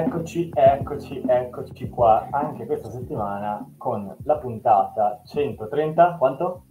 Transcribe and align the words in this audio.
Eccoci, 0.00 0.48
eccoci, 0.54 1.20
eccoci 1.26 1.90
qua 1.90 2.28
anche 2.30 2.64
questa 2.64 2.88
settimana 2.88 3.70
con 3.76 4.16
la 4.24 4.38
puntata 4.38 5.20
130, 5.26 6.16
quanto? 6.16 6.64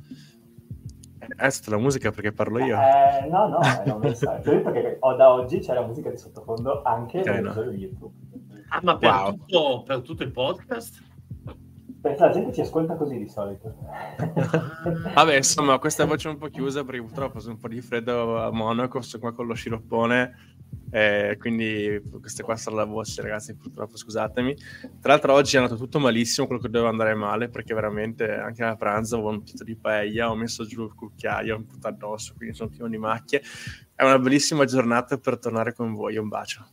È 1.36 1.50
stata 1.50 1.76
la 1.76 1.82
musica 1.82 2.12
perché 2.12 2.30
parlo 2.30 2.60
io? 2.60 2.76
Eh, 2.76 3.26
no, 3.28 3.48
no. 3.48 3.58
Ti 3.82 3.90
ho 3.90 3.98
detto 3.98 4.70
che 4.70 4.98
da 5.00 5.32
oggi 5.32 5.58
c'è 5.58 5.74
la 5.74 5.84
musica 5.84 6.08
di 6.08 6.16
sottofondo 6.16 6.82
anche 6.82 7.18
okay, 7.18 7.34
nel 7.34 7.52
no. 7.52 7.62
YouTube. 7.72 8.14
Ah, 8.68 8.78
ma 8.80 8.96
per, 8.96 9.10
wow. 9.10 9.30
tutto, 9.32 9.82
per 9.84 10.00
tutto 10.02 10.22
il 10.22 10.30
podcast? 10.30 11.10
Perché 12.02 12.20
la 12.20 12.30
gente 12.30 12.52
ci 12.52 12.60
ascolta 12.60 12.96
così 12.96 13.16
di 13.16 13.28
solito. 13.28 13.76
Vabbè, 15.14 15.36
insomma, 15.36 15.78
questa 15.78 16.04
voce 16.04 16.28
è 16.28 16.32
un 16.32 16.38
po' 16.38 16.48
chiusa 16.48 16.82
perché 16.82 17.00
purtroppo 17.00 17.38
sono 17.38 17.54
un 17.54 17.60
po' 17.60 17.68
di 17.68 17.80
freddo 17.80 18.42
a 18.42 18.50
Monaco, 18.50 19.00
sono 19.02 19.22
qua 19.22 19.32
con 19.32 19.46
lo 19.46 19.54
sciroppone, 19.54 20.56
eh, 20.90 21.36
quindi 21.38 22.02
questa 22.20 22.42
qua 22.42 22.56
sarà 22.56 22.74
la 22.74 22.84
voce, 22.86 23.22
ragazzi, 23.22 23.54
purtroppo 23.54 23.96
scusatemi. 23.96 24.56
Tra 25.00 25.12
l'altro 25.12 25.32
oggi 25.32 25.54
è 25.54 25.60
andato 25.60 25.76
tutto 25.76 26.00
malissimo, 26.00 26.48
quello 26.48 26.60
che 26.60 26.70
doveva 26.70 26.90
andare 26.90 27.14
male, 27.14 27.48
perché 27.48 27.72
veramente 27.72 28.34
anche 28.34 28.64
a 28.64 28.74
pranzo 28.74 29.14
avevo 29.14 29.30
un 29.30 29.42
piatto 29.44 29.62
di 29.62 29.76
paella, 29.76 30.28
ho 30.28 30.34
messo 30.34 30.64
giù 30.66 30.82
il 30.82 30.94
cucchiaio, 30.94 31.54
un 31.54 31.66
po' 31.66 31.86
addosso, 31.86 32.34
quindi 32.36 32.56
sono 32.56 32.68
pieno 32.68 32.88
di 32.88 32.98
macchie. 32.98 33.40
È 33.94 34.02
una 34.02 34.18
bellissima 34.18 34.64
giornata 34.64 35.18
per 35.18 35.38
tornare 35.38 35.72
con 35.72 35.94
voi, 35.94 36.16
un 36.16 36.26
bacio. 36.26 36.66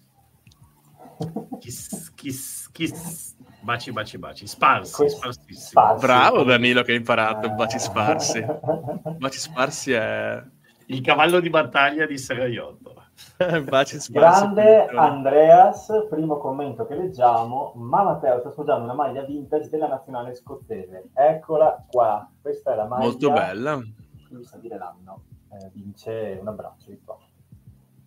Kiss, 1.59 2.13
kiss, 2.16 2.72
kiss. 2.72 3.38
Baci, 3.62 3.92
baci, 3.92 4.18
baci. 4.18 4.48
Sparsi, 4.48 5.10
sparsi. 5.10 5.74
Bravo 6.00 6.44
Danilo 6.44 6.82
che 6.82 6.92
hai 6.92 6.98
imparato, 6.98 7.50
baci 7.52 7.78
sparsi. 7.78 8.44
Baci 9.18 9.38
sparsi 9.38 9.92
è... 9.92 10.42
Il 10.88 11.02
cavallo 11.02 11.40
di 11.40 11.50
battaglia 11.50 12.06
di 12.06 12.18
Seraiotto. 12.18 12.96
baci 13.68 14.00
sparsi. 14.00 14.09
Grande 14.09 14.88
Andreas, 14.88 15.92
primo 16.09 16.38
commento 16.38 16.88
che 16.88 16.96
leggiamo. 16.96 17.74
Ma 17.75 18.02
Matteo 18.03 18.40
sta 18.40 18.50
sposando 18.50 18.86
una 18.86 18.94
maglia 18.94 19.24
vintage 19.24 19.69
della 19.69 19.88
nazionale 19.88 20.34
scozzese. 20.36 21.09
Eccola 21.14 21.86
qua. 21.88 22.28
Questa 22.42 22.72
è 22.74 22.75
la 22.75 22.86
maglia. 22.86 23.03
Molto 23.03 23.31
bella. 23.31 23.75
Mi 23.75 24.44
sa 24.44 24.58
dire 24.58 24.78
l'anno. 24.78 25.24
Eh, 25.52 25.69
vince 25.74 26.38
un 26.40 26.48
abbraccio 26.48 26.90
di 26.90 27.00
qua. 27.03 27.18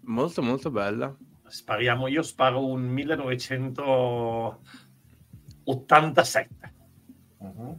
Molto, 0.04 0.42
molto 0.42 0.70
bella. 0.70 1.14
Spariamo, 1.46 2.08
io 2.08 2.22
sparo 2.22 2.64
un 2.64 2.82
1900 2.82 4.60
87. 5.64 6.48
Uh-huh. 7.38 7.78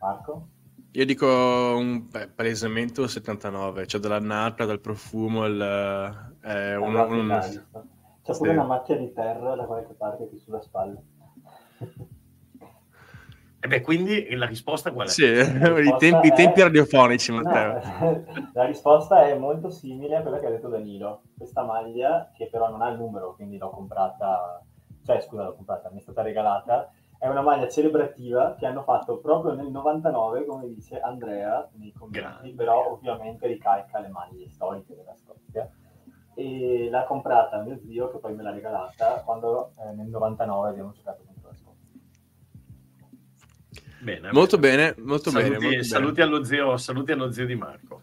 Marco? 0.00 0.48
Io 0.92 1.04
dico 1.04 1.26
un 1.26 2.08
beh, 2.08 2.28
palesamento 2.28 3.06
79, 3.06 3.86
cioè 3.86 4.00
dall'annata, 4.00 4.64
dal 4.64 4.80
profumo, 4.80 5.44
il, 5.44 5.60
eh, 6.42 6.76
un, 6.76 6.94
un, 6.94 7.38
C'è 8.22 8.32
sì. 8.32 8.38
pure 8.38 8.52
una 8.52 8.64
macchia 8.64 8.96
di 8.96 9.12
terra 9.12 9.54
da 9.54 9.64
qualche 9.64 9.92
parte 9.92 10.26
qui 10.28 10.38
sulla 10.38 10.60
spalla. 10.60 11.00
E 13.58 13.68
beh, 13.68 13.80
quindi 13.80 14.32
la 14.36 14.46
risposta 14.46 14.92
qual 14.92 15.08
è? 15.08 15.10
Sì, 15.10 15.24
i 15.26 15.96
tempi, 15.98 16.28
è... 16.28 16.32
tempi, 16.32 16.62
radiofonici, 16.62 17.32
Matteo. 17.32 17.72
No, 17.72 18.24
la 18.54 18.64
risposta 18.64 19.26
è 19.26 19.36
molto 19.36 19.70
simile 19.70 20.14
a 20.14 20.22
quella 20.22 20.38
che 20.38 20.46
ha 20.46 20.50
detto 20.50 20.68
Danilo. 20.68 21.22
Questa 21.36 21.64
maglia, 21.64 22.30
che 22.32 22.48
però 22.48 22.70
non 22.70 22.80
ha 22.82 22.90
il 22.90 22.98
numero, 22.98 23.34
quindi 23.34 23.58
l'ho 23.58 23.70
comprata 23.70 24.62
cioè 25.06 25.20
scusa 25.20 25.44
l'ho 25.44 25.54
comprata, 25.54 25.88
mi 25.90 25.98
è 25.98 26.02
stata 26.02 26.22
regalata, 26.22 26.90
è 27.18 27.28
una 27.28 27.40
maglia 27.40 27.68
celebrativa 27.68 28.56
che 28.58 28.66
hanno 28.66 28.82
fatto 28.82 29.18
proprio 29.18 29.54
nel 29.54 29.70
99, 29.70 30.44
come 30.44 30.66
dice 30.66 30.98
Andrea 30.98 31.66
nei 31.74 31.92
commenti, 31.92 32.52
però 32.52 32.90
ovviamente 32.90 33.46
ricalca 33.46 34.00
le 34.00 34.08
maglie 34.08 34.50
storiche 34.50 34.96
della 34.96 35.14
Scozia. 35.14 35.70
E 36.34 36.88
l'ha 36.90 37.04
comprata 37.04 37.62
mio 37.62 37.78
zio, 37.78 38.10
che 38.10 38.18
poi 38.18 38.34
me 38.34 38.42
l'ha 38.42 38.50
regalata, 38.50 39.22
quando 39.24 39.70
eh, 39.78 39.92
nel 39.94 40.08
99 40.08 40.68
abbiamo 40.68 40.92
giocato 40.92 41.22
contro 41.24 41.48
la 41.48 41.54
Scozia. 41.54 41.74
Bene, 44.00 44.32
molto 44.32 44.58
bene, 44.58 44.94
molto 44.98 45.30
saluti, 45.30 45.50
bene. 45.52 45.64
Molto 45.64 45.84
saluti, 45.84 46.14
bene. 46.14 46.28
Allo 46.28 46.44
zio, 46.44 46.76
saluti 46.76 47.12
allo 47.12 47.30
zio 47.30 47.46
di 47.46 47.54
Marco, 47.54 48.02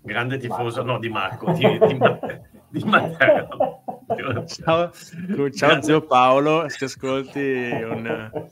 grande 0.00 0.38
tifoso, 0.38 0.78
Marco. 0.78 0.92
no 0.92 0.98
di 0.98 1.08
Marco, 1.10 1.52
di, 1.52 1.78
di, 1.78 1.98
di 2.74 2.82
Matteo. 2.84 3.82
Ciao, 4.46 4.90
ciao 5.50 5.80
zio 5.80 6.04
Paolo, 6.04 6.68
se 6.68 6.86
ascolti 6.86 7.38
un... 7.38 8.30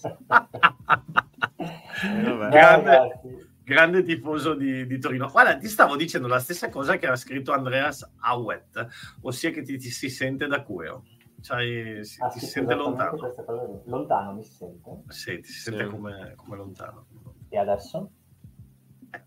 grande, 2.51 3.21
grande, 3.65 4.03
tifoso 4.05 4.55
di, 4.55 4.87
di, 4.87 4.99
Torino. 5.01 5.29
Guarda, 5.29 5.57
ti 5.57 5.67
stavo 5.67 5.97
dicendo 5.97 6.29
la 6.29 6.39
stessa 6.39 6.69
cosa 6.69 6.97
che 6.97 7.09
ha 7.09 7.17
scritto 7.17 7.53
Andreas 7.53 8.09
Awet, 8.21 8.87
ossia 9.23 9.51
che 9.51 9.63
ti, 9.63 9.77
ti 9.77 9.91
si 9.91 10.09
sente 10.09 10.47
da 10.47 10.63
cueo. 10.63 11.05
Cioè, 11.41 12.05
si, 12.05 12.23
ah, 12.23 12.29
ti 12.29 12.39
sì, 12.39 12.47
si 12.47 12.53
sente 12.53 12.75
lontano. 12.75 13.19
Lontano 13.87 14.35
mi 14.35 14.45
si 14.45 14.53
sente? 14.53 15.03
Sì, 15.09 15.41
ti 15.41 15.49
si 15.49 15.61
sente 15.61 15.87
come, 15.87 16.35
come 16.37 16.57
lontano. 16.57 17.07
E 17.49 17.59
adesso? 17.59 18.09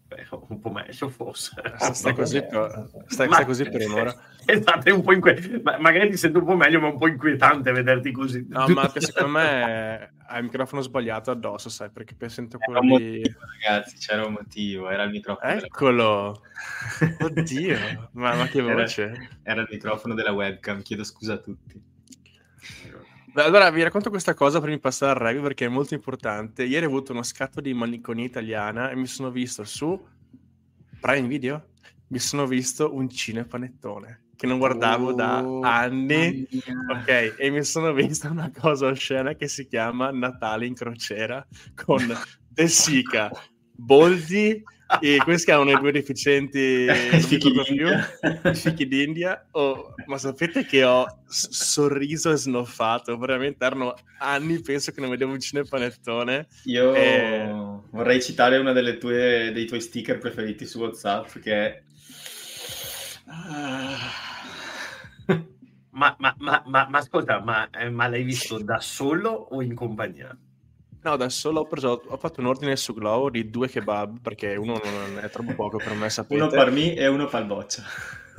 Beh, 0.08 0.28
un 0.48 0.60
po' 0.60 0.72
meglio 0.72 1.10
forse. 1.10 1.52
Stai 1.92 2.16
così, 2.16 2.42
per, 2.42 2.90
stai, 3.08 3.28
stai 3.28 3.46
così 3.46 3.70
per 3.70 3.88
un'ora. 3.88 4.16
Esatto, 4.48 4.88
è 4.88 4.92
un 4.92 5.02
po' 5.02 5.12
inquietante. 5.12 5.60
Magari 5.80 6.12
ti 6.12 6.18
sento 6.18 6.38
un 6.38 6.46
po' 6.46 6.56
meglio, 6.56 6.80
ma 6.80 6.90
un 6.90 7.00
po' 7.00 7.08
inquietante 7.08 7.72
vederti 7.72 8.12
così. 8.12 8.46
No, 8.48 8.68
ma 8.68 8.92
secondo 8.96 9.30
me 9.40 10.14
hai 10.28 10.38
il 10.38 10.44
microfono 10.44 10.82
sbagliato 10.82 11.32
addosso, 11.32 11.70
sai, 11.70 11.90
perché 11.90 12.16
sento 12.30 12.60
quello 12.60 12.80
di... 12.82 12.88
Motivo, 12.88 13.40
ragazzi, 13.64 13.98
c'era 13.98 14.26
un 14.26 14.34
motivo, 14.34 14.90
era 14.90 15.04
il 15.04 15.10
microfono. 15.10 15.52
Eccolo! 15.52 16.42
Della... 17.00 17.18
Oddio, 17.26 18.10
ma, 18.12 18.36
ma, 18.36 18.46
che 18.46 18.62
voce. 18.62 19.04
Era, 19.04 19.28
era 19.42 19.62
il 19.62 19.68
microfono 19.72 20.14
della 20.14 20.32
webcam, 20.32 20.84
chiedo 20.84 21.04
scusa 21.04 21.34
a 21.34 21.38
tutti. 21.38 21.82
Allora, 23.38 23.70
vi 23.70 23.84
racconto 23.84 24.10
questa 24.10 24.34
cosa 24.34 24.60
prima 24.60 24.76
di 24.76 24.82
passare 24.82 25.12
al 25.12 25.18
rugby 25.18 25.42
perché 25.42 25.66
è 25.66 25.70
molto 25.70 25.94
importante. 25.94 26.64
Ieri 26.64 26.86
ho 26.86 26.88
avuto 26.88 27.12
uno 27.12 27.22
scatto 27.22 27.60
di 27.60 27.74
malinconia 27.74 28.24
italiana 28.24 28.90
e 28.90 28.96
mi 28.96 29.08
sono 29.08 29.30
visto 29.30 29.66
su 29.66 30.02
Prime 31.02 31.28
Video, 31.28 31.72
mi 32.08 32.20
sono 32.20 32.48
visto 32.48 32.96
un 32.96 33.10
cinepanettone 33.10 34.28
che 34.38 34.48
non 34.48 34.58
guardavo 34.58 35.10
oh, 35.10 35.14
da 35.14 35.40
anni. 35.64 36.48
Ok, 36.92 37.36
e 37.38 37.50
mi 37.50 37.64
sono 37.66 37.92
visto 37.92 38.30
una 38.30 38.50
cosa 38.58 38.88
oscena 38.88 39.34
che 39.34 39.50
si 39.50 39.68
chiama 39.68 40.12
Natale 40.12 40.66
in 40.66 40.74
crociera 40.74 41.46
con 41.74 42.08
De 42.48 42.68
Sica, 42.70 43.30
Boldi 43.74 44.64
e 45.00 45.18
questi 45.24 45.46
chiamano 45.46 45.72
i 45.72 45.80
due 45.80 45.92
deficienti 45.92 46.88
fichi 47.20 47.52
d'India. 47.52 48.08
fichi 48.54 48.88
d'India 48.88 49.48
oh, 49.52 49.94
ma 50.06 50.18
sapete 50.18 50.66
che 50.66 50.84
ho 50.84 51.06
sorriso 51.28 52.32
e 52.32 52.36
snoffato 52.36 53.18
veramente 53.18 53.66
erano 53.66 53.96
anni 54.20 54.62
penso 54.62 54.92
che 54.92 55.02
non 55.02 55.10
vedevo 55.10 55.32
un 55.32 55.40
cinepanettone 55.40 56.48
io 56.66 56.94
e... 56.94 57.50
vorrei 57.92 58.22
citare 58.22 58.58
uno 58.58 58.74
dei 58.74 58.98
tuoi 58.98 59.82
sticker 59.82 60.18
preferiti 60.18 60.66
su 60.66 60.80
whatsapp 60.80 61.40
che 61.40 61.54
è 61.54 61.84
ma, 65.96 66.16
ma, 66.20 66.36
ma, 66.38 66.64
ma, 66.66 66.88
ascolta 66.92 67.40
ma, 67.40 67.70
eh, 67.70 67.90
ma 67.90 68.08
l'hai 68.08 68.24
visto 68.24 68.60
da 68.60 68.80
solo 68.80 69.30
o 69.30 69.62
in 69.62 69.74
compagnia? 69.74 70.38
No, 71.06 71.18
da 71.18 71.30
solo 71.30 71.60
ho, 71.60 71.66
preso, 71.66 72.02
ho 72.04 72.18
fatto 72.18 72.40
un 72.40 72.48
ordine 72.48 72.76
su 72.76 72.92
Glow 72.96 73.30
di 73.30 73.52
due 73.52 73.70
kebab 73.70 74.22
perché 74.24 74.56
uno 74.56 74.82
non 74.84 75.24
è 75.24 75.30
troppo 75.30 75.54
poco 75.54 75.78
per 75.78 75.94
me, 75.94 76.10
sapete. 76.10 76.42
Uno 76.42 76.50
per 76.50 76.72
me 76.72 76.96
e 76.96 77.06
uno 77.06 77.28
per 77.28 77.42
il 77.42 77.46
boccia. 77.46 77.84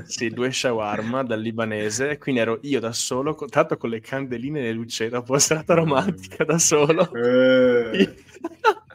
Sì, 0.04 0.30
due 0.30 0.50
shawarma 0.50 1.22
dal 1.22 1.40
libanese, 1.40 2.18
quindi 2.18 2.40
ero 2.40 2.58
io 2.62 2.80
da 2.80 2.90
solo, 2.90 3.36
con, 3.36 3.48
tanto 3.48 3.76
con 3.76 3.90
le 3.90 4.00
candeline 4.00 4.58
e 4.58 4.62
le 4.64 4.72
lucette, 4.72 5.12
dopo 5.12 5.38
serata 5.38 5.74
romantica 5.74 6.42
da 6.42 6.58
solo. 6.58 7.08
Eh. 7.14 8.16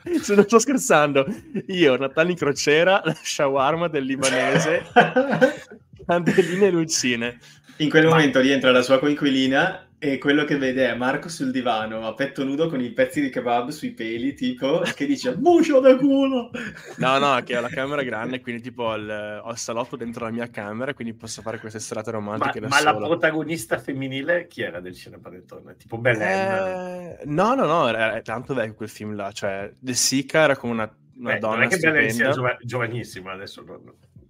Se 0.20 0.36
non 0.36 0.44
sto 0.44 0.60
scherzando, 0.60 1.26
io, 1.68 1.96
Natale 1.96 2.32
in 2.32 2.36
crociera, 2.36 3.02
la 3.06 3.16
shawarma 3.16 3.88
del 3.88 4.04
libanese, 4.04 4.84
candeline 6.06 6.68
e 6.68 6.72
lucine. 6.72 7.40
In 7.78 7.90
quel 7.90 8.06
momento 8.06 8.42
rientra 8.42 8.70
la 8.72 8.82
sua 8.82 9.00
coinquilina 9.00 9.88
e 10.04 10.18
quello 10.18 10.46
che 10.46 10.58
vede 10.58 10.90
è 10.90 10.96
Marco 10.96 11.30
sul 11.30 11.52
divano 11.52 12.08
a 12.08 12.16
petto 12.16 12.44
nudo 12.44 12.68
con 12.68 12.82
i 12.82 12.90
pezzi 12.92 13.22
di 13.22 13.30
kebab 13.30 13.70
sui 13.70 13.92
peli, 13.94 14.34
tipo, 14.34 14.82
che 14.96 15.06
dice 15.06 15.36
"Muscio 15.38 15.80
da 15.80 15.96
culo". 15.96 16.50
No, 16.98 17.20
no, 17.20 17.40
che 17.44 17.56
ho 17.56 17.62
la 17.62 17.70
camera 17.70 18.02
grande, 18.02 18.42
quindi 18.42 18.64
tipo 18.64 18.84
ho 18.84 18.96
il, 18.96 19.42
ho 19.44 19.52
il 19.52 19.58
salotto 19.58 19.96
dentro 19.96 20.26
la 20.26 20.32
mia 20.32 20.50
camera, 20.50 20.96
quindi 20.96 21.14
posso 21.14 21.44
fare 21.44 21.60
queste 21.60 21.80
serate 21.80 22.10
Ma, 22.10 22.18
romantiche 22.18 22.60
da 22.60 22.68
ma 22.68 22.82
la 22.82 22.94
solo. 22.94 23.08
protagonista 23.10 23.78
femminile 23.78 24.48
chi 24.48 24.64
era 24.64 24.80
del 24.80 24.96
cinepanettone? 24.96 25.76
Tipo 25.78 26.00
Belen? 26.00 26.22
Eh, 26.22 27.20
no, 27.26 27.54
no, 27.54 27.66
no, 27.68 27.88
era, 27.88 28.00
era 28.14 28.22
tanto 28.22 28.56
vecchio 28.56 28.74
quel 28.74 28.90
film 28.90 29.16
là, 29.16 29.32
cioè 29.32 29.72
De 29.78 29.94
Sica 29.94 30.40
era 30.42 30.58
come 30.58 30.74
una, 30.74 30.96
una 31.18 31.34
Beh, 31.34 31.40
non 31.40 31.50
donna 31.52 31.64
è 31.66 31.68
che 31.68 31.78
Belen 31.78 32.10
sia 32.10 32.32
giova- 32.32 32.58
giovanissima 32.60 33.34
adesso, 33.34 33.64
non, 33.64 33.82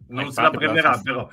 non 0.07 0.25
Ma 0.25 0.31
se 0.31 0.41
la 0.41 0.50
prenderà 0.50 0.89
la- 0.89 1.01
però. 1.01 1.29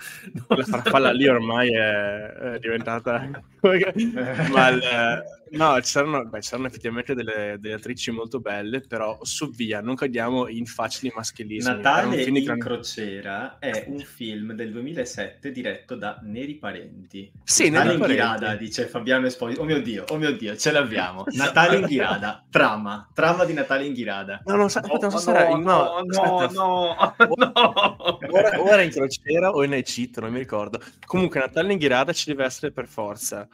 La 0.47 0.63
farfalla 0.63 1.11
lì 1.11 1.27
ormai 1.27 1.73
è, 1.75 2.27
è 2.55 2.59
diventata... 2.61 3.29
Ma 3.61 4.69
il- 4.69 4.83
no, 5.51 5.79
c'erano, 5.81 6.25
beh, 6.25 6.41
c'erano 6.41 6.67
effettivamente 6.67 7.15
delle, 7.15 7.57
delle 7.59 7.75
attrici 7.75 8.11
molto 8.11 8.41
belle, 8.41 8.81
però 8.81 9.19
su 9.23 9.51
via, 9.51 9.81
non 9.81 9.95
cadiamo 9.95 10.49
in 10.49 10.67
facili 10.67 11.13
maschilismi. 11.15 11.71
Natale 11.71 12.23
in 12.23 12.43
gran- 12.45 12.59
crociera 12.59 13.59
è 13.59 13.85
un 13.89 13.99
film 14.01 14.53
del 14.53 14.73
2007 14.73 15.51
diretto 15.51 15.95
da 15.95 16.19
Neri 16.23 16.57
Parenti. 16.57 17.31
Sì, 17.43 17.71
Natale 17.71 17.85
Neri 17.85 17.95
in 17.95 18.01
Parenti. 18.01 18.23
Ghirada, 18.23 18.57
dice 18.57 18.87
Fabiano 18.87 19.27
Esposito. 19.27 19.63
Oh 19.63 19.65
mio 19.65 19.81
Dio, 19.81 20.05
oh 20.09 20.17
mio 20.17 20.33
Dio, 20.37 20.57
ce 20.57 20.71
l'abbiamo. 20.71 21.25
Natale 21.33 21.77
in 21.77 21.87
Ghirada, 21.87 22.45
trama, 22.51 23.09
trama 23.15 23.45
di 23.45 23.53
Natale 23.53 23.87
in 23.87 23.93
Ghirada. 23.93 24.43
No, 24.45 24.57
non 24.57 24.71
so, 24.71 24.79
aspetta, 24.79 25.09
non 25.09 25.11
so 25.11 25.19
se 25.19 25.33
no, 25.33 25.39
era... 25.39 25.57
no, 25.57 26.03
no, 26.05 26.49
no, 26.51 26.51
no. 26.51 27.17
Ora, 28.31 28.61
ora 28.61 28.83
in 28.83 28.91
crociera 28.91 29.51
o 29.51 29.65
in 29.65 29.73
Egitto, 29.73 30.21
non 30.21 30.33
mi 30.33 30.39
ricordo. 30.39 30.81
Comunque, 31.07 31.41
Natale 31.41 31.73
in 31.73 31.79
Ghirada 31.79 32.13
ci 32.13 32.27
deve 32.27 32.45
essere 32.45 32.71
per 32.71 32.87
forza 32.87 33.49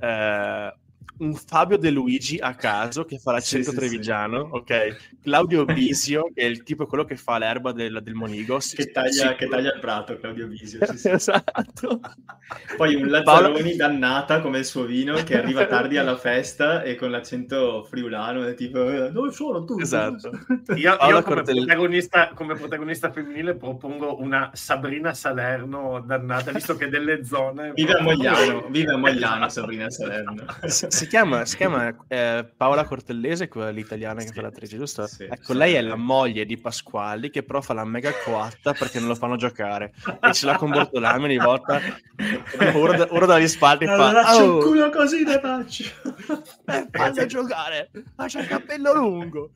eh, 0.00 0.72
un 1.20 1.34
Fabio 1.34 1.76
De 1.76 1.90
Luigi 1.90 2.38
a 2.38 2.54
caso 2.54 3.04
che 3.04 3.18
fa 3.18 3.32
l'accento 3.32 3.70
Sì, 3.70 3.76
sì, 3.76 3.76
trevigiano, 3.76 4.48
ok? 4.52 5.18
Claudio 5.22 5.64
Bisio, 5.64 6.30
che 6.34 6.42
è 6.42 6.44
il 6.46 6.62
tipo 6.62 6.86
quello 6.86 7.04
che 7.04 7.16
fa 7.16 7.38
l'erba 7.38 7.72
del, 7.72 8.00
del 8.02 8.14
Monigo. 8.14 8.58
Che 8.58 8.90
taglia, 8.90 9.34
che 9.34 9.46
taglia 9.48 9.74
il 9.74 9.80
prato, 9.80 10.18
Claudio 10.18 10.46
Bisio. 10.46 10.84
sì, 10.86 10.96
sì. 10.96 11.08
esatto. 11.10 12.00
Poi 12.76 12.94
un 12.96 13.08
Lazzaroni 13.08 13.76
dannata 13.76 14.40
come 14.40 14.58
il 14.58 14.64
suo 14.64 14.84
vino 14.84 15.14
che 15.22 15.38
arriva 15.38 15.66
tardi 15.66 15.98
alla 15.98 16.16
festa 16.18 16.82
e 16.82 16.96
con 16.96 17.10
l'accento 17.10 17.84
friulano 17.84 18.44
è 18.44 18.54
tipo 18.54 18.88
"Eh, 18.90 19.10
dove 19.12 19.30
sono 19.30 19.64
tu? 19.64 19.78
Esatto. 19.78 20.30
Io, 20.74 20.76
io 20.92 20.96
come, 20.98 21.22
Cortell- 21.22 21.64
protagonista, 21.64 22.30
come 22.34 22.54
protagonista 22.54 23.12
femminile 23.12 23.54
propongo 23.54 24.20
una 24.20 24.50
Sabrina 24.54 25.14
Salerno 25.14 26.02
dannata, 26.04 26.50
visto 26.50 26.76
che 26.76 26.88
delle 26.88 27.24
zone... 27.24 27.72
Vive 27.74 27.92
a 27.92 28.02
Mogliano, 28.02 28.66
vive 28.68 28.92
a 28.92 28.96
Mogliano 28.96 29.48
Sabrina 29.48 29.88
Salerno. 29.90 30.44
Si 30.66 31.06
chiama, 31.10 31.44
si 31.44 31.56
chiama 31.56 31.94
eh, 32.08 32.50
Paola 32.56 32.84
Cortellese, 32.84 33.48
quella 33.48 33.70
l'italiana 33.70 34.20
che 34.22 34.28
Sì, 34.28 34.32
fa 34.32 34.42
l'attrice, 34.42 34.76
giusto? 34.78 35.06
sì, 35.06 35.24
ecco, 35.24 35.52
sì. 35.52 35.58
lei 35.58 35.74
è 35.74 35.80
la 35.82 35.96
moglie 35.96 36.44
di 36.46 36.56
Pasquali 36.58 37.30
che 37.30 37.42
però 37.42 37.60
fa 37.60 37.74
la 37.74 37.84
mega 37.84 38.12
coatta 38.24 38.72
perché 38.72 38.98
non 38.98 39.08
lo 39.08 39.14
fanno 39.14 39.36
giocare 39.36 39.92
e 40.20 40.32
ce 40.32 40.46
l'ha 40.46 40.56
con 40.56 40.70
Bortolami 40.70 41.24
ogni 41.24 41.38
volta 41.38 41.80
ora, 42.74 42.96
da- 42.96 43.08
ora 43.10 43.26
dagli 43.26 43.48
spalti 43.48 43.84
Allora, 43.84 44.22
fa 44.22 44.28
faccio 44.28 44.44
"Oh, 44.44 44.58
culo 44.60 44.90
così 44.90 45.22
ne 45.24 45.40
faccio. 45.40 45.84
eh, 46.66 46.88
fallo 46.90 47.26
giocare 47.26 47.90
lascia 48.16 48.40
il 48.40 48.46
cappello 48.46 48.94
lungo 48.94 49.50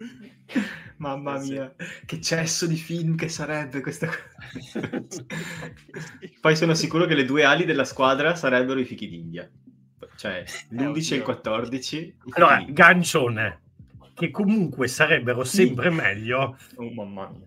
Mamma 0.96 1.40
sì. 1.40 1.52
mia, 1.52 1.74
che 2.06 2.20
cesso 2.20 2.66
di 2.66 2.76
film 2.76 3.16
che 3.16 3.28
sarebbe 3.28 3.80
questa 3.80 4.06
cosa. 4.06 5.24
Poi 6.40 6.56
sono 6.56 6.74
sicuro 6.74 7.06
che 7.06 7.14
le 7.14 7.24
due 7.24 7.44
ali 7.44 7.64
della 7.64 7.84
squadra 7.84 8.34
sarebbero 8.34 8.78
i 8.78 8.84
fichi 8.84 9.08
d'India. 9.08 9.50
Cioè, 10.24 10.42
l'11 10.70 11.12
e 11.12 11.16
il 11.16 11.22
oddio. 11.22 11.22
14. 11.22 11.96
i 12.24 12.32
fichi 12.32 12.40
Allora, 12.40 12.56
d'India. 12.56 12.72
gancione, 12.72 13.60
che 14.14 14.30
comunque 14.30 14.88
sarebbero 14.88 15.44
sempre 15.44 15.90
meglio 15.90 16.56
Oh, 16.76 16.90
mamma 16.92 17.28
mia. 17.30 17.46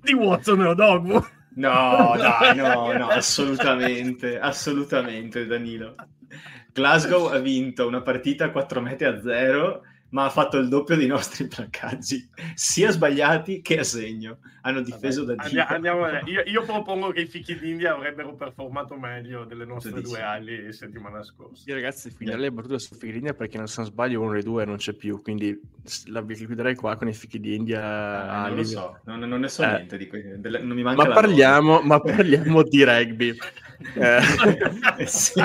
di 0.00 0.12
Watson 0.14 0.60
e 0.60 0.66
Odogwu. 0.66 1.24
No, 1.54 2.14
dai, 2.16 2.54
no, 2.54 2.92
no, 2.92 3.08
assolutamente, 3.08 4.38
assolutamente, 4.38 5.44
Danilo. 5.46 5.96
Glasgow 6.72 7.26
ha 7.26 7.38
vinto 7.40 7.84
una 7.88 8.00
partita 8.02 8.44
a 8.44 8.50
4 8.50 8.80
metri 8.80 9.06
a 9.06 9.20
0, 9.20 9.82
ma 10.10 10.24
ha 10.24 10.30
fatto 10.30 10.56
il 10.58 10.68
doppio 10.68 10.96
dei 10.96 11.06
nostri 11.06 11.46
placcaggi, 11.46 12.28
sia 12.54 12.90
sbagliati 12.90 13.60
che 13.62 13.78
a 13.78 13.84
segno. 13.84 14.38
Hanno 14.62 14.82
difeso 14.82 15.24
da 15.24 15.34
Andi- 15.38 15.54
Dio. 15.54 15.64
andiamo 15.68 16.06
io, 16.28 16.42
io 16.44 16.62
propongo 16.64 17.12
che 17.12 17.22
i 17.22 17.26
fichi 17.26 17.58
d'India 17.58 17.94
avrebbero 17.94 18.34
performato 18.34 18.94
meglio 18.96 19.44
delle 19.44 19.64
nostre 19.64 19.90
Tu 19.92 19.96
dici? 20.00 20.10
due 20.10 20.20
ali 20.20 20.72
settimana 20.74 21.22
scorsa. 21.22 21.62
Io 21.66 21.74
ragazzi 21.74 22.10
finirei 22.10 22.40
le 22.40 22.52
battute 22.52 22.78
su 22.78 22.94
Fichi 22.94 23.12
d'India 23.12 23.32
perché 23.32 23.56
non 23.56 23.68
se 23.68 23.80
non 23.80 23.86
sbaglio 23.90 24.20
uno 24.20 24.32
dei 24.32 24.42
due 24.42 24.66
non 24.66 24.76
c'è 24.76 24.92
più 24.92 25.22
quindi 25.22 25.58
la 26.08 26.22
chiuderei 26.26 26.74
qua 26.74 26.96
con 26.96 27.08
i 27.08 27.14
Fichi 27.14 27.40
d'India 27.40 27.80
Ah, 27.82 28.48
non 28.48 28.56
lo 28.58 28.64
so, 28.64 28.98
non, 29.04 29.20
non 29.20 29.40
ne 29.40 29.48
so 29.48 29.62
Eh. 29.62 29.66
niente 29.68 29.96
di 29.96 30.06
que- 30.08 30.34
delle- 30.38 30.60
non 30.60 30.76
mi 30.76 30.82
manca 30.82 31.02
ma 31.04 31.08
la 31.08 31.14
parliamo, 31.14 31.80
ma 31.80 31.98
parliamo 32.00 32.62
di 32.62 32.84
rugby 32.84 33.34
Eh, 33.94 35.06
sì. 35.06 35.42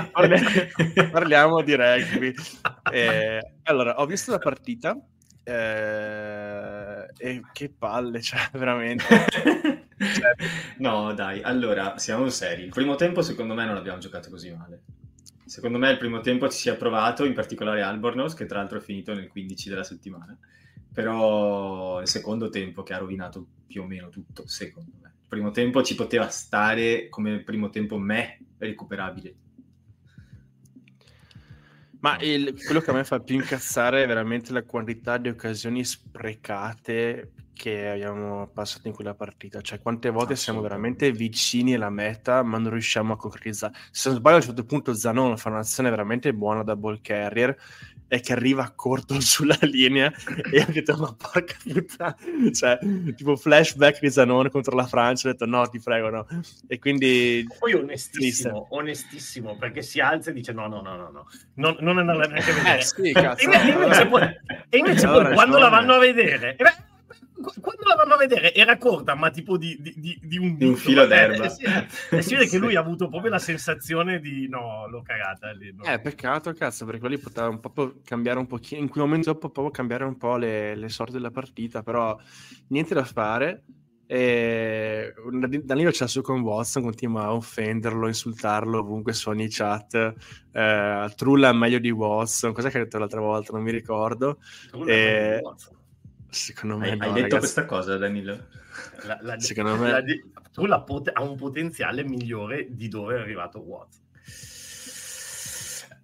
Parliamo 1.11 1.61
di 1.61 1.75
rugby. 1.75 2.33
Eh, 2.91 3.53
allora, 3.63 3.99
ho 3.99 4.05
visto 4.05 4.31
la 4.31 4.39
partita 4.39 4.97
eh, 5.43 7.07
e 7.17 7.41
che 7.53 7.69
palle, 7.69 8.21
cioè, 8.21 8.49
veramente. 8.53 9.05
Cioè, 9.97 10.35
No, 10.79 11.13
dai, 11.13 11.41
allora, 11.41 11.97
siamo 11.97 12.27
seri. 12.29 12.63
Il 12.63 12.69
primo 12.69 12.95
tempo, 12.95 13.21
secondo 13.21 13.53
me, 13.53 13.65
non 13.65 13.77
abbiamo 13.77 13.99
giocato 13.99 14.29
così 14.29 14.51
male. 14.51 14.81
Secondo 15.45 15.77
me, 15.77 15.91
il 15.91 15.97
primo 15.97 16.19
tempo 16.21 16.49
ci 16.49 16.57
si 16.57 16.69
è 16.69 16.75
provato, 16.75 17.23
in 17.23 17.33
particolare 17.33 17.81
Albornoz, 17.83 18.33
che 18.33 18.45
tra 18.45 18.59
l'altro 18.59 18.79
è 18.79 18.81
finito 18.81 19.13
nel 19.13 19.27
15 19.27 19.69
della 19.69 19.83
settimana. 19.83 20.37
Però 20.91 22.01
il 22.01 22.07
secondo 22.07 22.49
tempo 22.49 22.83
che 22.83 22.93
ha 22.93 22.97
rovinato 22.97 23.45
più 23.67 23.83
o 23.83 23.85
meno 23.85 24.09
tutto, 24.09 24.47
secondo 24.47 24.91
me. 25.01 25.13
Primo 25.27 25.51
tempo 25.51 25.83
ci 25.83 25.95
poteva 25.95 26.29
stare 26.29 27.09
come 27.09 27.39
primo 27.39 27.69
tempo 27.69 27.97
me 27.97 28.39
recuperabile. 28.57 29.35
Ma 31.99 32.17
il- 32.19 32.53
quello 32.63 32.81
che 32.81 32.91
a 32.91 32.93
me 32.93 33.03
fa 33.03 33.19
più 33.19 33.35
incazzare 33.35 34.03
è 34.03 34.07
veramente 34.07 34.53
la 34.53 34.63
quantità 34.63 35.17
di 35.17 35.29
occasioni 35.29 35.83
sprecate 35.83 37.31
che 37.55 37.89
abbiamo 37.89 38.47
passato 38.53 38.87
in 38.87 38.93
quella 38.93 39.15
partita. 39.15 39.61
Cioè, 39.61 39.79
quante 39.79 40.11
volte 40.11 40.35
siamo 40.35 40.61
veramente 40.61 41.11
vicini 41.11 41.73
alla 41.73 41.89
meta, 41.89 42.43
ma 42.43 42.59
non 42.59 42.71
riusciamo 42.71 43.13
a 43.13 43.17
concretizzare. 43.17 43.73
Se 43.89 44.09
non 44.09 44.19
sbaglio, 44.19 44.35
a 44.35 44.39
un 44.39 44.45
certo 44.45 44.65
punto 44.65 44.93
Zanon 44.93 45.37
fa 45.37 45.49
un'azione 45.49 45.89
veramente 45.89 46.33
buona 46.33 46.63
da 46.63 46.75
ball 46.75 46.99
carrier 47.01 47.57
e 48.07 48.19
che 48.19 48.33
arriva 48.33 48.71
corto 48.75 49.19
sulla 49.21 49.57
linea 49.61 50.11
e 50.51 50.61
ho 50.61 50.71
detto 50.71 50.95
ma 50.97 51.13
porca 51.13 51.55
puttana 51.63 52.15
cioè 52.53 52.77
tipo 53.15 53.35
flashback 53.35 53.99
di 53.99 54.09
Zanon 54.11 54.49
contro 54.49 54.75
la 54.75 54.85
Francia 54.85 55.27
ho 55.27 55.31
detto 55.31 55.45
no 55.45 55.67
ti 55.67 55.79
prego 55.79 56.09
no 56.09 56.27
e 56.67 56.79
quindi 56.79 57.45
Poi 57.59 57.73
onestissimo, 57.73 58.67
onestissimo, 58.69 59.57
perché 59.57 59.81
si 59.81 59.99
alza 59.99 60.29
e 60.29 60.33
dice 60.33 60.51
no, 60.51 60.67
no, 60.67 60.81
no, 60.81 60.95
no, 60.95 61.09
no, 61.09 61.25
non, 61.55 61.77
non 61.79 61.97
andarla 61.97 62.27
neanche 62.27 62.51
a 62.51 62.53
vedere. 62.53 62.79
eh 62.79 62.83
sì 62.83 63.11
cazzo. 63.13 63.49
E 63.49 63.69
invece 63.69 64.07
poi, 64.07 64.23
e 64.69 64.77
invece 64.77 65.05
Allora, 65.05 65.25
poi 65.25 65.33
quando 65.33 65.57
la 65.57 65.69
vanno 65.69 65.93
a 65.93 65.99
vedere, 65.99 66.55
eh 66.57 66.63
beh, 66.63 66.75
quando 67.41 67.83
la 67.87 67.95
vanno 67.95 68.13
a 68.13 68.17
vedere 68.17 68.53
era 68.53 68.77
corta, 68.77 69.13
ma 69.15 69.29
tipo 69.29 69.57
di, 69.57 69.77
di- 69.79 69.93
di- 69.97 70.19
di 70.21 70.37
un, 70.37 70.57
Di 70.57 70.65
un 70.65 70.75
filo 70.75 71.03
eh, 71.03 71.07
d'erba. 71.07 71.45
eh, 71.45 71.49
sì, 71.49 71.63
eh, 71.63 72.21
si 72.21 72.33
vede 72.35 72.47
che 72.47 72.57
lui 72.59 72.75
ha 72.75 72.79
avuto 72.79 73.09
proprio 73.09 73.29
la 73.31 73.39
sensazione 73.39 74.19
di 74.19 74.47
no, 74.47 74.87
l'ho 74.87 75.01
cagata 75.01 75.51
lì. 75.51 75.73
no. 75.73 75.83
Eh, 75.83 75.99
peccato, 75.99 76.53
cazzo, 76.53 76.85
perché 76.85 76.99
quelli 77.01 77.17
potevano 77.17 77.59
proprio 77.59 77.99
cambiare 78.03 78.39
un 78.39 78.47
pochino, 78.47 78.81
in 78.81 78.87
quel 78.89 79.03
momento 79.03 79.33
dopo 79.33 79.49
proprio 79.49 79.71
cambiare 79.71 80.05
un 80.05 80.17
po' 80.17 80.37
le, 80.37 80.75
le 80.75 80.89
sorti 80.89 81.13
della 81.13 81.31
partita, 81.31 81.83
però 81.83 82.17
niente 82.69 82.93
da 82.93 83.03
fare. 83.03 83.63
E 84.07 85.13
Danilo 85.63 85.89
c'è 85.89 86.07
su 86.07 86.21
con 86.21 86.41
Watson, 86.41 86.83
continua 86.83 87.23
a 87.23 87.33
offenderlo, 87.33 88.07
insultarlo 88.07 88.79
ovunque 88.79 89.13
su 89.13 89.29
ogni 89.29 89.47
chat. 89.49 90.13
Eh, 90.51 91.13
Trulla 91.15 91.49
è 91.49 91.53
meglio 91.53 91.79
di 91.79 91.89
Watson, 91.89 92.53
cos'è 92.53 92.69
che 92.69 92.77
ha 92.77 92.83
detto 92.83 92.99
l'altra 92.99 93.19
volta? 93.19 93.51
Non 93.53 93.63
mi 93.63 93.71
ricordo. 93.71 94.37
Tu 94.69 94.77
non 94.77 94.89
hai 94.91 94.93
eh, 94.93 95.41
mai 95.41 95.51
visto. 95.53 95.75
Secondo 96.35 96.77
me, 96.77 96.91
Hai, 96.91 96.97
no, 96.97 97.03
hai 97.05 97.09
detto 97.09 97.21
ragazzi. 97.21 97.37
questa 97.39 97.65
cosa, 97.65 97.97
Danilo? 97.97 98.47
La- 99.03 99.17
la- 99.21 99.39
secondo 99.39 99.77
me- 99.77 99.89
la 99.89 100.03
tu 100.51 100.65
la 100.65 100.81
pot- 100.81 101.11
ha 101.13 101.21
un 101.21 101.35
potenziale 101.35 102.03
migliore 102.03 102.67
di 102.69 102.87
dove 102.87 103.15
è 103.15 103.19
arrivato 103.19 103.59
Watson. 103.59 104.03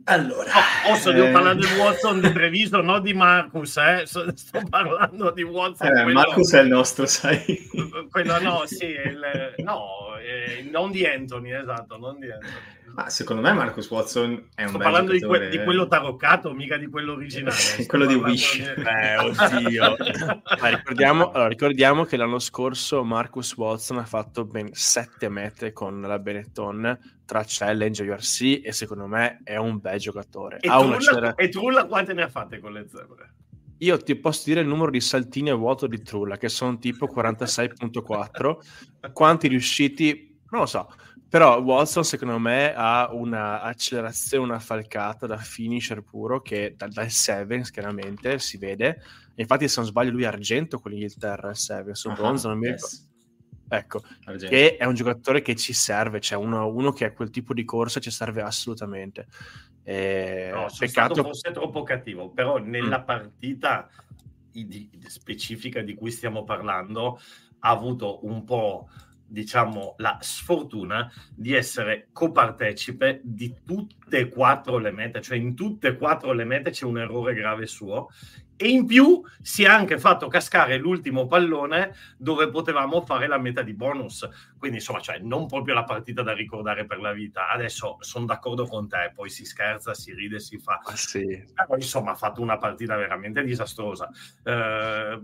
Allora, 0.06 0.52
oh, 0.86 0.92
posso 0.94 1.12
eh... 1.12 1.32
parlare 1.32 1.58
di 1.58 1.66
Watson 1.78 2.22
di 2.22 2.32
Treviso, 2.32 2.82
non 2.82 3.02
di 3.02 3.14
Marcus, 3.14 3.78
eh? 3.78 4.04
sto 4.06 4.62
parlando 4.68 5.32
di 5.32 5.44
Watson. 5.44 5.88
Eh, 5.88 6.04
quello... 6.04 6.20
Marcus 6.20 6.54
è 6.54 6.62
il 6.62 6.68
nostro, 6.70 7.06
sai. 7.06 7.70
quello 8.10 8.40
no, 8.42 8.64
sì, 8.66 8.88
il... 9.06 9.54
no, 9.58 10.18
eh, 10.18 10.68
non 10.72 10.92
di 10.92 11.06
Anthony, 11.06 11.54
esatto, 11.54 11.98
non 11.98 12.20
di 12.20 12.32
Anthony. 12.32 12.80
Ma 12.94 13.10
secondo 13.10 13.42
me 13.42 13.54
Marcus 13.54 13.90
Watson 13.90 14.50
è 14.56 14.64
un 14.64 14.70
Sto 14.70 14.78
parlando 14.78 15.12
di, 15.12 15.22
que- 15.22 15.50
di, 15.50 15.64
quello 15.64 15.88
taroccato, 15.88 16.54
mica 16.54 16.78
di 16.78 16.88
quello 16.88 17.14
originale. 17.14 17.56
quello 17.88 18.06
di 18.06 18.16
Wish. 18.16 18.58
Di... 18.58 18.82
Eh, 18.92 19.18
oddio. 19.18 19.96
Ma 20.60 20.70
ricordiamo, 20.70 21.32
allora, 21.32 21.48
ricordiamo, 21.48 22.04
che 22.04 22.18
l'anno 22.18 22.40
scorso 22.40 23.04
Marcus 23.04 23.56
Watson 23.56 23.98
ha 23.98 24.06
fatto 24.06 24.46
ben 24.46 24.70
sette 24.74 25.30
mete 25.30 25.72
con 25.72 26.02
la 26.02 26.20
Benetton 26.20 26.98
tra 27.26 27.44
challenge 27.46 28.04
e 28.04 28.10
URC 28.10 28.62
e 28.64 28.72
secondo 28.74 29.08
me 29.08 29.40
è 29.44 29.56
un 29.56 29.80
bel 29.80 30.00
giocatore. 30.00 30.58
E, 30.60 30.68
Trulla, 30.68 31.00
cera... 31.00 31.36
e 31.36 31.50
Trulla 31.50 31.86
quante 31.86 32.14
ne 32.14 32.24
ha 32.24 32.30
fatte 32.30 32.60
con 32.60 32.74
le 32.74 32.88
zebre? 32.90 33.34
Io 33.78 33.98
ti 33.98 34.16
posso 34.16 34.44
dire 34.46 34.62
il 34.62 34.68
numero 34.68 34.92
di 34.92 35.02
saltini 35.02 35.50
a 35.50 35.56
vuoto 35.56 35.88
di 35.88 36.02
Trulla, 36.02 36.38
che 36.38 36.50
sono 36.50 36.78
tipo 36.78 37.08
46.4. 37.08 39.12
Quanti 39.12 39.48
riusciti? 39.48 40.40
Non 40.52 40.62
lo 40.62 40.68
so. 40.68 40.88
Però 41.32 41.62
Watson 41.62 42.04
secondo 42.04 42.38
me 42.40 42.74
ha 42.76 43.08
un'accelerazione, 43.10 44.44
una 44.44 44.60
falcata 44.60 45.28
da 45.28 45.38
finisher 45.38 46.02
puro 46.04 46.42
che 46.42 46.74
dal, 46.76 46.92
dal 46.92 47.10
Sevens 47.10 47.72
chiaramente 47.72 48.38
si 48.38 48.58
vede. 48.58 49.02
Infatti 49.36 49.70
se 49.70 49.80
non 49.80 49.88
sbaglio 49.88 50.12
lui 50.12 50.24
è 50.24 50.26
argento 50.26 50.78
con 50.80 50.92
l'Inghilterra, 50.92 51.52
il 51.52 51.56
Sevens, 51.56 52.04
o 52.04 52.12
bronzo, 52.12 52.50
non 52.50 52.58
mi 52.58 52.66
ricordo. 52.66 52.86
Yes. 52.86 53.10
Ecco, 53.70 54.02
argento. 54.26 54.54
che 54.54 54.76
è 54.76 54.84
un 54.84 54.94
giocatore 54.94 55.42
che 55.42 55.56
ci 55.56 55.72
serve, 55.72 56.20
cioè 56.20 56.38
uno, 56.38 56.68
uno 56.68 56.92
che 56.92 57.06
ha 57.06 57.14
quel 57.14 57.30
tipo 57.30 57.54
di 57.54 57.64
corsa 57.64 58.02
ci 58.02 58.12
serve 58.12 58.42
assolutamente. 58.42 59.28
E... 59.84 60.50
No, 60.54 60.68
peccato 60.78 61.24
forse 61.24 61.52
troppo 61.52 61.84
cattivo, 61.84 62.30
però 62.32 62.58
nella 62.58 63.00
mm. 63.00 63.06
partita 63.06 63.90
di, 64.52 64.90
specifica 65.08 65.80
di 65.80 65.94
cui 65.96 66.12
stiamo 66.12 66.44
parlando 66.44 67.22
ha 67.60 67.70
avuto 67.70 68.26
un 68.26 68.44
po' 68.44 68.90
diciamo, 69.32 69.96
la 69.98 70.18
sfortuna 70.20 71.12
di 71.34 71.54
essere 71.54 72.10
copartecipe 72.12 73.22
di 73.24 73.56
tutte 73.66 74.18
e 74.18 74.30
quattro 74.30 74.78
le 74.78 74.92
mete, 74.92 75.22
cioè 75.22 75.38
in 75.38 75.56
tutte 75.56 75.90
e 75.90 75.98
quattro 75.98 76.34
le 76.34 76.44
mete 76.44 76.72
c'è 76.72 76.86
un 76.86 77.00
errore 77.00 77.34
grave 77.34 77.66
suo 77.66 78.10
e 78.58 78.68
in 78.68 78.86
più 78.86 79.24
si 79.42 79.64
è 79.64 79.68
anche 79.68 79.98
fatto 79.98 80.28
cascare 80.28 80.78
l'ultimo 80.78 81.26
pallone 81.26 81.96
dove 82.18 82.50
potevamo 82.50 83.02
fare 83.02 83.26
la 83.26 83.40
meta 83.40 83.64
di 83.64 83.74
bonus. 83.74 84.28
Quindi 84.60 84.78
insomma, 84.78 85.00
cioè, 85.00 85.18
non 85.18 85.48
proprio 85.48 85.74
la 85.74 85.84
partita 85.84 86.22
da 86.22 86.34
ricordare 86.34 86.86
per 86.86 87.00
la 87.00 87.12
vita. 87.12 87.50
Adesso 87.50 87.98
sono 88.02 88.26
d'accordo 88.26 88.68
con 88.68 88.88
te, 88.88 89.12
poi 89.16 89.32
si 89.32 89.46
scherza, 89.46 89.96
si 89.96 90.14
ride, 90.14 90.40
si 90.40 90.60
fa. 90.60 90.80
Ah, 90.84 90.96
sì. 90.96 91.26
Però 91.56 91.76
insomma 91.76 92.12
ha 92.12 92.16
fatto 92.16 92.42
una 92.42 92.58
partita 92.58 92.96
veramente 92.98 93.44
disastrosa. 93.44 94.08
Eh, 94.44 95.20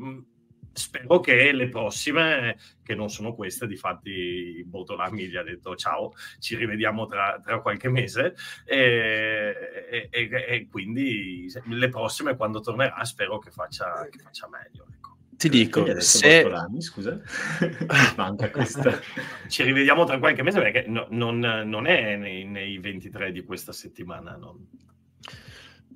spero 0.78 1.20
che 1.20 1.52
le 1.52 1.70
prossime, 1.70 2.58
che 2.84 2.96
non 2.96 3.10
sono 3.10 3.34
queste, 3.34 3.68
difatti 3.68 4.64
Bortolami 4.66 5.28
gli 5.28 5.36
ha 5.36 5.44
detto 5.44 5.76
ciao, 5.76 6.14
ci 6.40 6.56
rivediamo 6.56 7.06
tra, 7.08 7.42
tra 7.44 7.62
qualche 7.62 7.90
mese 7.90 8.36
e, 8.66 9.54
e, 9.90 10.10
e, 10.10 10.46
e, 10.48 10.68
quindi 10.70 11.52
le 11.66 11.90
prossime 11.90 12.36
quando 12.36 12.60
tornerà 12.60 13.04
spero 13.04 13.40
che 13.40 13.52
faccia, 13.52 14.08
che 14.10 14.20
faccia 14.20 14.48
meglio. 14.48 14.86
Ecco. 14.94 15.18
Ti 15.38 15.50
dico, 15.50 16.00
se... 16.00 16.42
Bortolami, 16.42 16.82
scusa, 16.82 17.20
manca 18.18 18.50
questa. 18.50 19.00
Ci 19.48 19.64
rivediamo 19.64 20.04
tra 20.04 20.18
qualche 20.18 20.42
mese 20.42 20.60
perché 20.60 20.86
no, 20.88 21.06
non, 21.12 21.38
non, 21.40 21.86
è 21.86 22.16
nei, 22.16 22.44
nei, 22.44 22.80
23 22.80 23.32
di 23.32 23.44
questa 23.44 23.72
settimana. 23.72 24.36
Non... 24.36 24.68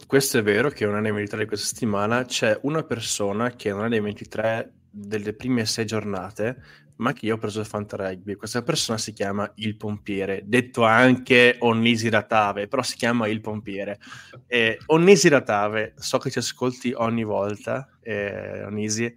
Questo 0.08 0.38
è 0.38 0.44
vero 0.44 0.70
che 0.70 0.86
non 0.86 0.98
è 0.98 1.02
nei 1.02 1.12
23 1.12 1.40
di 1.40 1.46
questa 1.48 1.68
settimana, 1.68 2.26
c'è 2.26 2.58
una 2.64 2.84
persona 2.84 3.52
che 3.52 3.70
non 3.72 3.86
è 3.86 3.90
nei 3.90 4.02
23 4.02 4.74
delle 4.90 5.34
prime 5.34 5.66
sei 5.66 5.86
giornate, 5.86 6.62
ma 6.98 7.14
che 7.14 7.26
io 7.26 7.36
ho 7.36 7.38
preso 7.38 7.62
il 7.62 7.66
Fanta 7.66 7.98
Rugby. 7.98 8.36
Questa 8.36 8.62
persona 8.62 8.98
si 8.98 9.14
chiama 9.14 9.50
Il 9.56 9.76
Pompiere, 9.78 10.44
detto 10.46 10.84
anche 10.84 11.56
Onnisi 11.60 12.10
Ratave, 12.10 12.68
però 12.68 12.82
si 12.82 12.96
chiama 12.96 13.28
Il 13.28 13.42
Pompiere. 13.42 14.00
E 14.48 14.78
Onnisi 14.88 15.28
Ratave, 15.30 15.94
so 15.98 16.18
che 16.20 16.30
ci 16.30 16.40
ascolti 16.40 16.94
ogni 16.96 17.24
volta, 17.24 17.90
eh, 18.02 18.64
Onnisi, 18.66 19.14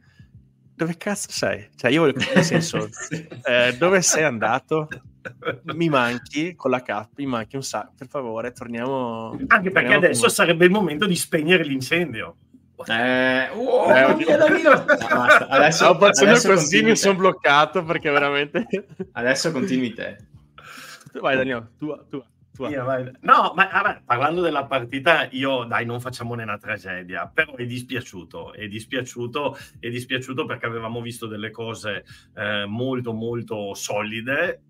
dove 0.75 0.97
cazzo 0.97 1.31
sei? 1.31 1.69
Cioè 1.77 1.91
io 1.91 2.03
voglio 2.03 2.25
nel 2.35 2.45
senso, 2.45 2.89
eh, 3.45 3.77
dove 3.77 4.01
sei 4.01 4.25
andato? 4.25 4.89
mi 5.75 5.89
manchi 5.89 6.55
con 6.55 6.71
la 6.71 6.83
K, 6.83 7.09
mi 7.17 7.27
manchi 7.27 7.57
un 7.57 7.63
sacco, 7.63 7.93
per 7.97 8.09
favore, 8.09 8.53
torniamo. 8.53 9.31
Anche 9.31 9.71
perché 9.71 9.71
torniamo 9.71 9.97
adesso 9.97 10.29
sarebbe 10.29 10.65
il 10.65 10.71
momento 10.71 11.07
di 11.07 11.17
spegnere 11.17 11.65
l'incendio. 11.65 12.37
Eh, 12.87 13.49
oh, 13.55 13.89
eh, 13.89 14.03
adesso, 15.49 15.93
no, 15.93 16.07
adesso 16.07 16.49
così 16.49 16.83
mi 16.83 16.97
sono 16.97 17.15
bloccato 17.15 17.85
perché 17.85 18.11
veramente. 18.11 18.67
adesso 19.13 19.53
continui 19.53 19.95
te. 19.95 20.19
Vai, 21.21 21.37
Daniele, 21.37 21.71
tu, 21.79 21.97
tu. 22.09 22.23
Io, 22.69 22.85
no, 23.23 23.53
ma 23.57 23.69
vabbè, 23.69 24.03
parlando 24.05 24.41
della 24.41 24.65
partita, 24.67 25.27
io 25.33 25.65
dai, 25.65 25.85
non 25.85 26.01
facciamone 26.01 26.45
una 26.45 26.57
tragedia, 26.57 27.27
però 27.27 27.57
è 27.57 27.67
dispiaciuto, 27.67 28.53
è 28.53 28.69
dispiaciuto, 28.69 29.57
è 29.81 29.89
dispiaciuto 29.89 30.45
perché 30.45 30.67
avevamo 30.67 31.01
visto 31.01 31.27
delle 31.27 31.51
cose 31.51 32.05
eh, 32.37 32.65
molto, 32.67 33.13
molto 33.13 33.75
solide 33.75 34.63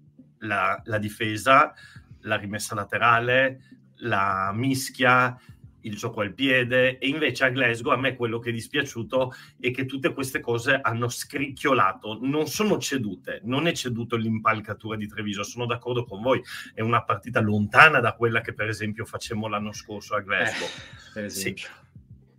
la, 0.45 0.81
la 0.85 0.99
difesa, 0.99 1.75
la 2.21 2.37
rimessa 2.37 2.75
laterale, 2.75 3.61
la 3.97 4.51
mischia, 4.55 5.39
il 5.85 5.97
gioco 5.97 6.21
al 6.21 6.35
piede. 6.35 6.99
E 6.99 7.09
invece 7.09 7.45
a 7.45 7.51
Glasgow 7.51 7.93
a 7.93 7.97
me 7.97 8.17
quello 8.17 8.39
che 8.39 8.51
è 8.51 8.53
dispiaciuto 8.53 9.33
è 9.61 9.71
che 9.71 9.85
tutte 9.85 10.13
queste 10.13 10.41
cose 10.41 10.79
hanno 10.81 11.09
scricchiolato, 11.09 12.19
non 12.23 12.47
sono 12.47 12.79
cedute, 12.79 13.41
non 13.45 13.67
è 13.67 13.73
ceduto 13.73 14.17
l'impalcatura 14.17 14.97
di 14.97 15.07
Treviso, 15.07 15.43
sono 15.43 15.67
d'accordo 15.67 16.05
con 16.05 16.23
voi, 16.23 16.43
è 16.73 16.81
una 16.81 17.03
partita 17.05 17.41
lontana 17.41 18.01
da 18.01 18.15
quella 18.15 18.41
che 18.41 18.55
per 18.55 18.69
esempio 18.69 19.05
facemmo 19.05 19.49
l'anno 19.49 19.73
scorso 19.73 20.15
a 20.15 20.21
Glasgow. 20.21 20.69
Eh, 21.17 21.29
sì. 21.29 21.55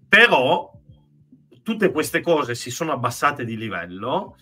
Però 0.08 0.72
tutte 1.64 1.92
queste 1.92 2.22
cose 2.22 2.56
si 2.56 2.70
sono 2.70 2.92
abbassate 2.92 3.44
di 3.44 3.58
livello 3.58 4.38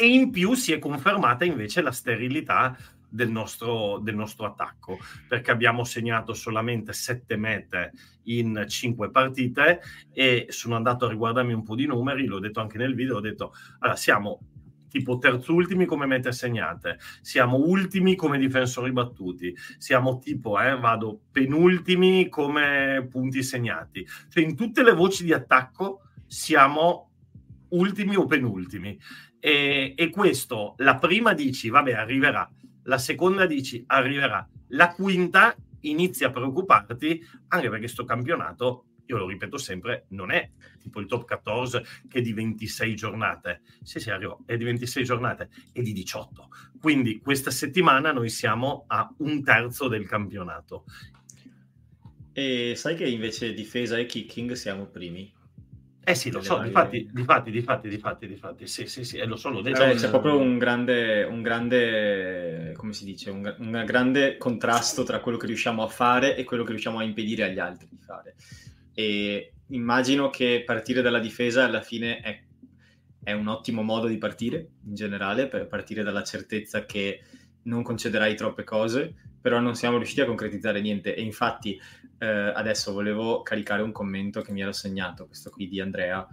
e 0.00 0.06
in 0.06 0.30
più 0.30 0.54
si 0.54 0.72
è 0.72 0.78
confermata 0.78 1.44
invece 1.44 1.82
la 1.82 1.92
sterilità 1.92 2.74
del 3.06 3.28
nostro, 3.28 3.98
del 3.98 4.14
nostro 4.14 4.46
attacco, 4.46 4.98
perché 5.28 5.50
abbiamo 5.50 5.84
segnato 5.84 6.32
solamente 6.32 6.94
sette 6.94 7.36
mete 7.36 7.92
in 8.24 8.64
cinque 8.66 9.10
partite 9.10 9.82
e 10.10 10.46
sono 10.48 10.76
andato 10.76 11.04
a 11.04 11.10
riguardarmi 11.10 11.52
un 11.52 11.64
po' 11.64 11.74
di 11.74 11.84
numeri, 11.84 12.24
l'ho 12.24 12.38
detto 12.38 12.60
anche 12.60 12.78
nel 12.78 12.94
video, 12.94 13.16
ho 13.16 13.20
detto, 13.20 13.52
allora 13.80 13.98
siamo 13.98 14.40
tipo 14.88 15.18
terzultimi 15.18 15.84
come 15.84 16.06
mete 16.06 16.32
segnate, 16.32 16.98
siamo 17.20 17.58
ultimi 17.58 18.16
come 18.16 18.38
difensori 18.38 18.92
battuti, 18.92 19.54
siamo 19.76 20.18
tipo, 20.18 20.58
eh, 20.58 20.78
vado, 20.78 21.24
penultimi 21.30 22.30
come 22.30 23.06
punti 23.10 23.42
segnati. 23.42 24.06
Cioè 24.30 24.42
in 24.42 24.56
tutte 24.56 24.82
le 24.82 24.94
voci 24.94 25.24
di 25.24 25.34
attacco 25.34 26.04
siamo 26.26 27.10
ultimi 27.70 28.16
o 28.16 28.24
penultimi. 28.24 28.98
E, 29.40 29.94
e 29.96 30.10
questo, 30.10 30.74
la 30.78 30.98
prima 30.98 31.32
dici, 31.32 31.70
vabbè, 31.70 31.92
arriverà, 31.92 32.48
la 32.84 32.98
seconda 32.98 33.46
dici, 33.46 33.82
arriverà, 33.86 34.46
la 34.68 34.92
quinta 34.92 35.56
inizi 35.80 36.24
a 36.24 36.30
preoccuparti, 36.30 37.26
anche 37.48 37.70
perché 37.70 37.88
sto 37.88 38.04
campionato, 38.04 38.84
io 39.06 39.16
lo 39.16 39.26
ripeto 39.26 39.56
sempre, 39.56 40.04
non 40.10 40.30
è 40.30 40.50
tipo 40.78 41.00
il 41.00 41.06
top 41.06 41.24
14 41.26 42.06
che 42.08 42.18
è 42.18 42.22
di 42.22 42.32
26 42.32 42.94
giornate. 42.94 43.62
Sì, 43.82 43.98
sì, 43.98 44.10
arrivo, 44.10 44.44
è 44.46 44.56
di 44.56 44.64
26 44.64 45.04
giornate, 45.04 45.48
è 45.72 45.80
di 45.80 45.92
18. 45.92 46.48
Quindi 46.80 47.18
questa 47.18 47.50
settimana 47.50 48.12
noi 48.12 48.28
siamo 48.28 48.84
a 48.86 49.12
un 49.18 49.42
terzo 49.42 49.88
del 49.88 50.06
campionato. 50.06 50.84
E 52.32 52.74
sai 52.76 52.94
che 52.94 53.08
invece 53.08 53.52
difesa 53.52 53.98
e 53.98 54.06
kicking 54.06 54.52
siamo 54.52 54.86
primi? 54.86 55.32
Eh 56.02 56.14
sì, 56.14 56.30
lo 56.30 56.40
so, 56.40 56.58
difatti, 56.58 57.08
difatti, 57.12 57.50
difatti, 57.50 57.88
difatti, 57.88 58.26
difatti, 58.26 58.66
sì, 58.66 58.86
sì, 58.86 59.04
sì, 59.04 59.22
lo 59.26 59.36
so, 59.36 59.50
lo 59.50 59.60
detto. 59.60 59.76
Cioè, 59.76 59.94
c'è 59.94 60.08
proprio 60.08 60.38
un 60.38 60.56
grande, 60.56 61.24
un 61.24 61.42
grande, 61.42 62.72
come 62.76 62.94
si 62.94 63.04
dice, 63.04 63.30
un, 63.30 63.54
un, 63.58 63.82
grande 63.84 64.38
contrasto 64.38 65.02
tra 65.02 65.20
quello 65.20 65.36
che 65.36 65.46
riusciamo 65.46 65.82
a 65.82 65.88
fare 65.88 66.36
e 66.36 66.44
quello 66.44 66.64
che 66.64 66.70
riusciamo 66.70 66.98
a 66.98 67.04
impedire 67.04 67.44
agli 67.44 67.58
altri 67.58 67.86
di 67.90 67.98
fare. 67.98 68.34
E 68.94 69.52
immagino 69.68 70.30
che 70.30 70.62
partire 70.64 71.02
dalla 71.02 71.20
difesa 71.20 71.64
alla 71.64 71.82
fine 71.82 72.20
è, 72.20 72.42
è 73.22 73.32
un 73.32 73.48
ottimo 73.48 73.82
modo 73.82 74.06
di 74.06 74.16
partire, 74.16 74.68
in 74.86 74.94
generale, 74.94 75.48
per 75.48 75.66
partire 75.66 76.02
dalla 76.02 76.24
certezza 76.24 76.86
che 76.86 77.22
non 77.64 77.82
concederai 77.82 78.34
troppe 78.34 78.64
cose, 78.64 79.14
però 79.38 79.60
non 79.60 79.74
siamo 79.74 79.98
riusciti 79.98 80.22
a 80.22 80.26
concretizzare 80.26 80.80
niente. 80.80 81.14
E 81.14 81.20
infatti 81.20 81.78
eh, 82.20 82.26
adesso 82.26 82.92
volevo 82.92 83.40
caricare 83.40 83.80
un 83.80 83.92
commento 83.92 84.42
che 84.42 84.52
mi 84.52 84.60
ero 84.60 84.72
segnato, 84.72 85.26
questo 85.26 85.48
qui 85.48 85.68
di 85.68 85.80
Andrea, 85.80 86.26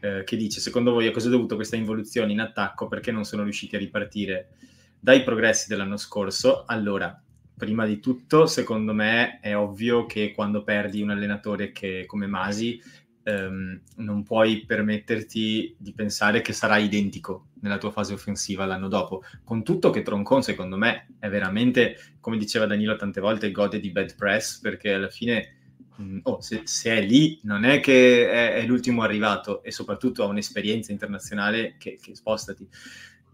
eh, 0.00 0.24
che 0.24 0.36
dice: 0.36 0.58
Secondo 0.58 0.92
voi 0.92 1.06
a 1.06 1.12
cosa 1.12 1.28
è 1.28 1.30
dovuto 1.30 1.54
questa 1.54 1.76
involuzione 1.76 2.32
in 2.32 2.40
attacco? 2.40 2.88
Perché 2.88 3.12
non 3.12 3.24
sono 3.24 3.44
riusciti 3.44 3.76
a 3.76 3.78
ripartire 3.78 4.50
dai 4.98 5.22
progressi 5.22 5.68
dell'anno 5.68 5.96
scorso? 5.96 6.64
Allora, 6.66 7.22
prima 7.56 7.86
di 7.86 8.00
tutto, 8.00 8.46
secondo 8.46 8.92
me 8.92 9.38
è 9.38 9.56
ovvio 9.56 10.06
che 10.06 10.32
quando 10.32 10.64
perdi 10.64 11.02
un 11.02 11.10
allenatore 11.10 11.70
che, 11.70 12.04
come 12.06 12.26
Masi, 12.26 12.82
ehm, 13.28 13.80
non 13.96 14.22
puoi 14.22 14.64
permetterti 14.64 15.76
di 15.78 15.92
pensare 15.92 16.40
che 16.40 16.54
sarà 16.54 16.78
identico 16.78 17.48
nella 17.60 17.76
tua 17.76 17.90
fase 17.90 18.14
offensiva 18.14 18.64
l'anno 18.64 18.88
dopo. 18.88 19.22
Con 19.44 19.62
tutto 19.62 19.90
che 19.90 20.02
Troncon, 20.02 20.42
secondo 20.42 20.76
me, 20.76 21.08
è 21.18 21.28
veramente, 21.28 21.98
come 22.20 22.38
diceva 22.38 22.66
Danilo 22.66 22.96
tante 22.96 23.20
volte, 23.20 23.52
gode 23.52 23.80
di 23.80 23.90
bad 23.90 24.14
press, 24.16 24.60
perché 24.60 24.94
alla 24.94 25.10
fine... 25.10 25.54
Mm, 26.00 26.20
oh, 26.22 26.40
se, 26.40 26.62
se, 26.64 26.96
è 26.96 27.02
lì, 27.02 27.40
non 27.42 27.64
è 27.64 27.80
che 27.80 28.30
è, 28.30 28.54
è, 28.54 28.66
l'ultimo 28.66 29.02
arrivato 29.02 29.64
e 29.64 29.72
soprattutto 29.72 30.22
ha 30.22 30.26
un'esperienza 30.26 30.92
internazionale 30.92 31.74
che, 31.76 31.98
che 32.00 32.14
spostati. 32.14 32.68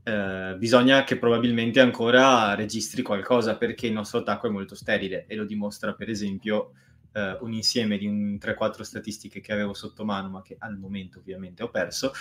Eh, 0.03 0.55
bisogna 0.59 1.05
che 1.05 1.19
probabilmente 1.19 1.81
ancora 1.81 2.55
registri 2.55 3.03
qualcosa 3.03 3.57
perché 3.57 3.87
il 3.87 3.93
nostro 3.93 4.21
attacco 4.21 4.47
è 4.47 4.51
molto 4.51 4.75
sterile 4.75 5.25
e 5.27 5.35
lo 5.35 5.45
dimostra 5.45 5.95
per 5.95 6.11
esempio 6.11 6.73
eh, 7.15 7.39
un 7.41 7.53
insieme 7.53 7.97
di 7.97 8.07
un 8.07 8.37
3-4 8.41 8.83
statistiche 8.83 9.41
che 9.41 9.53
avevo 9.53 9.73
sotto 9.73 10.05
mano, 10.05 10.29
ma 10.29 10.43
che 10.43 10.57
al 10.59 10.77
momento 10.77 11.21
ovviamente 11.21 11.63
ho 11.63 11.71
perso, 11.71 12.13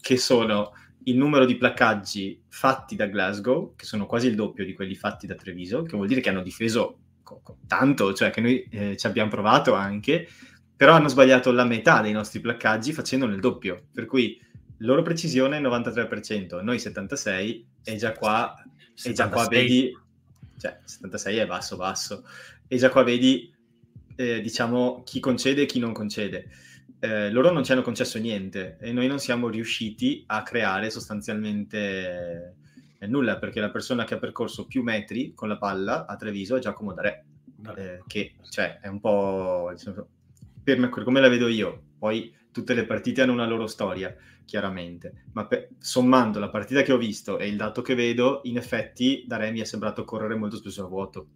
che 0.00 0.16
sono 0.16 0.72
il 1.04 1.16
numero 1.16 1.44
di 1.44 1.56
placcaggi 1.56 2.42
fatti 2.48 2.94
da 2.94 3.06
Glasgow, 3.06 3.74
che 3.74 3.84
sono 3.84 4.06
quasi 4.06 4.28
il 4.28 4.36
doppio 4.36 4.64
di 4.64 4.74
quelli 4.74 4.94
fatti 4.94 5.26
da 5.26 5.34
Treviso, 5.34 5.82
che 5.82 5.96
vuol 5.96 6.06
dire 6.06 6.20
che 6.20 6.28
hanno 6.28 6.42
difeso 6.42 6.98
tanto, 7.66 8.12
cioè 8.12 8.30
che 8.30 8.40
noi 8.40 8.62
eh, 8.70 8.96
ci 8.96 9.06
abbiamo 9.06 9.30
provato 9.30 9.74
anche, 9.74 10.28
però 10.76 10.94
hanno 10.94 11.08
sbagliato 11.08 11.50
la 11.50 11.64
metà 11.64 12.02
dei 12.02 12.12
nostri 12.12 12.40
placcaggi 12.40 12.92
facendone 12.92 13.34
il 13.34 13.40
doppio, 13.40 13.86
per 13.92 14.04
cui 14.04 14.38
loro 14.78 15.02
precisione 15.02 15.60
93%, 15.60 16.62
noi 16.62 16.76
76% 16.76 17.64
e 17.84 17.96
già 17.96 18.12
qua, 18.12 18.54
e 19.02 19.12
già 19.12 19.28
qua 19.28 19.46
vedi, 19.48 19.96
cioè 20.58 20.78
76 20.84 21.36
è 21.36 21.46
basso 21.46 21.76
basso, 21.76 22.24
e 22.66 22.76
già 22.76 22.90
qua 22.90 23.02
vedi 23.02 23.51
eh, 24.16 24.40
diciamo, 24.40 25.02
chi 25.04 25.20
concede 25.20 25.62
e 25.62 25.66
chi 25.66 25.78
non 25.78 25.92
concede. 25.92 26.48
Eh, 26.98 27.30
loro 27.30 27.50
non 27.50 27.64
ci 27.64 27.72
hanno 27.72 27.82
concesso 27.82 28.18
niente 28.18 28.76
e 28.80 28.92
noi 28.92 29.08
non 29.08 29.18
siamo 29.18 29.48
riusciti 29.48 30.22
a 30.26 30.42
creare 30.44 30.88
sostanzialmente 30.88 32.54
eh, 32.98 33.06
nulla 33.08 33.38
perché 33.38 33.58
la 33.60 33.70
persona 33.70 34.04
che 34.04 34.14
ha 34.14 34.18
percorso 34.18 34.66
più 34.66 34.82
metri 34.82 35.34
con 35.34 35.48
la 35.48 35.58
palla 35.58 36.06
a 36.06 36.14
Treviso 36.14 36.54
è 36.54 36.60
Giacomo 36.60 36.92
Dare, 36.92 37.24
eh, 37.76 38.02
che 38.06 38.34
cioè, 38.48 38.78
è 38.80 38.86
un 38.86 39.00
po' 39.00 39.70
diciamo, 39.72 40.06
per 40.62 40.78
me, 40.78 40.88
come 40.88 41.20
la 41.20 41.28
vedo 41.28 41.48
io. 41.48 41.82
Poi 41.98 42.32
tutte 42.52 42.74
le 42.74 42.84
partite 42.84 43.22
hanno 43.22 43.32
una 43.32 43.46
loro 43.46 43.66
storia, 43.66 44.14
chiaramente, 44.44 45.24
ma 45.32 45.46
per, 45.46 45.70
sommando 45.78 46.38
la 46.38 46.50
partita 46.50 46.82
che 46.82 46.92
ho 46.92 46.98
visto 46.98 47.38
e 47.38 47.48
il 47.48 47.56
dato 47.56 47.82
che 47.82 47.94
vedo, 47.94 48.40
in 48.44 48.56
effetti 48.58 49.24
Dare 49.26 49.50
mi 49.50 49.60
è 49.60 49.64
sembrato 49.64 50.04
correre 50.04 50.36
molto 50.36 50.56
spesso 50.56 50.84
a 50.84 50.88
vuoto. 50.88 51.26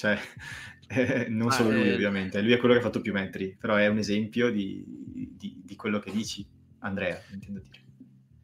Cioè, 0.00 0.18
eh, 0.88 1.26
non 1.28 1.48
ah, 1.48 1.50
solo 1.50 1.72
lui 1.72 1.90
eh... 1.90 1.94
ovviamente, 1.94 2.40
lui 2.40 2.52
è 2.52 2.56
quello 2.56 2.72
che 2.72 2.80
ha 2.80 2.82
fatto 2.82 3.02
più 3.02 3.12
metri, 3.12 3.54
però 3.58 3.74
è 3.74 3.86
un 3.86 3.98
esempio 3.98 4.50
di, 4.50 4.82
di, 4.86 5.60
di 5.62 5.76
quello 5.76 5.98
che 5.98 6.10
dici, 6.10 6.46
Andrea, 6.78 7.20
intendo 7.30 7.60
dire. 7.60 7.78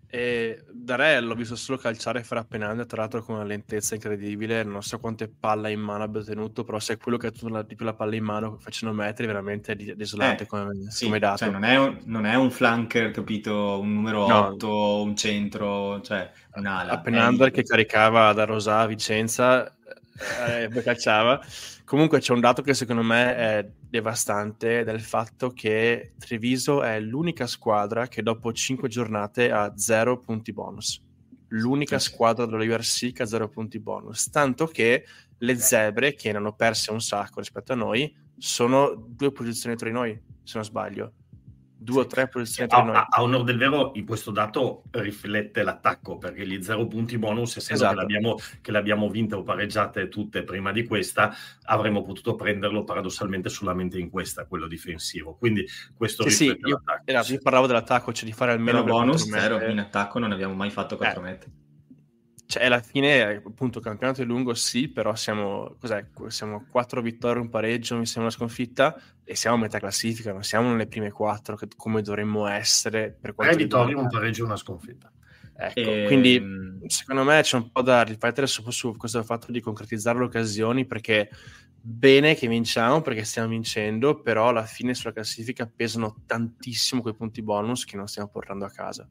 E 0.08 0.64
Dare 0.70 1.18
l'ho 1.20 1.34
visto 1.34 1.56
solo 1.56 1.78
calciare 1.78 2.22
frappenante, 2.22 2.84
tra 2.84 3.00
l'altro 3.00 3.22
con 3.22 3.36
una 3.36 3.44
lentezza 3.44 3.94
incredibile, 3.94 4.62
non 4.64 4.82
so 4.82 4.98
quante 4.98 5.28
palle 5.28 5.72
in 5.72 5.80
mano 5.80 6.04
abbia 6.04 6.22
tenuto, 6.22 6.62
però 6.62 6.78
se 6.78 6.92
è 6.92 6.96
quello 6.98 7.16
che 7.16 7.28
ha 7.28 7.30
tenuto 7.30 7.62
di 7.62 7.74
più 7.74 7.86
la 7.86 7.94
palla 7.94 8.14
in 8.14 8.22
mano 8.22 8.58
facendo 8.60 8.94
metri, 8.94 9.26
veramente 9.26 9.74
desolante 9.74 10.44
eh, 10.44 10.46
come, 10.46 10.90
sì, 10.90 11.06
come 11.06 11.18
dato. 11.18 11.38
Cioè 11.38 11.50
non, 11.50 11.64
è 11.64 11.78
un, 11.78 12.00
non, 12.04 12.26
è 12.26 12.34
un, 12.34 12.50
flanker, 12.50 13.10
capito, 13.12 13.80
un 13.80 13.94
numero 13.94 14.26
no. 14.28 14.46
8, 14.48 15.02
un 15.02 15.16
centro, 15.16 16.02
cioè 16.02 16.30
un'ala. 16.52 16.92
Appennander 16.92 17.50
che 17.50 17.62
caricava 17.62 18.32
da 18.34 18.44
Rosà 18.44 18.80
a 18.80 18.86
Vicenza, 18.86 19.74
eh, 20.48 20.82
calciava 20.82 21.40
Comunque 21.86 22.18
c'è 22.18 22.32
un 22.32 22.40
dato 22.40 22.62
che 22.62 22.74
secondo 22.74 23.02
me 23.02 23.36
è 23.36 23.70
devastante 23.78 24.82
del 24.82 25.00
fatto 25.00 25.50
che 25.50 26.14
Treviso 26.18 26.82
è 26.82 26.98
l'unica 26.98 27.46
squadra 27.46 28.08
che 28.08 28.24
dopo 28.24 28.52
5 28.52 28.88
giornate 28.88 29.52
ha 29.52 29.72
0 29.76 30.18
punti 30.18 30.52
bonus. 30.52 31.00
L'unica 31.50 32.00
sì. 32.00 32.10
squadra 32.10 32.44
dell'URC 32.44 33.12
che 33.12 33.22
ha 33.22 33.26
0 33.26 33.48
punti 33.48 33.78
bonus. 33.78 34.30
Tanto 34.30 34.66
che 34.66 35.04
le 35.38 35.56
zebre, 35.56 36.14
che 36.14 36.32
ne 36.32 36.38
hanno 36.38 36.54
perse 36.54 36.90
un 36.90 37.00
sacco 37.00 37.38
rispetto 37.38 37.72
a 37.72 37.76
noi, 37.76 38.12
sono 38.36 38.92
due 38.96 39.30
posizioni 39.30 39.76
tra 39.76 39.88
noi, 39.88 40.20
se 40.42 40.54
non 40.56 40.64
sbaglio 40.64 41.12
due 41.78 42.00
o 42.02 42.06
tre 42.06 42.28
posizioni 42.28 42.68
tra 42.68 42.78
a, 42.78 42.82
noi. 42.82 42.96
A, 42.96 43.06
a, 43.08 43.22
onor 43.22 43.44
del 43.44 43.58
vero, 43.58 43.92
in 43.94 44.06
questo 44.06 44.30
dato 44.30 44.84
riflette 44.90 45.62
l'attacco, 45.62 46.16
perché 46.16 46.46
gli 46.46 46.62
zero 46.62 46.86
punti 46.86 47.18
bonus, 47.18 47.56
essendo 47.56 47.84
esatto. 47.84 47.94
che, 47.94 48.00
l'abbiamo, 48.00 48.36
che 48.60 48.72
le 48.72 48.78
abbiamo 48.78 49.10
vinte 49.10 49.34
o 49.34 49.42
pareggiate 49.42 50.08
tutte 50.08 50.42
prima 50.42 50.72
di 50.72 50.84
questa, 50.84 51.34
avremmo 51.64 52.02
potuto 52.02 52.34
prenderlo 52.34 52.84
paradossalmente 52.84 53.48
solamente 53.48 53.98
in 53.98 54.10
questa, 54.10 54.46
quello 54.46 54.66
difensivo. 54.66 55.34
Quindi 55.34 55.66
questo 55.94 56.22
sì, 56.28 56.48
riflette 56.48 56.60
sì, 56.62 56.68
io, 56.68 56.82
esatto, 57.04 57.32
io, 57.32 57.40
parlavo 57.42 57.66
dell'attacco, 57.66 58.12
cioè 58.12 58.24
di 58.24 58.34
fare 58.34 58.52
almeno... 58.52 58.82
Però 58.82 58.98
bonus 58.98 59.28
zero, 59.28 59.62
in 59.66 59.78
attacco 59.78 60.18
non 60.18 60.32
abbiamo 60.32 60.54
mai 60.54 60.70
fatto 60.70 60.96
4 60.96 61.20
eh. 61.20 61.22
metri 61.22 61.64
cioè, 62.46 62.64
alla 62.64 62.80
fine, 62.80 63.42
appunto, 63.44 63.78
il 63.78 63.84
campionato 63.84 64.22
è 64.22 64.24
lungo, 64.24 64.54
sì, 64.54 64.88
però 64.88 65.14
siamo, 65.14 65.76
cos'è, 65.80 66.06
siamo 66.28 66.64
quattro 66.70 67.02
vittorie, 67.02 67.42
un 67.42 67.48
pareggio, 67.48 67.96
mi 67.96 68.06
sembra 68.06 68.22
una 68.24 68.30
sconfitta, 68.30 69.00
e 69.24 69.34
siamo 69.34 69.56
a 69.56 69.58
metà 69.60 69.78
classifica, 69.78 70.32
non 70.32 70.44
siamo 70.44 70.70
nelle 70.70 70.86
prime 70.86 71.10
quattro, 71.10 71.56
che, 71.56 71.66
come 71.76 72.02
dovremmo 72.02 72.46
essere 72.46 73.16
per 73.20 73.34
Tre 73.34 73.56
vittorie, 73.56 73.94
un 73.94 74.08
pareggio 74.08 74.42
e 74.42 74.46
una 74.46 74.56
sconfitta. 74.56 75.10
Ecco, 75.58 75.80
e... 75.80 76.04
quindi 76.06 76.40
secondo 76.86 77.24
me 77.24 77.40
c'è 77.42 77.56
un 77.56 77.72
po' 77.72 77.80
da 77.80 78.02
riflettere 78.02 78.46
su, 78.46 78.68
su 78.70 78.94
questo 78.96 79.22
fatto 79.24 79.50
di 79.50 79.60
concretizzare 79.60 80.18
le 80.18 80.26
occasioni, 80.26 80.86
perché 80.86 81.30
bene 81.80 82.34
che 82.34 82.46
vinciamo, 82.46 83.00
perché 83.00 83.24
stiamo 83.24 83.48
vincendo, 83.48 84.20
però 84.20 84.48
alla 84.48 84.64
fine 84.64 84.94
sulla 84.94 85.12
classifica 85.12 85.66
pesano 85.66 86.22
tantissimo 86.26 87.00
quei 87.00 87.14
punti 87.14 87.42
bonus 87.42 87.84
che 87.84 87.96
non 87.96 88.06
stiamo 88.06 88.28
portando 88.28 88.64
a 88.64 88.70
casa. 88.70 89.08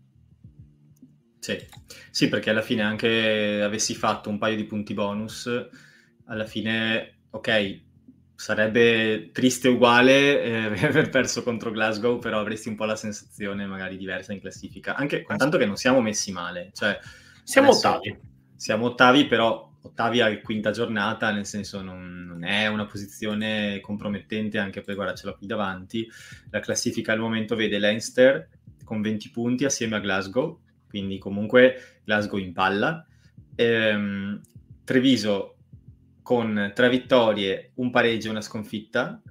Sì. 1.45 1.63
sì, 2.09 2.27
perché 2.27 2.49
alla 2.49 2.63
fine 2.63 2.81
anche 2.81 3.61
avessi 3.61 3.93
fatto 3.93 4.31
un 4.31 4.39
paio 4.39 4.55
di 4.55 4.63
punti 4.63 4.95
bonus, 4.95 5.47
alla 6.25 6.45
fine, 6.45 7.19
ok, 7.29 7.81
sarebbe 8.33 9.29
triste 9.31 9.67
uguale 9.67 10.41
eh, 10.41 10.65
aver 10.87 11.09
perso 11.11 11.43
contro 11.43 11.69
Glasgow, 11.69 12.17
però 12.17 12.39
avresti 12.39 12.67
un 12.67 12.75
po' 12.75 12.85
la 12.85 12.95
sensazione 12.95 13.67
magari 13.67 13.95
diversa 13.95 14.33
in 14.33 14.39
classifica, 14.39 14.95
anche 14.95 15.23
tanto 15.37 15.59
che 15.59 15.67
non 15.67 15.75
siamo 15.75 16.01
messi 16.01 16.31
male. 16.31 16.71
Cioè, 16.73 16.97
siamo 17.43 17.69
ottavi. 17.69 18.17
Siamo 18.55 18.85
ottavi, 18.85 19.27
però 19.27 19.71
ottavi 19.81 20.21
a 20.21 20.41
quinta 20.41 20.71
giornata, 20.71 21.31
nel 21.31 21.45
senso 21.45 21.83
non, 21.83 22.25
non, 22.25 22.43
è 22.43 22.65
una 22.65 22.87
posizione 22.87 23.79
compromettente, 23.81 24.57
anche 24.57 24.81
per 24.81 24.95
guardarcela 24.95 25.33
qui 25.33 25.45
davanti. 25.45 26.09
La 26.49 26.59
classifica 26.59 27.11
al 27.13 27.19
momento 27.19 27.55
vede 27.55 27.77
Leinster 27.77 28.49
con 28.83 29.01
20 29.01 29.29
punti 29.29 29.65
assieme 29.65 29.95
a 29.95 29.99
Glasgow, 29.99 30.61
quindi 30.87 31.17
comunque 31.17 32.01
Glasgow 32.03 32.39
in 32.39 32.53
palla. 32.53 33.05
Ehm, 33.55 34.41
Treviso 34.83 35.55
con 36.21 36.71
tre 36.73 36.89
vittorie, 36.89 37.71
un 37.75 37.89
pareggio 37.89 38.27
e 38.27 38.31
una 38.31 38.41
sconfitta 38.41 39.21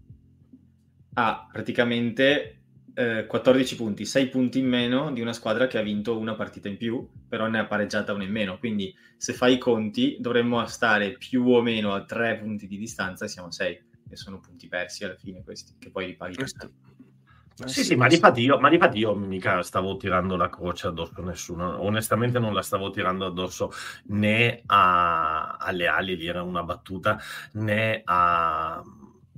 ha 1.15 1.49
praticamente 1.51 2.65
eh, 2.95 3.27
14 3.27 3.77
punti, 3.77 4.05
6 4.05 4.29
punti 4.29 4.61
in 4.61 4.67
meno 4.67 5.13
di 5.13 5.21
una 5.21 5.33
squadra 5.33 5.67
che 5.67 5.79
ha 5.79 5.83
vinto 5.83 6.17
una 6.17 6.35
partita 6.35 6.69
in 6.69 6.77
più, 6.77 7.09
però 7.29 7.49
ne 7.49 7.59
ha 7.59 7.67
pareggiata 7.67 8.13
una 8.13 8.25
in 8.25 8.31
meno. 8.31 8.59
Quindi 8.59 8.95
se 9.17 9.33
fai 9.33 9.55
i 9.55 9.59
conti 9.59 10.17
dovremmo 10.21 10.65
stare 10.67 11.13
più 11.13 11.47
o 11.49 11.63
meno 11.63 11.93
a 11.93 12.05
3 12.05 12.39
punti 12.39 12.67
di 12.67 12.79
distanza 12.79 13.25
e 13.25 13.29
siamo 13.29 13.49
a 13.49 13.53
6, 13.53 13.83
che 14.09 14.17
sono 14.17 14.39
punti 14.39 14.69
persi 14.69 15.05
alla 15.05 15.17
fine 15.17 15.43
questi, 15.43 15.75
che 15.79 15.91
poi 15.91 16.07
ripaghi. 16.07 16.37
Eh 17.63 17.69
sì, 17.69 17.85
sì, 17.85 17.95
ma 17.95 18.09
di 18.09 18.17
fatti 18.17 18.41
io, 18.41 18.59
ma 18.59 18.69
di 18.69 18.79
fatti 18.79 18.99
io 18.99 19.15
mica 19.15 19.63
stavo 19.63 19.97
tirando 19.97 20.35
la 20.35 20.49
croce 20.49 20.89
addosso 20.89 21.21
a 21.21 21.23
nessuno, 21.23 21.81
onestamente 21.85 22.41
non 22.41 22.53
la 22.53 22.63
stavo 22.63 22.91
tirando 22.91 23.27
addosso 23.27 23.71
né 24.07 24.63
a, 24.67 25.57
alle 25.61 25.87
ali, 25.87 26.17
lì 26.17 26.27
era 26.27 26.43
una 26.43 26.65
battuta, 26.65 27.17
né 27.53 28.03
a, 28.05 28.83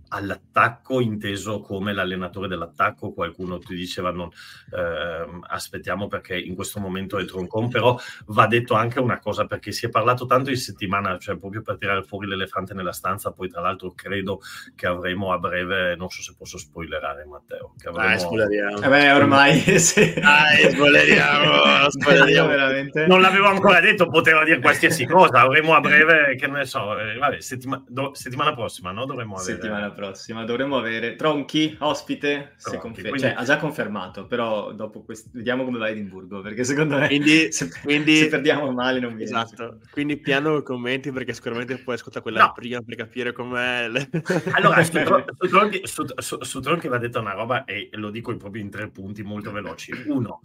all'attacco 0.08 1.00
inteso 1.00 1.60
come 1.60 1.92
l'allenatore 1.92 2.48
dell'attacco, 2.48 3.12
qualcuno 3.12 3.58
ti 3.58 3.74
diceva 3.74 4.10
non, 4.10 4.28
eh, 4.74 5.40
aspettiamo 5.48 6.06
perché 6.08 6.38
in 6.38 6.54
questo 6.54 6.80
momento 6.80 7.18
è 7.18 7.24
Troncon, 7.24 7.68
però 7.68 7.98
va 8.26 8.46
detto 8.46 8.74
anche 8.74 9.00
una 9.00 9.18
cosa 9.18 9.46
perché 9.46 9.72
si 9.72 9.86
è 9.86 9.88
parlato 9.88 10.26
tanto 10.26 10.50
in 10.50 10.56
settimana, 10.56 11.18
cioè 11.18 11.36
proprio 11.36 11.62
per 11.62 11.78
tirare 11.78 12.02
fuori 12.02 12.26
l'elefante 12.26 12.74
nella 12.74 12.92
stanza, 12.92 13.32
poi 13.32 13.48
tra 13.48 13.60
l'altro 13.60 13.92
credo 13.94 14.40
che 14.74 14.86
avremo 14.86 15.32
a 15.32 15.38
breve, 15.38 15.96
non 15.96 16.08
so 16.08 16.22
se 16.22 16.34
posso 16.36 16.58
spoilerare 16.58 17.24
Matteo, 17.24 17.74
che 17.78 17.88
avremo... 17.88 18.08
Dai, 18.08 18.18
spoileriamo. 18.18 18.80
Eh 18.82 18.88
beh, 18.88 19.12
ormai 19.12 19.60
sì. 19.78 20.14
Dai, 20.14 20.70
spoileriamo, 20.70 21.90
spoileriamo. 21.90 22.48
veramente. 22.48 23.06
Non 23.06 23.20
l'avevo 23.20 23.48
ancora 23.48 23.80
detto, 23.80 24.08
poteva 24.08 24.44
dire 24.44 24.60
qualsiasi 24.60 25.06
cosa, 25.06 25.40
avremo 25.40 25.74
a 25.74 25.80
breve, 25.80 26.36
che 26.36 26.46
ne 26.46 26.64
so, 26.64 26.98
eh, 26.98 27.16
vabbè, 27.16 27.40
settima... 27.40 27.82
do... 27.86 28.14
settimana 28.14 28.54
prossima, 28.54 28.92
no? 28.92 29.04
Dovremmo 29.04 29.36
avere... 29.36 29.54
Settimana 29.54 29.90
prossima. 29.96 30.44
Dovremmo 30.44 30.76
avere 30.76 31.16
Tronchi, 31.16 31.74
ospite, 31.80 32.52
se 32.56 32.70
Tronchi, 32.70 32.80
confer- 32.80 33.08
quindi- 33.08 33.20
cioè, 33.28 33.34
ha 33.36 33.42
già 33.44 33.56
confermato, 33.56 34.26
però 34.26 34.72
dopo 34.72 35.02
questo 35.02 35.30
vediamo 35.32 35.64
come 35.64 35.78
va 35.78 35.88
Edimburgo, 35.88 36.40
perché 36.42 36.62
secondo 36.62 36.98
me 36.98 37.06
Quindi- 37.08 37.50
se, 37.52 37.70
quindi- 37.82 38.16
se 38.16 38.28
perdiamo 38.28 38.70
male 38.70 39.00
non 39.00 39.16
viene. 39.16 39.24
Esatto, 39.24 39.80
quindi 39.90 40.18
piano 40.18 40.62
commenti 40.62 41.10
perché 41.10 41.32
sicuramente 41.32 41.78
puoi 41.78 41.96
ascoltare 41.96 42.22
quella 42.22 42.44
No. 42.44 42.52
prima 42.54 42.80
per 42.82 42.94
capire 42.96 43.32
com'è. 43.32 43.88
le- 43.88 44.08
Allora, 44.54 44.82
su 44.84 45.48
Tronchi, 45.48 45.80
su, 45.84 46.04
su- 46.16 46.42
su 46.42 46.60
Tronchi 46.60 46.88
va 46.88 46.98
detta 46.98 47.18
una 47.18 47.32
roba 47.32 47.64
e 47.64 47.88
lo 47.92 48.10
dico 48.10 48.36
proprio 48.36 48.62
in 48.62 48.70
tre 48.70 48.88
punti 48.90 49.22
molto 49.22 49.50
veloci. 49.50 49.92
Uno, 50.06 50.40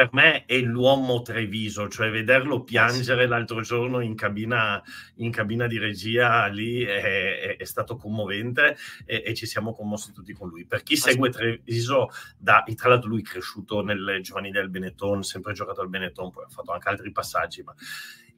per 0.00 0.08
me 0.12 0.46
è 0.46 0.58
l'uomo 0.60 1.20
Treviso, 1.20 1.86
cioè 1.88 2.10
vederlo 2.10 2.64
piangere 2.64 3.26
l'altro 3.26 3.60
giorno 3.60 4.00
in 4.00 4.14
cabina, 4.14 4.82
in 5.16 5.30
cabina 5.30 5.66
di 5.66 5.76
regia 5.76 6.46
lì 6.46 6.82
è, 6.82 7.40
è- 7.40 7.56
è 7.58 7.64
stato 7.64 7.96
commovente 7.96 8.78
e, 9.04 9.22
e 9.26 9.34
ci 9.34 9.44
siamo 9.44 9.74
commossi 9.74 10.12
tutti 10.12 10.32
con 10.32 10.48
lui. 10.48 10.64
Per 10.64 10.82
chi 10.82 10.96
segue 10.96 11.28
Treviso, 11.28 12.08
da, 12.38 12.64
tra 12.74 12.88
l'altro 12.88 13.10
lui 13.10 13.20
è 13.20 13.24
cresciuto 13.24 13.82
nelle 13.82 14.22
giovanili 14.22 14.52
del 14.54 14.70
Benetton, 14.70 15.22
sempre 15.22 15.52
giocato 15.52 15.82
al 15.82 15.90
Benetton, 15.90 16.30
poi 16.30 16.44
ha 16.44 16.48
fatto 16.48 16.72
anche 16.72 16.88
altri 16.88 17.12
passaggi, 17.12 17.62
ma 17.62 17.74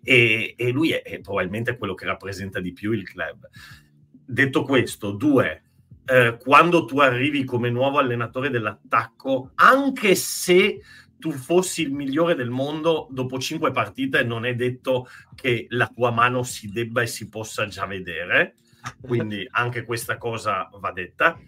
e, 0.03 0.55
e 0.57 0.71
lui 0.71 0.91
è, 0.91 1.03
è 1.03 1.21
probabilmente 1.21 1.77
quello 1.77 1.95
che 1.95 2.07
rappresenta 2.07 2.59
di 2.59 2.73
più 2.73 2.91
il 2.91 3.05
club. 3.05 3.49
Detto 4.11 4.65
questo, 4.65 5.13
due, 5.13 5.63
eh, 6.07 6.37
quando 6.41 6.87
tu 6.87 6.99
arrivi 6.99 7.45
come 7.45 7.71
nuovo 7.71 7.99
allenatore 7.99 8.51
dell'attacco, 8.51 9.53
anche 9.55 10.17
se 10.17 10.81
tu 11.23 11.31
fossi 11.31 11.83
il 11.83 11.93
migliore 11.93 12.35
del 12.35 12.51
mondo, 12.51 13.07
dopo 13.13 13.39
cinque 13.39 13.71
partite 13.71 14.25
non 14.25 14.45
è 14.45 14.57
detto 14.57 15.07
che 15.37 15.67
la 15.69 15.87
tua 15.87 16.11
mano 16.11 16.43
si 16.43 16.69
debba 16.69 17.03
e 17.03 17.07
si 17.07 17.29
possa 17.29 17.69
già 17.69 17.87
vedere, 17.87 18.57
quindi 19.01 19.47
anche 19.53 19.85
questa 19.85 20.19
cosa 20.19 20.69
va 20.81 20.91
detta. 20.91 21.39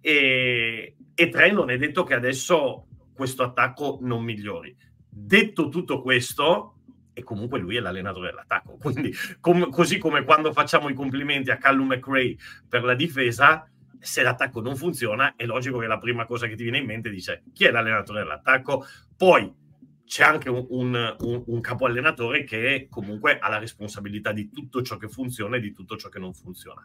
E, 0.00 0.96
e 1.12 1.28
tre, 1.28 1.50
non 1.50 1.70
è 1.70 1.76
detto 1.76 2.04
che 2.04 2.14
adesso 2.14 2.86
questo 3.12 3.42
attacco 3.42 3.98
non 4.00 4.22
migliori. 4.22 4.76
Detto 5.08 5.70
tutto 5.70 6.00
questo, 6.02 6.76
e 7.12 7.24
comunque 7.24 7.58
lui 7.58 7.74
è 7.74 7.80
l'allenatore 7.80 8.28
dell'attacco. 8.28 8.76
Quindi, 8.78 9.12
com- 9.40 9.70
così 9.70 9.98
come 9.98 10.22
quando 10.22 10.52
facciamo 10.52 10.88
i 10.88 10.94
complimenti 10.94 11.50
a 11.50 11.56
Callum 11.56 11.88
McRae 11.88 12.36
per 12.68 12.84
la 12.84 12.94
difesa, 12.94 13.68
se 14.00 14.22
l'attacco 14.22 14.60
non 14.60 14.76
funziona, 14.76 15.34
è 15.36 15.44
logico 15.44 15.78
che 15.78 15.86
la 15.86 15.98
prima 15.98 16.24
cosa 16.24 16.46
che 16.46 16.56
ti 16.56 16.62
viene 16.62 16.78
in 16.78 16.86
mente 16.86 17.10
dice 17.10 17.44
chi 17.52 17.64
è 17.64 17.70
l'allenatore 17.70 18.20
dell'attacco. 18.20 18.84
Poi 19.16 19.64
c'è 20.04 20.22
anche 20.22 20.48
un, 20.48 20.64
un, 20.68 21.42
un, 21.46 21.60
capo 21.60 21.86
allenatore 21.86 22.44
che 22.44 22.86
comunque 22.88 23.38
ha 23.38 23.48
la 23.48 23.58
responsabilità 23.58 24.32
di 24.32 24.50
tutto 24.50 24.82
ciò 24.82 24.96
che 24.96 25.08
funziona 25.08 25.56
e 25.56 25.60
di 25.60 25.72
tutto 25.72 25.96
ciò 25.96 26.08
che 26.08 26.20
non 26.20 26.32
funziona. 26.32 26.84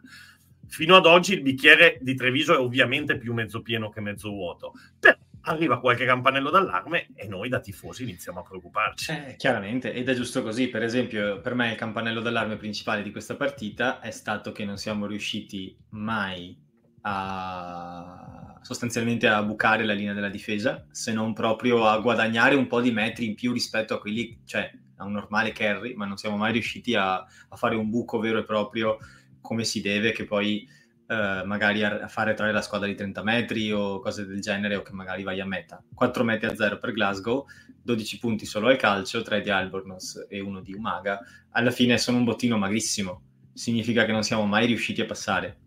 Fino 0.66 0.96
ad 0.96 1.06
oggi 1.06 1.34
il 1.34 1.42
bicchiere 1.42 1.98
di 2.00 2.14
Treviso 2.14 2.54
è 2.54 2.58
ovviamente 2.58 3.18
più 3.18 3.32
mezzo 3.32 3.62
pieno 3.62 3.90
che 3.90 4.00
mezzo 4.00 4.30
vuoto, 4.30 4.72
però 4.98 5.16
arriva 5.42 5.80
qualche 5.80 6.04
campanello 6.04 6.50
d'allarme 6.50 7.08
e 7.14 7.26
noi 7.26 7.48
da 7.48 7.60
tifosi 7.60 8.02
iniziamo 8.02 8.40
a 8.40 8.42
preoccuparci. 8.42 9.12
Eh, 9.12 9.34
chiaramente, 9.36 9.92
ed 9.92 10.08
è 10.08 10.14
giusto 10.14 10.42
così. 10.42 10.68
Per 10.68 10.82
esempio, 10.82 11.40
per 11.40 11.54
me 11.54 11.70
il 11.70 11.76
campanello 11.76 12.20
d'allarme 12.20 12.56
principale 12.56 13.02
di 13.02 13.10
questa 13.10 13.36
partita 13.36 14.00
è 14.00 14.10
stato 14.10 14.52
che 14.52 14.64
non 14.64 14.76
siamo 14.76 15.06
riusciti 15.06 15.76
mai 15.90 16.61
a 17.02 18.32
sostanzialmente 18.62 19.26
a 19.26 19.42
bucare 19.42 19.84
la 19.84 19.92
linea 19.92 20.14
della 20.14 20.28
difesa, 20.28 20.86
se 20.90 21.12
non 21.12 21.34
proprio 21.34 21.86
a 21.86 21.98
guadagnare 21.98 22.54
un 22.54 22.68
po' 22.68 22.80
di 22.80 22.92
metri 22.92 23.26
in 23.26 23.34
più 23.34 23.52
rispetto 23.52 23.94
a 23.94 23.98
quelli, 23.98 24.40
cioè 24.44 24.70
a 24.96 25.04
un 25.04 25.12
normale 25.12 25.52
carry, 25.52 25.94
ma 25.94 26.06
non 26.06 26.16
siamo 26.16 26.36
mai 26.36 26.52
riusciti 26.52 26.94
a, 26.94 27.14
a 27.16 27.56
fare 27.56 27.74
un 27.74 27.90
buco 27.90 28.18
vero 28.20 28.38
e 28.38 28.44
proprio 28.44 28.98
come 29.40 29.64
si 29.64 29.80
deve, 29.80 30.12
che 30.12 30.24
poi 30.24 30.66
eh, 31.08 31.42
magari 31.44 31.82
a, 31.82 32.02
a 32.02 32.08
fare 32.08 32.34
trarre 32.34 32.52
la 32.52 32.62
squadra 32.62 32.86
di 32.86 32.94
30 32.94 33.22
metri 33.24 33.72
o 33.72 33.98
cose 33.98 34.24
del 34.24 34.40
genere, 34.40 34.76
o 34.76 34.82
che 34.82 34.92
magari 34.92 35.24
vai 35.24 35.40
a 35.40 35.46
meta. 35.46 35.82
4 35.92 36.22
metri 36.22 36.46
a 36.46 36.54
0 36.54 36.78
per 36.78 36.92
Glasgow, 36.92 37.44
12 37.82 38.18
punti 38.20 38.46
solo 38.46 38.68
al 38.68 38.76
calcio, 38.76 39.22
3 39.22 39.40
di 39.40 39.50
Albornoz 39.50 40.26
e 40.28 40.40
1 40.40 40.60
di 40.60 40.72
Umaga. 40.72 41.18
Alla 41.50 41.72
fine 41.72 41.98
sono 41.98 42.18
un 42.18 42.24
bottino 42.24 42.56
magrissimo, 42.56 43.22
significa 43.52 44.04
che 44.04 44.12
non 44.12 44.22
siamo 44.22 44.46
mai 44.46 44.66
riusciti 44.66 45.00
a 45.00 45.06
passare. 45.06 45.61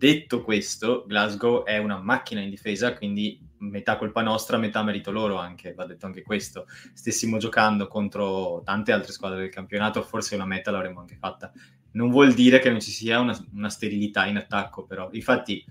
Detto 0.00 0.42
questo, 0.42 1.04
Glasgow 1.06 1.62
è 1.64 1.76
una 1.76 1.98
macchina 1.98 2.40
in 2.40 2.48
difesa, 2.48 2.96
quindi 2.96 3.38
metà 3.58 3.98
colpa 3.98 4.22
nostra, 4.22 4.56
metà 4.56 4.82
merito 4.82 5.10
loro 5.10 5.36
anche, 5.36 5.74
va 5.74 5.84
detto 5.84 6.06
anche 6.06 6.22
questo. 6.22 6.64
Stessimo 6.94 7.36
giocando 7.36 7.86
contro 7.86 8.62
tante 8.64 8.92
altre 8.92 9.12
squadre 9.12 9.40
del 9.40 9.50
campionato, 9.50 10.02
forse 10.02 10.36
una 10.36 10.46
meta 10.46 10.70
l'avremmo 10.70 11.00
anche 11.00 11.16
fatta. 11.16 11.52
Non 11.90 12.08
vuol 12.08 12.32
dire 12.32 12.60
che 12.60 12.70
non 12.70 12.80
ci 12.80 12.90
sia 12.90 13.20
una, 13.20 13.38
una 13.52 13.68
sterilità 13.68 14.24
in 14.24 14.38
attacco, 14.38 14.86
però. 14.86 15.10
Infatti, 15.12 15.62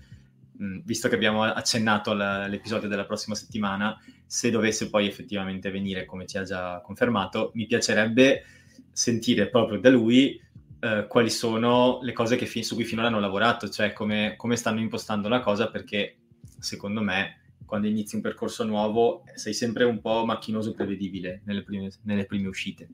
mh, 0.57 0.81
visto 0.83 1.07
che 1.07 1.15
abbiamo 1.15 1.41
accennato 1.41 2.11
alla- 2.11 2.43
all'episodio 2.43 2.87
della 2.87 3.05
prossima 3.05 3.33
settimana, 3.33 3.99
se 4.27 4.51
dovesse 4.51 4.91
poi 4.91 5.07
effettivamente 5.07 5.71
venire, 5.71 6.05
come 6.05 6.27
ci 6.27 6.37
ha 6.37 6.43
già 6.43 6.81
confermato, 6.81 7.49
mi 7.55 7.65
piacerebbe 7.65 8.43
sentire 8.91 9.49
proprio 9.49 9.79
da 9.79 9.89
lui 9.89 10.39
eh, 10.79 11.05
quali 11.07 11.29
sono 11.29 11.99
le 12.01 12.13
cose 12.13 12.37
fi- 12.45 12.63
su 12.63 12.75
cui 12.75 12.83
finora 12.83 13.07
hanno 13.07 13.19
lavorato, 13.19 13.69
cioè 13.69 13.93
come, 13.93 14.35
come 14.37 14.55
stanno 14.55 14.79
impostando 14.79 15.27
la 15.27 15.41
cosa, 15.41 15.69
perché 15.69 16.17
secondo 16.59 17.01
me 17.01 17.39
quando 17.65 17.87
inizi 17.87 18.15
un 18.15 18.21
percorso 18.21 18.65
nuovo 18.65 19.23
sei 19.35 19.53
sempre 19.53 19.83
un 19.83 20.01
po' 20.01 20.25
macchinoso 20.25 20.71
e 20.71 20.73
prevedibile 20.73 21.41
nelle 21.45 21.63
prime, 21.63 21.91
nelle 22.03 22.25
prime 22.25 22.47
uscite. 22.47 22.89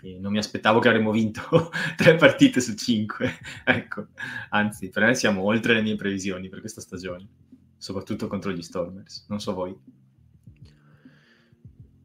E 0.00 0.18
non 0.18 0.32
mi 0.32 0.38
aspettavo 0.38 0.78
che 0.78 0.88
avremmo 0.88 1.10
vinto 1.10 1.70
tre 1.96 2.14
partite 2.16 2.60
su 2.60 2.74
cinque, 2.74 3.32
ecco. 3.64 4.06
Anzi, 4.50 4.88
per 4.88 5.04
me 5.04 5.14
siamo 5.14 5.42
oltre 5.42 5.74
le 5.74 5.82
mie 5.82 5.96
previsioni 5.96 6.48
per 6.48 6.60
questa 6.60 6.80
stagione, 6.80 7.26
soprattutto 7.76 8.28
contro 8.28 8.52
gli 8.52 8.62
Stormers. 8.62 9.26
Non 9.28 9.40
so 9.40 9.52
voi. 9.52 9.76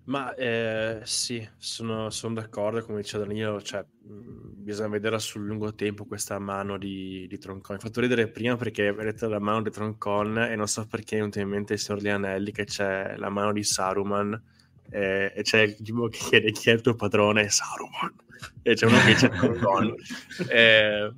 Ma 0.05 0.33
eh, 0.35 0.99
sì, 1.03 1.47
sono, 1.57 2.09
sono 2.09 2.33
d'accordo, 2.33 2.83
come 2.83 3.01
diceva 3.01 3.23
Danilo, 3.23 3.61
cioè, 3.61 3.81
mh, 3.83 4.63
bisogna 4.63 4.89
vedere 4.89 5.17
sul 5.19 5.45
lungo 5.45 5.73
tempo 5.75 6.05
questa 6.05 6.37
mano 6.39 6.77
di, 6.77 7.25
di 7.29 7.37
Troncon. 7.37 7.75
Mi 7.75 7.81
ha 7.81 7.85
fatto 7.85 8.01
ridere 8.01 8.27
prima 8.27 8.57
perché 8.57 8.91
vedete 8.91 9.27
la 9.27 9.39
mano 9.39 9.61
di 9.61 9.71
Troncon 9.71 10.39
e 10.39 10.55
non 10.55 10.67
so 10.67 10.85
perché 10.87 11.15
è 11.15 11.19
venuto 11.19 11.39
in 11.39 11.47
mente 11.47 11.73
il 11.73 11.79
signor 11.79 12.01
Lianelli 12.01 12.51
che 12.51 12.65
c'è 12.65 13.15
la 13.15 13.29
mano 13.29 13.53
di 13.53 13.63
Saruman 13.63 14.41
eh, 14.89 15.31
e 15.33 15.41
c'è 15.41 15.61
il 15.61 15.75
tipo 15.81 16.07
che 16.09 16.17
chiede 16.17 16.51
chi 16.51 16.69
è 16.69 16.73
il 16.73 16.81
tuo 16.81 16.95
padrone, 16.95 17.47
Saruman, 17.47 18.13
e 18.61 18.73
c'è 18.73 18.85
uno 18.85 18.97
che 18.99 19.05
dice 19.05 19.29
Troncon. 19.29 19.95
Eh, 20.49 21.11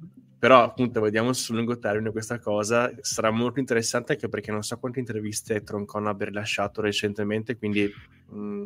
però 0.45 0.62
appunto 0.62 1.01
vediamo 1.01 1.34
sul 1.34 1.55
lungo 1.55 1.79
termine 1.79 2.12
questa 2.12 2.38
cosa 2.38 2.93
sarà 3.01 3.31
molto 3.31 3.60
interessante 3.60 4.12
anche 4.12 4.29
perché 4.29 4.51
non 4.51 4.62
so 4.62 4.77
quante 4.77 4.99
interviste 4.99 5.63
Troncon 5.63 6.05
abbia 6.05 6.27
rilasciato 6.27 6.81
recentemente 6.81 7.58
quindi 7.58 7.91
mh, 8.29 8.65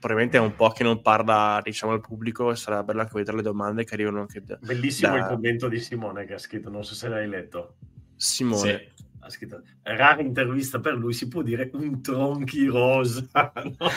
probabilmente 0.00 0.38
è 0.38 0.40
un 0.40 0.54
po' 0.54 0.70
che 0.70 0.82
non 0.82 1.02
parla 1.02 1.60
diciamo 1.62 1.92
al 1.92 2.00
pubblico 2.00 2.50
e 2.50 2.56
sarà 2.56 2.82
bello 2.82 3.02
anche 3.02 3.12
vedere 3.16 3.36
le 3.36 3.42
domande 3.42 3.84
che 3.84 3.92
arrivano 3.92 4.20
anche 4.20 4.42
da 4.42 4.58
Bellissimo 4.62 5.12
da- 5.12 5.18
il 5.18 5.26
commento 5.26 5.68
di 5.68 5.78
Simone 5.78 6.24
che 6.24 6.32
ha 6.32 6.38
scritto, 6.38 6.70
non 6.70 6.82
so 6.82 6.94
se 6.94 7.06
l'hai 7.08 7.28
letto. 7.28 7.76
Simone 8.16 8.92
Ha 9.18 9.28
scritto, 9.28 9.62
rara 9.82 10.22
intervista 10.22 10.80
per 10.80 10.94
lui, 10.94 11.12
si 11.12 11.28
può 11.28 11.42
dire 11.42 11.68
un 11.74 12.00
tronchi 12.00 12.64
rosa. 12.64 13.26
No. 13.62 13.90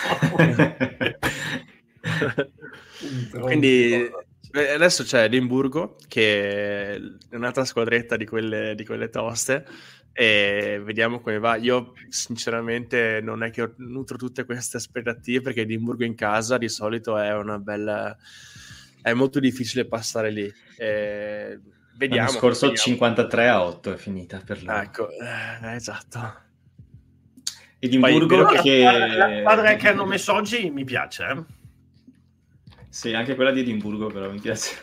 Un 3.00 3.28
tronchi 3.30 3.46
Quindi 3.46 4.08
rosa. 4.10 4.27
Eh, 4.54 4.72
adesso 4.72 5.04
c'è 5.04 5.24
Edimburgo 5.24 5.98
che 6.08 6.96
è 6.96 7.36
un'altra 7.36 7.66
squadretta 7.66 8.16
di 8.16 8.26
quelle, 8.26 8.76
di 8.76 8.86
quelle 8.86 9.10
toste 9.10 9.66
e 10.14 10.82
vediamo 10.84 11.20
come 11.20 11.38
va. 11.38 11.58
Io 11.58 11.94
sinceramente 12.10 13.20
non 13.22 13.44
è 13.44 13.52
che 13.52 13.74
nutro 13.78 14.18
tutte 14.18 14.46
queste 14.46 14.78
aspettative 14.78 15.42
perché 15.42 15.62
Edimburgo 15.62 16.04
in 16.04 16.16
casa 16.16 16.58
di 16.58 16.70
solito 16.70 17.18
è 17.18 17.34
una 17.34 17.60
bella... 17.60 18.18
è 19.02 19.14
molto 19.14 19.40
difficile 19.40 19.86
passare 19.86 20.32
lì. 20.32 20.52
Eh, 20.78 21.60
vediamo. 21.98 22.28
L'anno 22.28 22.40
scorso 22.40 22.68
vediamo. 22.68 22.90
53 22.90 23.48
a 23.48 23.64
8 23.64 23.94
è 23.94 23.98
finita 23.98 24.42
per 24.44 24.64
loro. 24.64 24.82
Ecco, 24.82 25.10
eh, 25.12 25.76
esatto. 25.76 26.46
Edimburgo 27.80 28.44
Poi, 28.44 28.62
che... 28.62 28.82
la 28.82 29.38
squadra 29.40 29.76
che 29.76 29.90
hanno 29.90 30.06
messo 30.06 30.34
oggi 30.34 30.72
mi 30.72 30.84
piace. 30.84 31.26
eh. 31.26 31.57
Sì, 32.98 33.14
anche 33.14 33.36
quella 33.36 33.52
di 33.52 33.60
Edimburgo 33.60 34.08
però 34.08 34.28
mi 34.32 34.40
piace. 34.40 34.80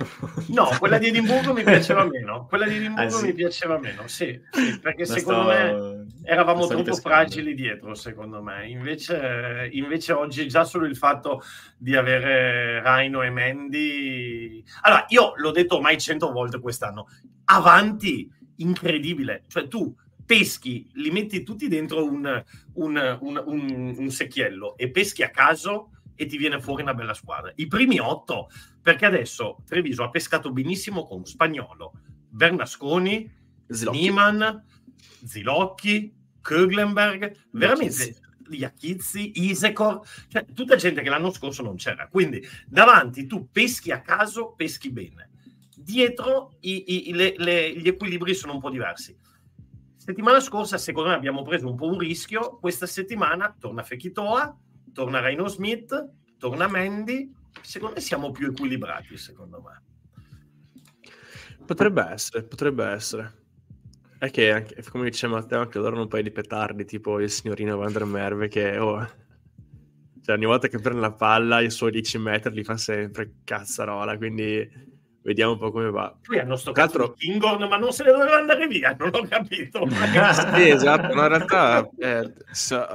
No, 0.50 0.68
quella 0.78 0.98
di 0.98 1.08
Edimburgo 1.08 1.52
mi 1.52 1.64
piaceva 1.64 2.04
meno. 2.04 2.46
Quella 2.46 2.64
di 2.64 2.76
Edimburgo 2.76 3.16
Ah, 3.16 3.18
sì? 3.18 3.24
mi 3.26 3.32
piaceva 3.32 3.76
meno, 3.80 4.06
sì, 4.06 4.40
sì, 4.52 4.78
perché 4.78 5.04
La 5.04 5.14
secondo 5.14 5.40
sto- 5.42 5.48
me 5.50 6.06
eravamo 6.22 6.60
troppo 6.60 6.76
ripescando. 6.84 7.00
fragili 7.16 7.54
dietro, 7.54 7.92
secondo 7.96 8.40
me. 8.40 8.68
Invece, 8.68 9.68
invece 9.72 10.12
oggi 10.12 10.46
già 10.46 10.62
solo 10.62 10.86
il 10.86 10.96
fatto 10.96 11.42
di 11.76 11.96
avere 11.96 12.80
Raino 12.80 13.20
e 13.22 13.30
Mendy... 13.30 14.62
Allora, 14.82 15.06
io 15.08 15.32
l'ho 15.34 15.50
detto 15.50 15.74
ormai 15.74 15.98
cento 15.98 16.30
volte 16.30 16.60
quest'anno, 16.60 17.08
avanti, 17.46 18.30
incredibile. 18.58 19.42
Cioè 19.48 19.66
tu 19.66 19.92
peschi, 20.24 20.88
li 20.92 21.10
metti 21.10 21.42
tutti 21.42 21.66
dentro 21.66 22.04
un- 22.04 22.44
un- 22.74 23.18
un- 23.20 23.94
un 23.98 24.10
secchiello 24.10 24.76
e 24.76 24.88
peschi 24.92 25.24
a 25.24 25.30
caso 25.30 25.88
e 26.14 26.26
ti 26.26 26.36
viene 26.36 26.60
fuori 26.60 26.82
una 26.82 26.94
bella 26.94 27.14
squadra. 27.14 27.52
I 27.56 27.66
primi 27.66 27.98
otto, 27.98 28.48
perché 28.80 29.06
adesso 29.06 29.62
Treviso 29.66 30.02
ha 30.02 30.10
pescato 30.10 30.52
benissimo 30.52 31.06
con 31.06 31.24
Spagnolo, 31.24 31.92
Bernasconi. 32.28 33.42
Nieman, 33.66 34.62
Zilocchi, 35.24 36.14
Köglenberg, 36.42 37.34
veramente 37.52 38.16
Iachizzi, 38.50 39.32
Isekor, 39.36 40.06
cioè 40.28 40.44
tutta 40.52 40.76
gente 40.76 41.02
che 41.02 41.08
l'anno 41.08 41.30
scorso 41.30 41.62
non 41.62 41.76
c'era. 41.76 42.08
Quindi 42.08 42.46
davanti 42.66 43.26
tu 43.26 43.48
peschi 43.50 43.90
a 43.90 44.02
caso, 44.02 44.52
peschi 44.52 44.90
bene. 44.90 45.30
Dietro 45.74 46.56
i, 46.60 47.08
i, 47.08 47.14
le, 47.14 47.34
le, 47.36 47.76
gli 47.76 47.88
equilibri 47.88 48.34
sono 48.34 48.54
un 48.54 48.60
po' 48.60 48.70
diversi. 48.70 49.16
Settimana 49.96 50.40
scorsa, 50.40 50.76
secondo 50.76 51.08
me, 51.08 51.14
abbiamo 51.14 51.42
preso 51.42 51.68
un 51.68 51.76
po' 51.76 51.86
un 51.86 51.98
rischio. 51.98 52.58
Questa 52.58 52.86
settimana 52.86 53.56
torna 53.58 53.82
Fekitoa, 53.82 54.58
torna 54.94 55.20
Reino 55.20 55.46
Smith, 55.48 56.08
torna 56.38 56.66
Mendy. 56.68 57.30
Secondo 57.60 57.96
me 57.96 58.00
siamo 58.00 58.30
più 58.30 58.48
equilibrati, 58.48 59.18
secondo 59.18 59.60
me. 59.60 59.82
Potrebbe 61.66 62.02
essere, 62.10 62.44
potrebbe 62.44 62.84
essere. 62.86 63.42
È 64.18 64.30
che, 64.30 64.52
anche, 64.52 64.82
come 64.84 65.10
dice 65.10 65.26
Matteo, 65.26 65.60
anche 65.60 65.78
loro 65.78 65.92
hanno 65.92 66.02
un 66.02 66.08
paio 66.08 66.22
di 66.22 66.30
petardi, 66.30 66.86
tipo 66.86 67.20
il 67.20 67.30
signorino 67.30 67.76
Van 67.76 67.92
der 67.92 68.04
Merve, 68.04 68.48
che 68.48 68.78
oh, 68.78 69.06
cioè, 70.24 70.36
ogni 70.36 70.46
volta 70.46 70.68
che 70.68 70.78
prende 70.78 71.00
la 71.00 71.12
palla 71.12 71.60
i 71.60 71.70
suoi 71.70 71.90
10 71.90 72.18
metri 72.18 72.54
li 72.54 72.64
fa 72.64 72.78
sempre 72.78 73.40
cazzarola, 73.44 74.16
quindi 74.16 74.66
vediamo 75.24 75.52
un 75.52 75.58
po' 75.58 75.70
come 75.72 75.90
va. 75.90 76.14
Poi 76.22 76.38
hanno 76.38 76.56
sto 76.56 76.72
cazzo 76.72 77.12
Kingon, 77.12 77.66
ma 77.66 77.76
non 77.76 77.92
se 77.92 78.04
ne 78.04 78.12
doveva 78.12 78.36
andare 78.36 78.66
via, 78.66 78.94
non 78.96 79.10
ho 79.12 79.26
capito. 79.26 79.88
sì, 80.54 80.68
esatto, 80.68 81.14
no, 81.14 81.22
in 81.22 81.28
realtà 81.28 81.88
eh, 81.98 82.32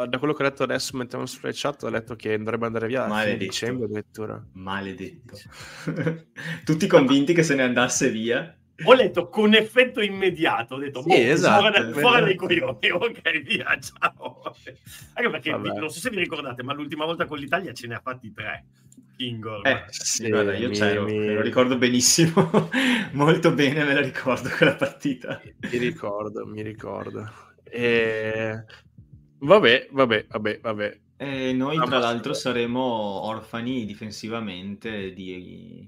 da 0.07 0.17
quello 0.17 0.33
che 0.33 0.43
ho 0.43 0.45
letto 0.45 0.63
adesso 0.63 0.95
mentre 0.95 1.25
sulle 1.25 1.51
chat 1.53 1.83
ho 1.83 1.89
letto 1.89 2.15
che 2.15 2.37
dovrebbe 2.37 2.67
andare 2.67 2.87
via 2.87 3.05
a 3.05 3.25
dicembre 3.33 3.85
addirittura. 3.85 4.41
Maledetto. 4.53 5.37
Tutti 6.63 6.87
convinti 6.87 7.33
che 7.33 7.43
se 7.43 7.55
ne 7.55 7.63
andasse 7.63 8.09
via 8.09 8.53
ho 8.83 8.93
letto 8.93 9.27
con 9.27 9.53
effetto 9.53 10.01
immediato, 10.01 10.75
ho 10.75 10.77
detto, 10.77 11.01
sì, 11.01 11.13
esatto, 11.13 11.69
fuori, 11.69 11.93
fuori 11.93 12.23
dai 12.23 12.35
coglioni, 12.35 12.89
ok, 12.91 13.41
via, 13.41 13.77
ciao. 13.79 14.41
Anche 15.13 15.29
perché, 15.29 15.57
vi, 15.57 15.73
non 15.73 15.89
so 15.89 15.99
se 15.99 16.09
vi 16.09 16.17
ricordate, 16.17 16.63
ma 16.63 16.73
l'ultima 16.73 17.03
volta 17.03 17.25
con 17.25 17.37
l'Italia 17.37 17.73
ce 17.73 17.87
ne 17.87 17.95
ha 17.95 17.99
fatti 18.01 18.31
tre. 18.31 18.65
Kingor. 19.19 19.67
Eh, 19.67 19.83
sì, 19.89 20.29
guarda, 20.29 20.55
io 20.55 20.69
mi, 20.69 20.75
c'ero, 20.75 21.03
mi... 21.03 21.17
me 21.17 21.33
lo 21.33 21.41
ricordo 21.41 21.77
benissimo, 21.77 22.49
molto 23.11 23.51
bene 23.53 23.83
me 23.83 23.93
la 23.93 23.99
ricordo 23.99 24.47
quella 24.47 24.75
partita. 24.75 25.41
Mi 25.69 25.77
ricordo, 25.77 26.45
mi 26.45 26.61
ricordo. 26.61 27.29
E... 27.65 28.63
Vabbè, 29.39 29.89
vabbè, 29.91 30.25
vabbè, 30.29 30.59
vabbè. 30.61 30.99
E 31.17 31.51
noi, 31.51 31.75
tra 31.75 31.97
l'altro, 31.97 32.33
saremo 32.33 32.81
orfani 32.81 33.83
difensivamente 33.83 35.11
di 35.11 35.85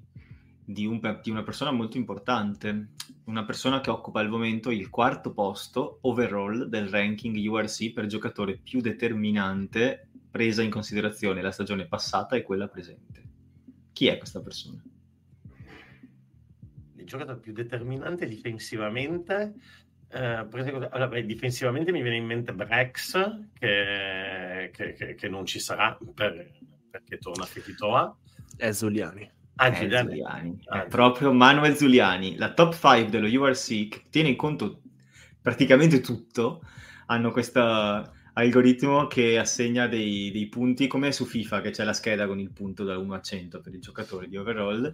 di, 0.65 0.86
un, 0.86 1.00
di, 1.22 1.30
una 1.30 1.44
persona 1.44 1.72
molto 1.72 1.98
importante, 1.98 2.89
una 3.26 3.46
persona 3.46 3.82
che 3.82 3.89
occupa 3.89 4.20
al 4.20 4.30
momento 4.30 4.72
il 4.72 4.89
quarto 4.89 5.32
posto 5.32 6.00
overall 6.02 6.65
del 6.65 6.88
ranking 6.88 7.36
URC 7.36 7.94
per 7.94 8.06
giocatore 8.08 8.58
più 8.58 8.82
determinante 8.82 10.11
presa 10.32 10.63
in 10.63 10.72
considerazione 10.72 11.41
la 11.41 11.52
stagione 11.52 11.86
passata 11.86 12.36
e 12.36 12.41
quella 12.41 12.67
presente. 12.67 13.22
Chi 13.91 14.08
è 14.08 14.17
questa 14.17 14.41
persona? 14.41 14.82
Il 16.96 17.06
giocatore 17.06 17.39
più 17.39 17.52
determinante 17.52 18.28
difensivamente 18.28 19.54
eh, 20.13 20.46
allora, 20.46 21.08
beh, 21.08 21.26
difensivamente 21.26 21.91
mi 21.91 22.02
viene 22.02 22.17
in 22.17 22.26
mente 22.26 22.54
Brex 22.54 23.13
che, 23.58 24.70
che, 24.74 24.94
che, 24.94 25.15
che 25.15 25.30
non 25.30 25.46
ci 25.46 25.60
sarà 25.60 25.98
per, 26.13 26.52
perché 26.89 27.17
torna 27.17 27.44
a 27.44 27.48
Fekitoa. 27.48 28.17
È 28.58 28.72
Zuliani. 28.72 29.32
Ah, 29.56 29.72
Giuliani. 29.72 30.10
Zuliani. 30.10 30.60
Ah, 30.65 30.84
è 30.84 30.88
proprio 30.88 31.32
Manuel 31.32 31.78
Zuliani, 31.78 32.36
la 32.36 32.54
top 32.54 32.74
5 32.74 33.10
dello 33.10 33.28
URC 33.28 33.88
che 33.88 34.04
tiene 34.10 34.30
in 34.30 34.36
conto 34.36 34.82
praticamente 35.41 36.02
tutto, 36.02 36.62
hanno 37.06 37.32
questo 37.32 38.13
algoritmo 38.34 39.08
che 39.08 39.38
assegna 39.38 39.88
dei, 39.88 40.32
dei, 40.32 40.48
punti 40.48 40.88
come 40.88 41.12
su 41.12 41.26
FIFA 41.26 41.62
che 41.62 41.72
c'è 41.72 41.84
la 41.84 41.94
scheda 41.94 42.28
con 42.28 42.39
il 42.39 42.52
punto 42.52 42.84
da 42.84 42.98
1 42.98 43.13
a 43.13 43.22
100 43.22 43.62
per 43.62 43.74
i 43.74 43.80
giocatori 43.80 44.28
di 44.28 44.38
overall. 44.38 44.94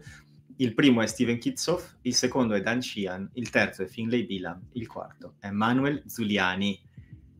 Il 0.58 0.74
primo 0.74 1.02
è 1.02 1.08
Steven 1.08 1.38
Kitsoff, 1.38 1.96
il 2.02 2.16
secondo 2.16 2.56
è 2.56 2.62
Dan 2.62 2.82
Sheehan, 2.82 3.30
il 3.34 3.50
terzo 3.50 3.84
è 3.84 3.86
Finlay 3.86 4.26
Bilan, 4.26 4.60
il 4.74 4.88
quarto 4.88 5.36
è 5.40 5.52
Manuel 5.52 6.02
Zuliani, 6.08 6.80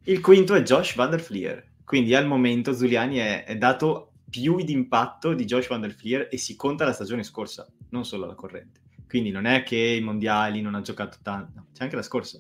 il 0.04 0.22
quinto 0.22 0.54
è 0.54 0.62
Josh 0.62 0.96
Van 0.96 1.10
der 1.10 1.20
Fleer. 1.20 1.66
Quindi 1.84 2.14
al 2.14 2.28
momento 2.28 2.74
Zuliani 2.74 3.18
è, 3.18 3.44
è 3.46 3.58
dato 3.58 4.12
più 4.30 4.64
d'impatto 4.64 5.34
di 5.34 5.46
Josh 5.46 5.68
Van 5.68 5.82
der 5.82 5.94
Fleer 5.94 6.28
e 6.30 6.38
si 6.38 6.56
conta 6.56 6.86
la 6.86 6.94
stagione 6.94 7.24
scorsa, 7.24 7.68
non 7.90 8.06
solo 8.06 8.26
la 8.26 8.36
corrente. 8.36 8.82
Quindi 9.08 9.32
non 9.32 9.46
è 9.46 9.64
che 9.64 9.78
i 9.78 10.02
mondiali 10.02 10.62
non 10.62 10.76
ha 10.76 10.82
giocato 10.82 11.18
tanto, 11.24 11.68
c'è 11.74 11.84
anche 11.84 11.96
la 11.96 12.02
scorsa. 12.02 12.40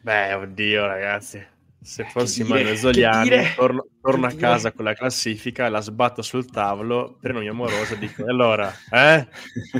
Beh, 0.00 0.34
oddio 0.34 0.84
ragazzi, 0.84 1.40
se 1.82 2.04
fossi 2.04 2.44
Manuel 2.44 2.76
Zogliani 2.76 3.54
torno, 3.56 3.86
torno 4.00 4.26
a 4.26 4.32
casa 4.32 4.72
con 4.72 4.84
la 4.84 4.94
classifica, 4.94 5.68
la 5.68 5.80
sbatto 5.80 6.22
sul 6.22 6.46
tavolo, 6.46 7.16
prendo 7.20 7.40
mia 7.40 7.50
amorosa 7.50 7.94
e 7.94 7.98
dico, 7.98 8.24
e 8.24 8.30
allora, 8.30 8.72
eh? 8.90 9.26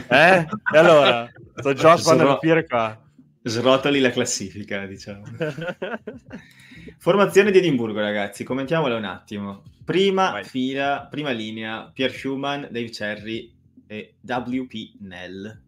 Eh? 0.09 0.47
E 0.75 0.79
allora? 0.79 1.31
Sto 1.55 1.73
Josh 1.75 2.03
Van 2.05 2.19
der 2.19 2.39
Fleer 2.41 2.67
qua. 2.67 3.01
Srotoli 3.45 4.01
la 4.01 4.11
classifica, 4.11 4.87
diciamo. 4.87 5.23
Formazione 6.99 7.51
di 7.51 7.59
Edimburgo, 7.59 8.01
ragazzi, 8.01 8.45
commentiamola 8.45 8.97
un 8.97 9.05
attimo. 9.05 9.63
Prima 9.85 10.31
Vai. 10.31 10.45
fila, 10.45 11.07
prima 11.11 11.31
linea, 11.31 11.91
Pierre 11.93 12.15
Schumann, 12.15 12.63
Dave 12.63 12.91
Cherry 12.91 13.53
e 13.87 14.15
WP 14.23 15.01
Nell. 15.01 15.61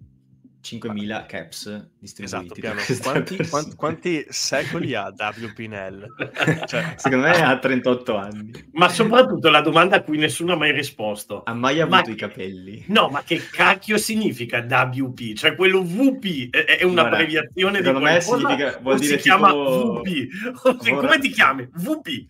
5.000 0.65 1.27
caps 1.27 1.89
distribuiti. 1.99 2.61
Esatto, 2.65 3.11
quanti, 3.11 3.49
quanti, 3.49 3.77
quanti, 3.77 4.27
secoli 4.31 4.95
ha 4.95 5.13
W. 5.15 5.53
Pinel? 5.55 6.07
Cioè, 6.67 6.95
Secondo 6.97 7.27
me 7.27 7.43
ha 7.43 7.59
38 7.59 8.17
anni. 8.17 8.53
Ma 8.73 8.89
soprattutto 8.89 9.51
la 9.51 9.61
domanda 9.61 9.97
a 9.97 10.03
cui 10.03 10.17
nessuno 10.17 10.55
ha 10.55 10.57
mai 10.57 10.73
risposto. 10.73 11.43
Ha 11.45 11.53
mai 11.53 11.81
avuto 11.81 12.09
ma, 12.09 12.13
i 12.13 12.15
capelli? 12.15 12.85
No, 12.89 13.09
ma 13.09 13.23
che 13.23 13.41
cacchio 13.51 13.99
significa 13.99 14.61
WP? 14.61 15.35
Cioè 15.35 15.55
quello 15.55 15.83
VP 15.83 16.51
è, 16.51 16.83
un'abbreviazione 16.85 17.83
di 17.83 17.91
qualcosa? 17.91 18.13
me 18.13 18.21
significa, 18.21 18.79
vuol 18.81 18.99
dire 18.99 19.19
si 19.19 19.23
tipo... 19.23 19.37
chiama 19.37 19.53
VP. 19.53 20.89
Vorrà... 20.89 21.01
Come 21.01 21.19
ti 21.19 21.29
chiami? 21.29 21.69
VP. 21.73 22.27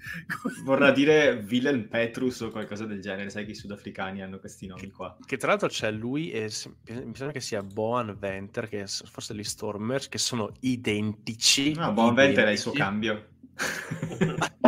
Vorrà 0.65 0.91
dire 0.91 1.45
Willem 1.49 1.89
Petrus 1.89 2.41
o 2.41 2.51
qualcosa 2.51 2.85
del 2.85 3.01
genere. 3.01 3.31
Sai 3.31 3.45
che 3.45 3.53
i 3.53 3.55
sudafricani 3.55 4.23
hanno 4.23 4.39
questi 4.39 4.67
nomi 4.67 4.91
qua. 4.91 5.17
Che 5.25 5.37
tra 5.37 5.49
l'altro 5.49 5.69
c'è 5.69 5.91
lui 5.91 6.31
e 6.31 6.43
mi 6.43 7.15
sembra 7.15 7.33
che 7.33 7.41
sia 7.41 7.63
Boan 7.63 8.17
Venter, 8.25 8.69
che 8.69 8.87
forse 8.87 9.35
gli 9.35 9.45
Stormers, 9.45 10.09
che 10.09 10.17
sono 10.17 10.51
identici. 10.61 11.75
No, 11.75 11.93
Bonventer 11.93 12.47
è 12.47 12.53
il 12.53 12.59
suo 12.59 12.73
cambio. 12.73 13.29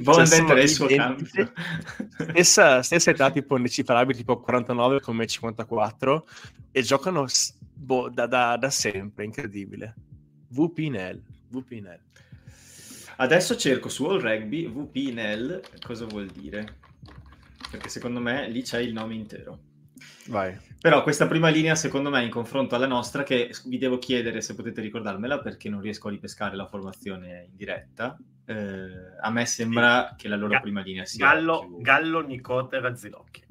Bonventer 0.00 0.48
cioè, 0.48 0.58
è 0.58 0.62
il 0.62 0.68
suo 0.68 0.88
identici. 0.88 1.36
cambio. 1.36 1.52
Stessa, 2.30 2.82
stessa 2.82 3.10
età 3.10 3.30
tipo 3.30 3.56
indecifrabile, 3.56 4.18
tipo 4.18 4.40
49 4.40 5.00
come 5.00 5.24
54, 5.26 6.26
e 6.72 6.82
giocano 6.82 7.26
boh, 7.72 8.08
da, 8.08 8.26
da, 8.26 8.56
da, 8.56 8.70
sempre, 8.70 9.24
incredibile. 9.24 9.94
VP 10.48 10.78
Nel, 10.90 11.22
VP 11.48 11.70
Nel. 11.80 12.00
Adesso 13.16 13.56
cerco 13.56 13.88
su 13.88 14.04
All 14.06 14.20
Rugby 14.20 14.66
VP 14.68 15.12
Nel, 15.12 15.62
cosa 15.80 16.06
vuol 16.06 16.26
dire? 16.26 16.80
Perché 17.70 17.88
secondo 17.88 18.18
me 18.20 18.48
lì 18.48 18.62
c'è 18.62 18.80
il 18.80 18.92
nome 18.92 19.14
intero. 19.14 19.70
Vai. 20.28 20.56
Però 20.80 21.02
questa 21.02 21.26
prima 21.26 21.48
linea, 21.48 21.74
secondo 21.74 22.10
me, 22.10 22.24
in 22.24 22.30
confronto 22.30 22.74
alla 22.74 22.86
nostra, 22.86 23.22
che 23.22 23.54
vi 23.66 23.78
devo 23.78 23.98
chiedere 23.98 24.40
se 24.40 24.54
potete 24.54 24.80
ricordarmela 24.80 25.40
perché 25.40 25.68
non 25.68 25.80
riesco 25.80 26.08
a 26.08 26.10
ripescare 26.10 26.56
la 26.56 26.66
formazione 26.66 27.46
in 27.48 27.56
diretta, 27.56 28.18
eh, 28.44 29.16
a 29.20 29.30
me 29.30 29.46
sembra 29.46 30.08
sì. 30.10 30.22
che 30.22 30.28
la 30.28 30.36
loro 30.36 30.54
Ga- 30.54 30.60
prima 30.60 30.80
linea 30.80 31.04
sia... 31.04 31.24
Gallo, 31.24 31.60
più... 31.60 31.80
Gallo 31.80 32.20
Nicotera, 32.20 32.94
Zilocchi. 32.96 33.44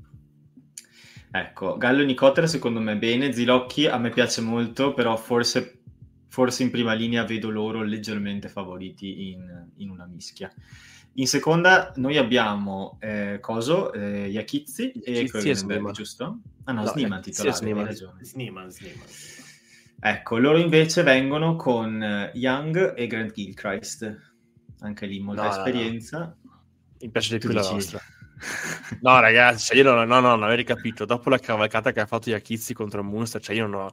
Ecco, 1.33 1.77
Gallo 1.77 2.03
Nicotera 2.03 2.45
secondo 2.45 2.81
me 2.81 2.97
bene, 2.97 3.31
Zilocchi 3.31 3.87
a 3.87 3.97
me 3.97 4.09
piace 4.09 4.41
molto, 4.41 4.93
però 4.93 5.15
forse, 5.15 5.83
forse 6.27 6.63
in 6.63 6.71
prima 6.71 6.91
linea 6.91 7.23
vedo 7.23 7.49
loro 7.49 7.81
leggermente 7.83 8.49
favoriti 8.49 9.31
in, 9.31 9.69
in 9.77 9.89
una 9.89 10.05
mischia. 10.05 10.51
In 11.15 11.27
seconda 11.27 11.91
noi 11.97 12.17
abbiamo 12.17 12.97
eh, 13.01 13.39
Coso, 13.41 13.91
eh, 13.91 14.27
Yakizzi 14.27 14.91
e 14.91 15.25
Kölnberg, 15.25 15.91
giusto? 15.91 16.39
Ah 16.63 16.71
no, 16.71 16.83
no 16.83 16.87
Sniman 16.87 17.21
titolare, 17.21 17.55
Sniman. 17.55 17.93
Sniman, 18.21 18.71
Sniman. 18.71 19.07
Ecco, 19.99 20.37
loro 20.37 20.57
invece 20.57 21.03
vengono 21.03 21.55
con 21.57 22.01
eh, 22.01 22.31
Young 22.33 22.93
e 22.97 23.07
Grant 23.07 23.33
Gilchrist. 23.33 24.19
Anche 24.79 25.05
lì 25.05 25.19
molta 25.19 25.43
no, 25.43 25.49
esperienza. 25.49 26.19
No, 26.19 26.37
no. 26.41 26.63
Mi 27.01 27.09
piace 27.09 27.37
di 27.37 27.39
più 27.39 27.53
la 27.53 27.69
nostra. 27.69 28.01
No, 29.01 29.19
ragazzi, 29.19 29.67
cioè 29.67 29.77
io 29.77 29.83
non, 29.83 30.07
no, 30.07 30.19
no, 30.19 30.29
non 30.29 30.43
avrei 30.43 30.63
capito. 30.63 31.05
Dopo 31.05 31.29
la 31.29 31.39
cavalcata 31.39 31.91
che 31.91 32.01
ha 32.01 32.05
fatto 32.05 32.29
Yakizzi 32.29 32.73
contro 32.73 33.03
Munster, 33.03 33.41
cioè 33.41 33.55
io 33.55 33.67
non 33.67 33.85
ho... 33.85 33.89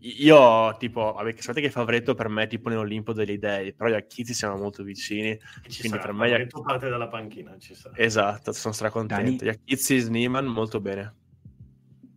Io, 0.00 0.76
tipo, 0.78 1.12
vabbè, 1.12 1.34
sapete 1.38 1.66
che 1.66 1.70
Favretto 1.72 2.14
per 2.14 2.28
me 2.28 2.44
è 2.44 2.46
tipo 2.46 2.68
nell'Olimpo 2.68 3.12
delle 3.12 3.32
idee, 3.32 3.72
però 3.72 3.88
Yakizzi 3.88 4.34
siamo 4.34 4.56
molto 4.56 4.82
vicini. 4.82 5.38
Ci 5.68 5.80
quindi 5.80 5.98
sarà, 5.98 6.02
per 6.02 6.12
me... 6.12 6.28
Favretto 6.28 6.60
parte 6.62 6.88
dalla 6.88 7.08
panchina, 7.08 7.56
ci 7.58 7.74
sarà. 7.74 7.96
Esatto, 7.96 8.52
sono 8.52 8.74
stracontento. 8.74 9.44
Yakizzi, 9.44 9.98
Sniman, 9.98 10.46
molto 10.46 10.80
bene. 10.80 11.14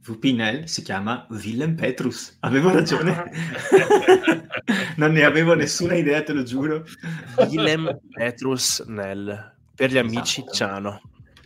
VPNL 0.04 0.67
si 0.67 0.82
chiama 0.82 1.26
Willem 1.30 1.76
Petrus. 1.76 2.36
Avevo 2.41 2.72
ragione. 2.74 3.24
non 4.98 5.13
ne 5.13 5.24
avevo 5.24 5.54
nessuna 5.54 5.96
idea, 5.96 6.22
te 6.24 6.34
lo 6.34 6.43
giuro. 6.43 6.84
Willem 7.38 8.00
Petrus 8.10 8.82
Nell. 8.82 9.52
Per 9.74 9.91
gli 9.91 9.98
amici 9.98 10.41
Esatto. 10.41 10.54
Ciano. 10.54 11.02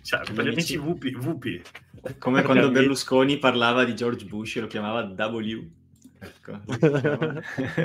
Cioè, 0.08 0.22
per 0.34 0.46
gli 0.46 0.48
amici 0.48 0.78
VP, 0.78 1.18
VP. 1.18 2.18
Come 2.18 2.42
quando. 2.42 2.72
Berlusconi 2.72 3.40
parlava 3.40 3.84
di 3.84 3.94
George 3.94 4.24
Bush 4.24 4.56
e 4.56 4.62
lo 4.62 4.68
chiamava 4.68 5.02
W. 5.02 5.70
Ecco, 6.18 6.62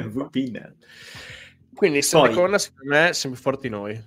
VPNL. 0.09 0.77
Quindi 1.75 2.01
seconda, 2.01 2.59
secondo 2.59 2.95
me, 2.95 3.13
siamo 3.13 3.35
più 3.35 3.43
forti 3.43 3.69
noi. 3.69 4.01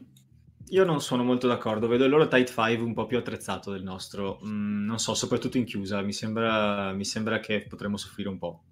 Io 0.70 0.86
non 0.86 1.02
sono 1.02 1.26
molto 1.26 1.46
d'accordo, 1.48 1.90
vedo 1.90 2.06
il 2.06 2.10
loro 2.10 2.30
Tide 2.30 2.46
5 2.46 2.78
un 2.78 2.94
po' 2.94 3.06
più 3.06 3.18
attrezzato 3.18 3.70
del 3.70 3.84
nostro, 3.84 4.40
Mm, 4.46 4.86
non 4.86 4.98
so, 4.98 5.14
soprattutto 5.14 5.58
in 5.58 5.66
chiusa, 5.66 6.00
mi 6.02 6.14
sembra, 6.14 6.94
mi 6.94 7.04
sembra 7.04 7.42
che 7.42 7.66
potremmo 7.68 7.98
soffrire 7.98 8.30
un 8.30 8.38
po'. 8.38 8.64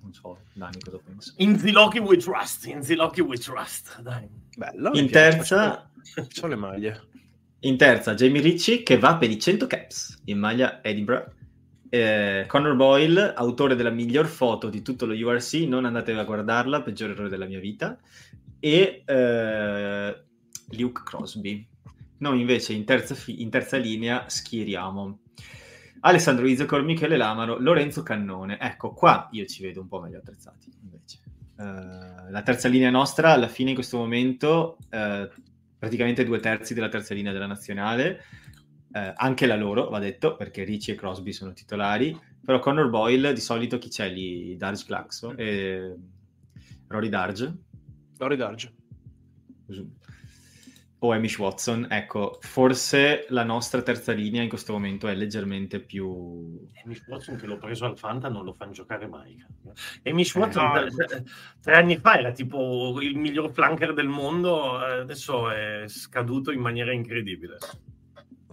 Non 0.00 0.12
so, 0.12 0.38
Dani 0.54 0.80
cosa 0.80 0.98
pensa. 0.98 1.32
In 1.36 1.56
Ziloki 1.56 2.00
we 2.00 2.16
trust, 2.16 2.66
in 2.66 2.82
Ziloki 2.82 3.20
we 3.20 3.38
trust. 3.38 4.00
Dai. 4.02 4.28
Bello. 4.56 4.90
In 4.94 5.08
terza, 5.08 5.88
C'ho 6.14 6.46
le 6.48 6.56
maglie. 6.56 7.10
In 7.64 7.76
terza 7.76 8.14
Jamie 8.14 8.40
Ricci 8.40 8.82
che 8.82 8.98
va 8.98 9.16
per 9.16 9.30
i 9.30 9.38
100 9.38 9.66
caps 9.66 10.20
in 10.24 10.38
maglia 10.38 10.82
Edinburgh. 10.82 11.30
Eh, 11.88 12.44
Connor 12.48 12.74
Boyle, 12.74 13.34
autore 13.34 13.74
della 13.74 13.90
miglior 13.90 14.26
foto 14.26 14.70
di 14.70 14.80
tutto 14.80 15.04
lo 15.04 15.14
URC, 15.14 15.54
non 15.66 15.84
andate 15.84 16.12
a 16.12 16.24
guardarla, 16.24 16.82
peggior 16.82 17.10
errore 17.10 17.28
della 17.28 17.46
mia 17.46 17.60
vita. 17.60 17.98
E 18.58 19.02
eh, 19.04 20.22
Luke 20.70 21.02
Crosby. 21.04 21.66
Noi 22.18 22.40
invece 22.40 22.72
in 22.72 22.84
terza, 22.84 23.14
fi- 23.14 23.42
in 23.42 23.50
terza 23.50 23.76
linea 23.76 24.24
schieriamo 24.28 25.18
Alessandro 26.00 26.46
Izzacor, 26.46 26.82
Michele 26.82 27.16
Lamaro, 27.16 27.58
Lorenzo 27.58 28.02
Cannone. 28.02 28.58
Ecco, 28.58 28.92
qua 28.92 29.28
io 29.32 29.44
ci 29.46 29.62
vedo 29.62 29.80
un 29.80 29.88
po' 29.88 30.00
meglio 30.00 30.18
attrezzati 30.18 30.72
invece. 30.82 31.18
Eh, 31.58 32.30
la 32.30 32.42
terza 32.42 32.68
linea 32.68 32.90
nostra, 32.90 33.32
alla 33.32 33.48
fine 33.48 33.70
in 33.70 33.74
questo 33.74 33.98
momento, 33.98 34.78
eh, 34.90 35.28
praticamente 35.82 36.24
due 36.24 36.38
terzi 36.38 36.74
della 36.74 36.88
terza 36.88 37.12
linea 37.12 37.32
della 37.32 37.48
nazionale, 37.48 38.22
eh, 38.92 39.12
anche 39.16 39.46
la 39.46 39.56
loro, 39.56 39.88
va 39.88 39.98
detto, 39.98 40.36
perché 40.36 40.62
Ricci 40.62 40.92
e 40.92 40.94
Crosby 40.94 41.32
sono 41.32 41.52
titolari, 41.52 42.16
però 42.44 42.60
Connor 42.60 42.88
Boyle 42.88 43.32
di 43.32 43.40
solito 43.40 43.78
chi 43.78 43.88
c'è 43.88 44.08
lì? 44.08 44.56
Darge 44.56 44.84
Claxo 44.84 45.36
e 45.36 45.96
Rory 46.86 47.08
Darge 47.08 47.52
Lori 48.16 48.36
Darge. 48.36 48.72
O 51.04 51.10
Amish 51.10 51.38
Watson, 51.38 51.88
ecco, 51.90 52.38
forse 52.42 53.26
la 53.30 53.42
nostra 53.42 53.82
terza 53.82 54.12
linea 54.12 54.40
in 54.40 54.48
questo 54.48 54.72
momento 54.72 55.08
è 55.08 55.14
leggermente 55.14 55.80
più... 55.80 56.64
E 56.72 56.82
Mish 56.84 57.02
Watson 57.08 57.36
che 57.36 57.46
l'ho 57.46 57.58
preso 57.58 57.86
al 57.86 57.98
Fanta 57.98 58.28
non 58.28 58.44
lo 58.44 58.52
fanno 58.52 58.70
giocare 58.70 59.08
mai. 59.08 59.36
E 60.00 60.12
Mish 60.12 60.36
Eh, 60.36 60.38
Watson 60.38 60.64
no. 60.64 60.86
tre, 60.88 61.24
tre 61.60 61.74
anni 61.74 61.96
fa 61.96 62.20
era 62.20 62.30
tipo 62.30 62.96
il 63.00 63.16
miglior 63.16 63.50
flanker 63.50 63.94
del 63.94 64.06
mondo, 64.06 64.78
eh, 64.86 65.00
adesso 65.00 65.50
è 65.50 65.84
scaduto 65.88 66.52
in 66.52 66.60
maniera 66.60 66.92
incredibile. 66.92 67.58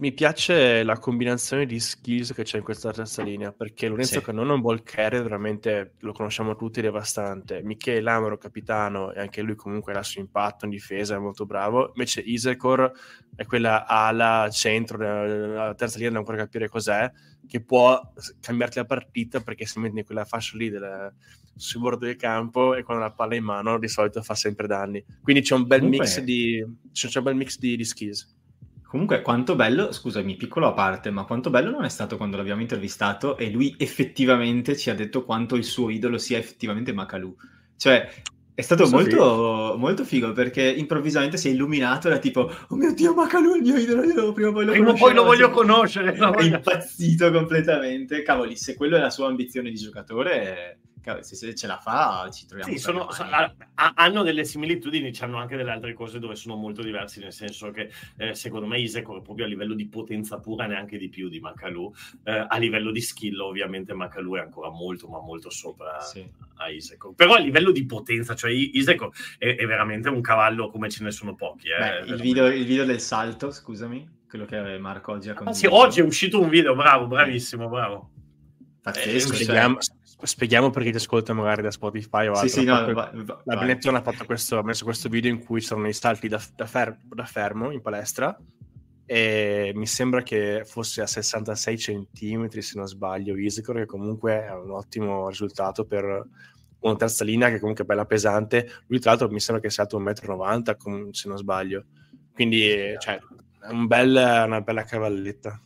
Mi 0.00 0.12
piace 0.12 0.82
la 0.82 0.98
combinazione 0.98 1.66
di 1.66 1.78
skills 1.78 2.32
che 2.32 2.42
c'è 2.42 2.56
in 2.56 2.64
questa 2.64 2.90
terza 2.90 3.22
linea, 3.22 3.52
perché 3.52 3.86
Lorenzo 3.86 4.20
Sì. 4.20 4.24
Cannone 4.24 4.50
è 4.50 4.54
un 4.54 4.62
ball 4.62 4.82
carrier, 4.82 5.22
veramente 5.22 5.92
lo 5.98 6.12
conosciamo 6.12 6.56
tutti, 6.56 6.80
devastante. 6.80 7.60
Michele 7.62 8.00
Lamaro, 8.00 8.38
capitano, 8.38 9.12
e 9.12 9.20
anche 9.20 9.42
lui 9.42 9.54
comunque 9.56 9.92
ha 9.92 9.98
il 9.98 10.04
suo 10.06 10.22
impatto 10.22 10.64
in 10.64 10.70
difesa, 10.70 11.16
è 11.16 11.18
molto 11.18 11.44
bravo. 11.44 11.88
Invece 11.88 12.20
Isecor 12.20 12.90
è 13.36 13.44
quella 13.44 13.86
ala, 13.86 14.48
centro, 14.50 14.96
la 14.96 15.26
la 15.66 15.74
terza 15.74 15.96
linea, 15.96 16.12
non 16.12 16.20
ancora 16.20 16.38
capire 16.38 16.70
cos'è, 16.70 17.10
che 17.46 17.60
può 17.62 18.00
cambiarti 18.40 18.78
la 18.78 18.86
partita 18.86 19.40
perché 19.40 19.66
si 19.66 19.78
mette 19.80 19.98
in 19.98 20.04
quella 20.06 20.24
fascia 20.24 20.56
lì 20.56 20.70
del, 20.70 21.12
sul 21.54 21.82
bordo 21.82 22.06
del 22.06 22.16
campo 22.16 22.74
e 22.74 22.82
quando 22.84 23.02
la 23.04 23.12
palla 23.12 23.34
in 23.34 23.44
mano 23.44 23.78
di 23.78 23.88
solito 23.88 24.22
fa 24.22 24.34
sempre 24.34 24.66
danni. 24.66 25.04
Quindi 25.22 25.42
c'è 25.42 25.54
un 25.54 25.66
bel 25.66 25.80
Comunque- 25.80 26.06
mix 26.06 26.20
di, 26.20 26.64
c'è 26.90 27.08
c'è 27.08 27.18
un 27.18 27.24
bel 27.24 27.34
mix 27.34 27.58
di, 27.58 27.76
di 27.76 27.84
skills. 27.84 28.38
Comunque, 28.90 29.22
quanto 29.22 29.54
bello, 29.54 29.92
scusami, 29.92 30.34
piccolo 30.34 30.66
a 30.66 30.72
parte, 30.72 31.10
ma 31.10 31.22
quanto 31.22 31.48
bello 31.48 31.70
non 31.70 31.84
è 31.84 31.88
stato 31.88 32.16
quando 32.16 32.36
l'abbiamo 32.36 32.60
intervistato 32.60 33.36
e 33.36 33.48
lui 33.48 33.72
effettivamente 33.78 34.76
ci 34.76 34.90
ha 34.90 34.96
detto 34.96 35.24
quanto 35.24 35.54
il 35.54 35.62
suo 35.62 35.90
idolo 35.90 36.18
sia 36.18 36.38
effettivamente 36.38 36.92
Macalu. 36.92 37.32
Cioè, 37.76 38.08
è 38.52 38.60
stato 38.62 38.88
Questo 38.88 39.16
molto, 39.16 39.78
molto 39.78 40.02
figo 40.04 40.32
perché 40.32 40.68
improvvisamente 40.68 41.36
si 41.36 41.46
è 41.46 41.52
illuminato, 41.52 42.08
era 42.08 42.18
tipo, 42.18 42.50
oh 42.66 42.74
mio 42.74 42.92
Dio, 42.92 43.14
Macalu 43.14 43.52
è 43.52 43.56
il 43.58 43.62
mio 43.62 43.76
idolo, 43.76 44.02
io 44.02 44.32
prima 44.32 44.48
o 44.48 44.52
poi 44.52 44.64
lo 44.64 44.72
Prima 44.72 44.92
poi 44.92 45.14
lo 45.14 45.22
conoscerò." 45.22 45.24
voglio 45.24 45.50
conoscere. 45.50 46.12
È 46.12 46.42
impazzito 46.42 47.30
completamente. 47.30 48.22
Cavoli, 48.22 48.56
se 48.56 48.74
quello 48.74 48.96
è 48.96 49.00
la 49.00 49.10
sua 49.10 49.28
ambizione 49.28 49.70
di 49.70 49.76
giocatore, 49.76 50.80
cavoli, 50.80 50.89
se, 51.20 51.34
se 51.34 51.54
ce 51.54 51.66
la 51.66 51.78
fa, 51.78 52.28
ci 52.32 52.46
troviamo. 52.46 52.72
Sì, 52.72 52.78
sono- 52.78 53.08
mani. 53.18 53.54
ha- 53.74 53.92
hanno 53.94 54.22
delle 54.22 54.44
similitudini, 54.44 55.12
hanno 55.20 55.38
anche 55.38 55.56
delle 55.56 55.70
altre 55.70 55.92
cose 55.94 56.18
dove 56.18 56.34
sono 56.36 56.56
molto 56.56 56.82
diversi, 56.82 57.20
nel 57.20 57.32
senso 57.32 57.70
che 57.70 57.90
eh, 58.18 58.34
secondo 58.34 58.66
me 58.66 58.78
Isaac 58.78 59.04
è 59.04 59.22
proprio 59.22 59.44
a 59.44 59.48
livello 59.48 59.74
di 59.74 59.88
potenza 59.88 60.38
pura 60.40 60.66
neanche 60.66 60.98
di 60.98 61.08
più 61.08 61.28
di 61.28 61.40
Macalu, 61.40 61.92
Eh, 62.24 62.44
a 62.48 62.56
livello 62.58 62.90
di 62.90 63.00
skill 63.00 63.38
ovviamente 63.40 63.94
Macalu 63.94 64.36
è 64.36 64.40
ancora 64.40 64.70
molto 64.70 65.08
ma 65.08 65.20
molto 65.20 65.50
sopra 65.50 66.00
Sì. 66.00 66.24
a 66.56 66.68
Isaac, 66.68 67.14
però 67.14 67.34
a 67.34 67.38
livello 67.38 67.70
di 67.72 67.86
potenza, 67.86 68.34
cioè 68.34 68.50
Isaac 68.50 69.36
è, 69.38 69.56
è 69.56 69.66
veramente 69.66 70.08
un 70.08 70.20
cavallo 70.20 70.70
come 70.70 70.90
ce 70.90 71.02
ne 71.04 71.10
sono 71.10 71.34
pochi. 71.34 71.68
eh, 71.68 71.78
Beh, 72.04 72.12
il, 72.12 72.20
video, 72.20 72.46
il 72.48 72.64
video 72.66 72.84
del 72.84 73.00
salto, 73.00 73.50
scusami, 73.50 74.18
quello 74.28 74.44
che 74.44 74.78
Marco 74.78 75.12
oggi 75.12 75.28
ha 75.28 75.32
Ah, 75.32 75.36
condiviso. 75.36 75.66
sì, 75.68 75.72
oggi 75.74 76.00
è 76.00 76.02
uscito 76.04 76.40
un 76.40 76.48
video, 76.48 76.74
bravo, 76.76 77.06
bravissimo, 77.06 77.68
bravo. 77.68 78.10
Pazzesco, 78.82 79.32
Eh, 79.34 79.44
cioè- 79.44 79.76
Spieghiamo, 80.22 80.70
per 80.70 80.82
chi 80.82 80.90
ti 80.90 80.96
ascolta 80.96 81.32
magari 81.32 81.62
da 81.62 81.70
Spotify 81.70 82.26
o 82.26 82.32
altro. 82.32 82.48
Sì, 82.48 82.60
sì, 82.60 82.64
no, 82.64 82.76
fatto- 82.76 82.92
va- 82.92 83.10
va- 83.14 83.42
la 83.44 83.54
vai. 83.54 83.66
Benetton 83.66 83.94
ha 83.94 84.02
fatto 84.02 84.24
questo, 84.24 84.58
ha 84.58 84.62
messo 84.62 84.84
questo 84.84 85.08
video 85.08 85.30
in 85.30 85.44
cui 85.44 85.60
c'erano 85.60 85.88
i 85.88 85.92
salti 85.92 86.28
da, 86.28 86.40
da 86.54 86.66
fer- 86.66 86.98
da 87.06 87.24
fermo 87.24 87.70
in 87.70 87.80
palestra 87.80 88.36
e 89.06 89.72
mi 89.74 89.86
sembra 89.88 90.22
che 90.22 90.62
fosse 90.64 91.02
a 91.02 91.06
66 91.06 91.78
centimetri 91.78 92.62
se 92.62 92.78
non 92.78 92.86
sbaglio 92.86 93.36
Isicor 93.36 93.76
che 93.78 93.86
comunque 93.86 94.44
è 94.44 94.52
un 94.52 94.70
ottimo 94.70 95.28
risultato 95.28 95.84
per 95.84 96.04
una 96.78 96.96
terza 96.96 97.24
linea 97.24 97.50
che 97.50 97.58
comunque 97.58 97.82
è 97.82 97.86
bella 97.88 98.04
pesante 98.06 98.70
lui 98.86 99.00
tra 99.00 99.10
l'altro 99.10 99.28
mi 99.28 99.40
sembra 99.40 99.64
che 99.64 99.68
sia 99.68 99.82
alto 99.82 99.98
1,90 99.98 100.76
m 100.88 101.10
se 101.10 101.28
non 101.28 101.38
sbaglio 101.38 101.86
quindi 102.32 102.94
cioè, 103.00 103.18
è 103.62 103.70
un 103.72 103.88
bel- 103.88 104.42
una 104.46 104.60
bella 104.60 104.84
cavalletta 104.84 105.60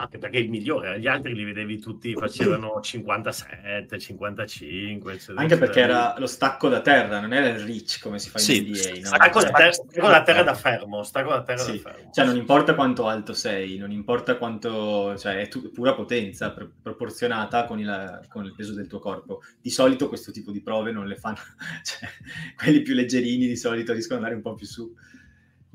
Anche 0.00 0.16
perché 0.16 0.38
è 0.38 0.40
il 0.40 0.48
migliore, 0.48 0.98
gli 0.98 1.06
altri 1.06 1.34
li 1.34 1.44
vedevi 1.44 1.78
tutti, 1.78 2.14
facevano 2.14 2.80
57, 2.82 3.98
55. 3.98 5.12
eccetera, 5.12 5.40
Anche 5.40 5.58
perché 5.58 5.80
era 5.80 6.14
lo 6.18 6.26
stacco 6.26 6.68
da 6.70 6.80
terra, 6.80 7.20
non 7.20 7.34
era 7.34 7.48
il 7.48 7.58
reach 7.66 7.98
come 8.00 8.18
si 8.18 8.30
fa 8.30 8.38
Sì, 8.38 8.66
in 8.66 8.68
NBA. 8.70 9.00
no? 9.00 9.06
Stacco 9.14 9.40
da 9.40 9.46
Cioè- 9.46 9.52
terra, 9.58 9.72
stacco 9.72 10.08
da 10.08 10.22
terra 10.22 10.42
da 10.42 10.54
fermo, 10.54 11.02
stacco 11.02 11.28
da 11.28 11.42
terra 11.42 11.58
Sì. 11.62 11.72
da 11.82 11.90
fermo. 11.90 12.10
Cioè, 12.12 12.24
non 12.24 12.36
importa 12.36 12.74
quanto 12.74 13.06
alto 13.08 13.34
sei, 13.34 13.76
non 13.76 13.90
importa 13.92 14.36
quanto, 14.38 15.18
cioè, 15.18 15.36
è 15.42 15.48
tu- 15.48 15.70
pura 15.70 15.92
potenza 15.94 16.50
pr- 16.50 16.70
proporzionata 16.80 17.66
con 17.66 17.78
il, 17.78 18.20
con 18.28 18.46
il 18.46 18.54
peso 18.54 18.72
del 18.72 18.86
tuo 18.86 19.00
corpo. 19.00 19.42
Di 19.60 19.68
solito 19.70 20.08
questo 20.08 20.32
tipo 20.32 20.50
di 20.50 20.62
prove 20.62 20.92
non 20.92 21.06
le 21.08 21.16
fanno, 21.16 21.36
cioè, 21.84 22.08
quelli 22.56 22.80
più 22.80 22.94
leggerini 22.94 23.46
di 23.46 23.56
solito 23.56 23.92
riescono 23.92 24.18
ad 24.20 24.24
andare 24.24 24.42
un 24.42 24.50
po' 24.50 24.56
più 24.56 24.66
su. 24.66 24.90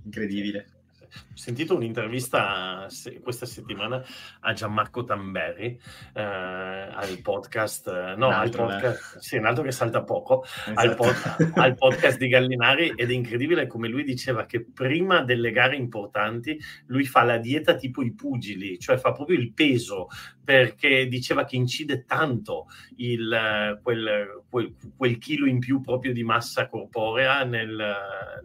Incredibile. 0.04 0.68
Ho 1.16 1.38
sentito 1.38 1.76
un'intervista 1.76 2.88
questa 3.22 3.46
settimana 3.46 4.04
a 4.42 4.54
Gianmarco 4.54 5.04
Tamberi 5.04 5.80
eh, 6.14 6.22
al 6.22 7.20
podcast, 7.22 7.88
eh, 7.88 8.16
no, 8.16 8.28
al 8.28 8.34
altro, 8.34 8.66
podcast, 8.66 9.18
sì, 9.20 9.38
un 9.38 9.46
altro 9.46 9.64
che 9.64 9.72
salta 9.72 10.04
poco, 10.04 10.46
al, 10.76 10.92
Esatto. 10.92 10.96
pod- 10.96 11.52
al 11.60 11.76
podcast 11.76 12.18
di 12.18 12.28
Gallinari 12.28 12.94
ed 12.96 13.10
è 13.10 13.14
incredibile 13.14 13.68
come 13.68 13.88
lui 13.88 14.04
diceva 14.04 14.46
che 14.46 14.64
prima 14.66 15.24
delle 15.24 15.52
gare 15.52 15.76
importanti 15.76 16.60
lui 16.88 17.06
fa 17.06 17.24
la 17.24 17.38
dieta 17.38 17.76
tipo 17.76 18.02
i 18.02 18.14
pugili, 18.14 18.80
cioè 18.80 18.98
fa 18.98 19.12
proprio 19.12 19.38
il 19.38 19.54
peso 19.54 20.08
perché 20.46 21.08
diceva 21.08 21.44
che 21.44 21.56
incide 21.58 22.06
tanto 22.06 22.68
il, 22.98 23.32
eh, 23.34 23.80
quel, 23.82 24.44
quel- 24.48 24.74
quel 24.96 25.18
chilo 25.18 25.48
in 25.48 25.60
più 25.60 25.82
proprio 25.82 26.14
di 26.14 26.24
massa 26.24 26.68
corporea 26.70 27.44
nel- 27.44 27.76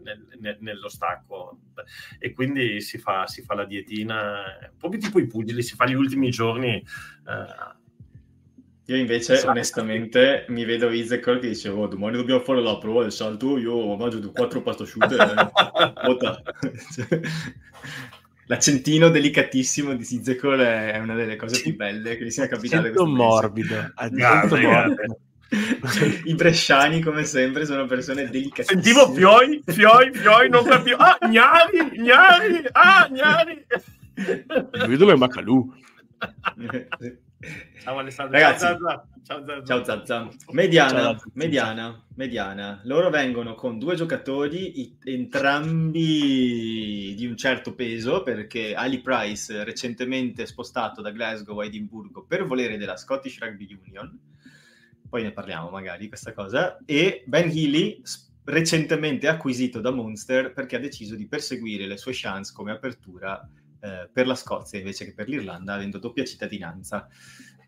nel- 0.03 0.27
nel- 0.41 0.57
nello 0.61 0.89
stacco 0.89 1.59
e 2.19 2.33
quindi 2.33 2.81
si 2.81 2.99
fa, 2.99 3.27
si 3.27 3.43
fa 3.43 3.55
la 3.55 3.65
dietina 3.67 4.43
proprio 4.79 5.01
tipo 5.01 5.19
i 5.21 5.27
pugili, 5.27 5.63
si 5.63 5.77
fa 5.77 5.87
gli 5.87 5.95
ultimi 5.95 6.31
giorni 6.31 6.75
eh, 6.75 7.79
Io 8.87 8.97
invece, 8.97 9.35
Esatto. 9.35 9.51
onestamente, 9.51 10.47
mi 10.49 10.65
vedo 10.65 10.91
Izekor 10.91 11.39
che 11.39 11.49
dice, 11.49 11.69
oh, 11.69 11.87
domani 11.87 12.17
dobbiamo 12.17 12.41
fare 12.41 12.61
la 12.61 12.77
prova 12.77 13.03
del 13.03 13.13
salto, 13.13 13.57
io 13.57 13.95
mangio 13.95 14.19
due- 14.19 14.33
quattro 14.33 14.63
pasta 14.63 14.83
asciutte, 14.83 15.15
eh, 15.17 15.51
vota. 16.03 16.43
Cioè, 16.93 17.21
L'accentino 18.51 19.11
delicatissimo 19.11 19.95
di 19.95 20.03
Izekor 20.03 20.59
è 20.59 20.99
una 20.99 21.15
delle 21.15 21.37
cose 21.37 21.63
più 21.63 21.77
belle 21.77 22.17
che 22.17 22.25
mi 22.25 22.33
sia 22.33 22.49
capitate 22.49 22.89
accento 22.89 23.07
morbido 23.07 23.77
accento 23.95 24.57
morbido 24.57 25.19
I 26.25 26.35
bresciani, 26.35 27.01
come 27.01 27.25
sempre, 27.25 27.65
sono 27.65 27.87
persone 27.87 28.29
delicatissime. 28.29 28.83
Sentivo 28.83 29.13
fioi, 29.13 29.63
fioi, 29.67 30.13
fioi, 30.13 30.49
non 30.49 30.65
capivo. 30.65 30.97
Ah, 30.97 31.17
gnari, 31.29 31.99
gnari, 31.99 32.65
ah, 32.73 33.09
gnari. 33.09 33.67
video 34.89 35.11
è 35.11 35.17
Macalù 35.17 35.73
Ciao 37.83 37.97
Alessandro. 37.99 38.39
Ragazzi, 38.39 38.67
ciao 38.67 38.79
Zazza. 39.45 39.63
Ciao 39.65 39.85
Zazza. 39.85 40.29
Mediana, 40.51 40.91
Ciao, 40.91 41.13
Zazza. 41.15 41.31
mediana, 41.33 42.07
mediana. 42.17 42.81
Loro 42.85 43.09
vengono 43.09 43.55
con 43.55 43.79
due 43.79 43.95
giocatori, 43.95 44.81
i- 44.81 44.99
entrambi 45.05 46.05
di 47.17 47.27
un 47.27 47.37
certo 47.37 47.75
peso, 47.75 48.23
perché 48.23 48.75
Ali 48.75 49.01
Price, 49.01 49.65
recentemente 49.65 50.45
spostato 50.45 51.01
da 51.01 51.11
Glasgow 51.11 51.59
a 51.61 51.65
Edimburgo 51.65 52.25
per 52.25 52.45
volere 52.45 52.77
della 52.77 52.99
Scottish 52.99 53.39
Rugby 53.41 53.79
Union, 53.87 54.19
poi 55.09 55.23
ne 55.23 55.33
parliamo 55.33 55.71
magari 55.71 56.03
di 56.03 56.09
questa 56.09 56.35
cosa, 56.35 56.77
e 56.85 57.23
Ben 57.27 57.49
Healy, 57.49 58.03
recentemente 58.45 59.29
acquisito 59.29 59.81
da 59.81 59.91
Munster 59.91 60.53
perché 60.53 60.77
ha 60.77 60.81
deciso 60.81 61.15
di 61.15 61.27
perseguire 61.27 61.87
le 61.87 61.97
sue 61.97 62.13
chance 62.15 62.53
come 62.55 62.73
apertura 62.73 63.49
eh, 63.81 64.09
per 64.13 64.27
la 64.27 64.35
Scozia 64.35 64.79
invece 64.79 65.05
che 65.05 65.15
per 65.15 65.29
l'Irlanda, 65.29 65.75
avendo 65.75 65.99
doppia 65.99 66.25
cittadinanza. 66.25 67.09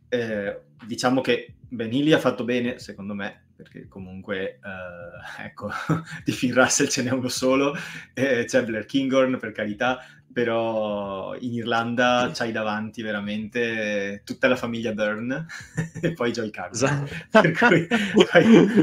Eh, 0.09 0.61
diciamo 0.85 1.21
che 1.21 1.55
Benili 1.69 2.13
ha 2.13 2.19
fatto 2.19 2.45
bene, 2.45 2.79
secondo 2.79 3.15
me, 3.15 3.47
perché 3.57 3.89
comunque, 3.89 4.59
eh, 4.61 4.61
ecco, 5.45 5.71
di 6.25 6.33
Finn 6.33 6.53
Russell 6.53 6.89
ce 6.89 7.03
n'è 7.03 7.11
uno 7.11 7.29
solo, 7.29 7.75
eh, 8.13 8.45
c'è 8.45 8.65
Blair 8.65 8.85
Kinghorn, 8.85 9.39
per 9.39 9.53
carità, 9.53 10.05
però 10.33 11.37
in 11.39 11.53
Irlanda 11.53 12.31
c'hai 12.35 12.53
davanti 12.53 13.03
veramente 13.03 14.23
tutta 14.25 14.49
la 14.49 14.57
famiglia 14.57 14.93
Byrne 14.93 15.47
e 16.01 16.13
poi 16.13 16.33
Joy 16.33 16.51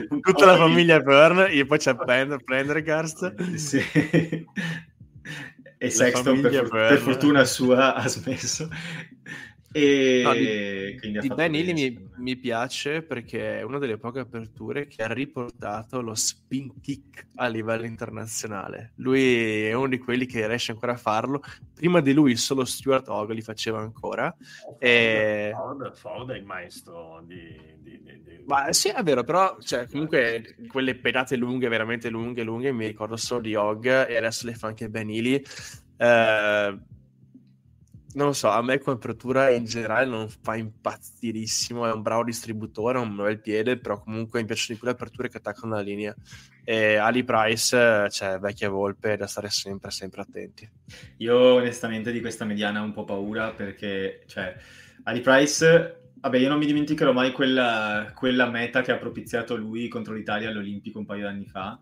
un 0.09 0.19
po' 0.21 0.31
Tutta 0.31 0.45
la 0.45 0.57
famiglia 0.57 0.99
Burn 0.99 1.47
e 1.49 1.65
poi 1.65 1.77
c'è 1.77 1.95
Prendergast. 2.43 3.43
Sì. 3.55 3.81
E 5.81 5.89
Sexton, 5.89 6.41
per, 6.41 6.67
per 6.67 6.97
fortuna 6.97 7.45
sua, 7.45 7.95
ha 7.95 8.05
smesso. 8.07 8.67
E 9.71 10.21
No, 10.23 10.33
di- 10.33 11.19
Di 11.19 11.27
Ben 11.27 11.53
Healy 11.53 11.73
mi, 11.73 11.91
me. 11.91 12.09
mi 12.17 12.35
piace 12.37 13.03
perché 13.03 13.59
è 13.59 13.61
una 13.61 13.77
delle 13.77 13.97
poche 13.97 14.19
aperture 14.19 14.87
che 14.87 15.03
ha 15.03 15.13
riportato 15.13 16.01
lo 16.01 16.15
spin 16.15 16.79
kick 16.81 17.27
a 17.35 17.47
livello 17.47 17.85
internazionale. 17.85 18.93
Lui 18.95 19.65
è 19.65 19.73
uno 19.73 19.87
di 19.87 19.99
quelli 19.99 20.25
che 20.25 20.47
riesce 20.47 20.71
ancora 20.71 20.93
a 20.93 20.97
farlo. 20.97 21.41
Prima 21.73 22.01
di 22.01 22.13
lui 22.13 22.35
solo 22.35 22.65
Stuart 22.65 23.07
Hogg 23.09 23.31
li 23.31 23.41
faceva 23.41 23.79
ancora. 23.79 24.35
E- 24.79 25.51
Ford, 25.53 25.95
Ford 25.95 26.31
è 26.31 26.37
il 26.37 26.45
maestro 26.45 27.23
di... 27.25 27.37
di- 27.77 28.01
di- 28.01 28.21
di- 28.23 28.43
Ma 28.47 28.73
sì, 28.73 28.89
è 28.89 29.03
vero, 29.03 29.23
però 29.23 29.57
cioè, 29.61 29.87
comunque 29.87 30.55
quelle 30.67 30.95
pedate 30.95 31.35
lunghe, 31.35 31.67
veramente 31.67 32.09
lunghe, 32.09 32.41
lunghe, 32.43 32.71
mi 32.71 32.87
ricordo 32.87 33.15
solo 33.17 33.41
di 33.41 33.53
Hogg 33.53 33.85
e 33.85 34.17
adesso 34.17 34.47
le 34.47 34.55
fa 34.55 34.67
anche 34.67 34.89
Ben 34.89 35.09
Healy. 35.11 35.41
Eh, 35.97 36.79
non 38.13 38.27
lo 38.27 38.33
so, 38.33 38.49
a 38.49 38.61
me 38.61 38.79
come 38.79 38.95
apertura 38.95 39.49
in 39.49 39.65
generale 39.65 40.05
non 40.05 40.27
fa 40.29 40.55
impazzirissimo, 40.55 41.87
è 41.87 41.91
un 41.91 42.01
bravo 42.01 42.23
distributore, 42.23 42.97
ha 42.97 43.01
un 43.01 43.15
bel 43.15 43.39
piede, 43.39 43.77
però 43.77 44.01
comunque 44.01 44.39
mi 44.39 44.47
piacciono 44.47 44.73
di 44.73 44.79
più 44.79 44.87
le 44.87 44.93
aperture 44.93 45.29
che 45.29 45.37
attaccano 45.37 45.75
la 45.75 45.81
linea. 45.81 46.15
E 46.63 46.95
Ali 46.95 47.23
Price, 47.23 48.07
cioè 48.09 48.39
vecchia 48.39 48.69
volpe, 48.69 49.15
da 49.15 49.27
stare 49.27 49.49
sempre, 49.49 49.91
sempre 49.91 50.21
attenti. 50.21 50.69
Io 51.17 51.37
onestamente 51.37 52.11
di 52.11 52.21
questa 52.21 52.45
mediana 52.45 52.81
ho 52.81 52.85
un 52.85 52.93
po' 52.93 53.05
paura 53.05 53.51
perché, 53.51 54.23
cioè, 54.27 54.55
Ali 55.03 55.21
Price, 55.21 56.11
vabbè, 56.19 56.37
io 56.37 56.49
non 56.49 56.57
mi 56.57 56.65
dimenticherò 56.65 57.11
mai 57.11 57.31
quella, 57.31 58.11
quella 58.15 58.49
meta 58.49 58.81
che 58.81 58.91
ha 58.91 58.97
propiziato 58.97 59.55
lui 59.55 59.87
contro 59.87 60.13
l'Italia 60.13 60.49
all'Olimpico 60.49 60.99
un 60.99 61.05
paio 61.05 61.21
di 61.21 61.33
anni 61.33 61.45
fa, 61.45 61.79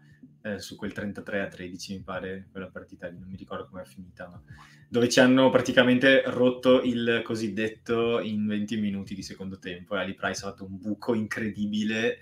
eh, 0.54 0.60
su 0.60 0.76
quel 0.76 0.94
33 0.94 1.42
a 1.42 1.48
13 1.48 1.94
mi 1.94 2.02
pare, 2.02 2.48
quella 2.52 2.68
partita 2.68 3.08
lì, 3.08 3.18
non 3.20 3.30
mi 3.30 3.38
ricordo 3.38 3.68
come 3.68 3.82
è 3.82 3.86
finita, 3.86 4.28
ma 4.28 4.42
dove 4.90 5.10
ci 5.10 5.20
hanno 5.20 5.50
praticamente 5.50 6.24
rotto 6.28 6.82
il 6.82 7.22
cosiddetto 7.24 8.20
in 8.20 8.48
20 8.48 8.78
minuti 8.78 9.14
di 9.14 9.24
secondo 9.24 9.60
tempo 9.60 9.96
e 9.96 10.00
Ali 10.00 10.14
Price 10.14 10.46
ha 10.46 10.50
fatto 10.50 10.66
un 10.66 10.78
buco 10.78 11.14
incredibile 11.14 12.20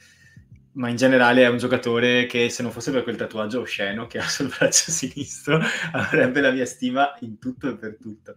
ma 0.76 0.90
in 0.90 0.96
generale 0.96 1.44
è 1.44 1.48
un 1.48 1.58
giocatore 1.58 2.26
che 2.26 2.50
se 2.50 2.62
non 2.62 2.72
fosse 2.72 2.92
per 2.92 3.04
quel 3.04 3.16
tatuaggio 3.16 3.62
osceno 3.62 4.08
che 4.08 4.20
ha 4.20 4.28
sul 4.28 4.48
braccio 4.56 4.92
sinistro 4.92 5.60
avrebbe 5.92 6.42
la 6.42 6.52
mia 6.52 6.66
stima 6.66 7.16
in 7.22 7.40
tutto 7.40 7.70
e 7.70 7.78
per 7.78 7.98
tutto. 8.00 8.36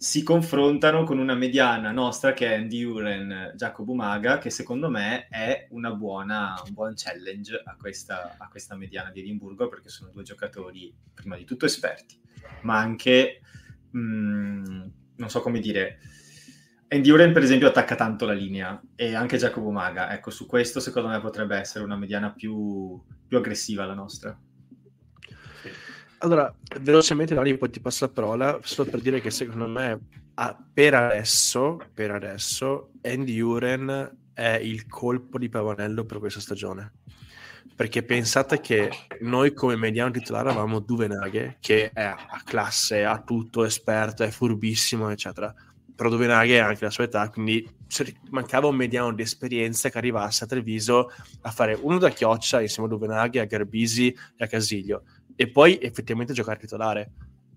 Si 0.00 0.22
confrontano 0.22 1.02
con 1.02 1.18
una 1.18 1.34
mediana 1.34 1.90
nostra 1.90 2.32
che 2.32 2.46
è 2.46 2.54
Andy 2.54 2.84
Uren, 2.84 3.52
Jacopo 3.56 3.94
Maga, 3.94 4.38
che 4.38 4.48
secondo 4.48 4.88
me 4.88 5.26
è 5.26 5.66
una 5.70 5.92
buona, 5.92 6.54
un 6.64 6.72
buon 6.72 6.92
challenge 6.94 7.60
a 7.64 7.74
questa, 7.76 8.36
a 8.38 8.48
questa 8.48 8.76
mediana 8.76 9.10
di 9.10 9.18
Edimburgo 9.18 9.66
perché 9.66 9.88
sono 9.88 10.12
due 10.12 10.22
giocatori 10.22 10.94
prima 11.12 11.36
di 11.36 11.44
tutto 11.44 11.66
esperti, 11.66 12.16
ma 12.62 12.78
anche, 12.78 13.40
mh, 13.90 14.90
non 15.16 15.28
so 15.30 15.40
come 15.40 15.58
dire, 15.58 15.98
Andy 16.90 17.10
Uren 17.10 17.32
per 17.32 17.42
esempio 17.42 17.66
attacca 17.66 17.96
tanto 17.96 18.24
la 18.24 18.34
linea 18.34 18.80
e 18.94 19.16
anche 19.16 19.36
Jacopo 19.36 19.72
Maga, 19.72 20.12
ecco 20.12 20.30
su 20.30 20.46
questo 20.46 20.78
secondo 20.78 21.08
me 21.08 21.18
potrebbe 21.18 21.56
essere 21.56 21.82
una 21.82 21.96
mediana 21.96 22.32
più, 22.32 23.02
più 23.26 23.36
aggressiva 23.36 23.84
la 23.84 23.94
nostra. 23.94 24.38
Allora, 26.20 26.52
velocemente, 26.80 27.34
Dani, 27.34 27.56
poi 27.56 27.70
ti 27.70 27.80
passo 27.80 28.06
la 28.06 28.10
parola, 28.10 28.58
solo 28.62 28.90
per 28.90 29.00
dire 29.00 29.20
che 29.20 29.30
secondo 29.30 29.68
me, 29.68 30.00
ah, 30.34 30.56
per 30.72 30.94
adesso, 30.94 31.78
per 31.94 32.10
adesso, 32.10 32.90
Andy 33.02 33.38
Uren 33.38 34.16
è 34.34 34.58
il 34.60 34.88
colpo 34.88 35.38
di 35.38 35.48
Pavanello 35.48 36.04
per 36.04 36.18
questa 36.18 36.40
stagione. 36.40 36.92
Perché 37.76 38.02
pensate 38.02 38.60
che 38.60 38.90
noi 39.20 39.52
come 39.54 39.76
mediano 39.76 40.10
titolare 40.10 40.48
avevamo 40.48 40.80
Duvenaghe, 40.80 41.58
che 41.60 41.92
è 41.92 42.02
a 42.02 42.42
classe, 42.44 43.04
ha 43.04 43.22
tutto, 43.22 43.64
esperto, 43.64 44.24
è 44.24 44.30
furbissimo, 44.30 45.10
eccetera. 45.10 45.54
Però 45.94 46.08
Duvenaghe 46.08 46.60
ha 46.60 46.66
anche 46.66 46.84
la 46.84 46.90
sua 46.90 47.04
età, 47.04 47.28
quindi 47.30 47.64
mancava 48.30 48.66
un 48.66 48.74
mediano 48.74 49.12
di 49.12 49.22
esperienza 49.22 49.88
che 49.88 49.98
arrivasse 49.98 50.42
a 50.42 50.46
Treviso 50.48 51.10
a 51.42 51.50
fare 51.52 51.78
uno 51.80 51.98
da 51.98 52.10
chioccia 52.10 52.60
insieme 52.60 52.88
a 52.88 52.90
Duvenaghe, 52.90 53.38
a 53.38 53.44
Garbisi 53.44 54.08
e 54.08 54.44
a 54.44 54.48
Casiglio 54.48 55.04
e 55.40 55.48
poi 55.48 55.78
effettivamente 55.80 56.32
giocare 56.32 56.58
titolare. 56.58 57.12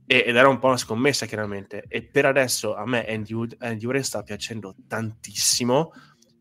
Ed 0.05 0.35
era 0.35 0.47
un 0.47 0.59
po' 0.59 0.67
una 0.67 0.77
scommessa, 0.77 1.25
chiaramente. 1.25 1.85
E 1.87 2.03
per 2.03 2.27
adesso 2.27 2.75
a 2.75 2.85
me 2.85 3.07
Andy, 3.07 3.33
Uren 3.33 4.03
sta 4.03 4.21
piacendo 4.21 4.75
tantissimo 4.87 5.91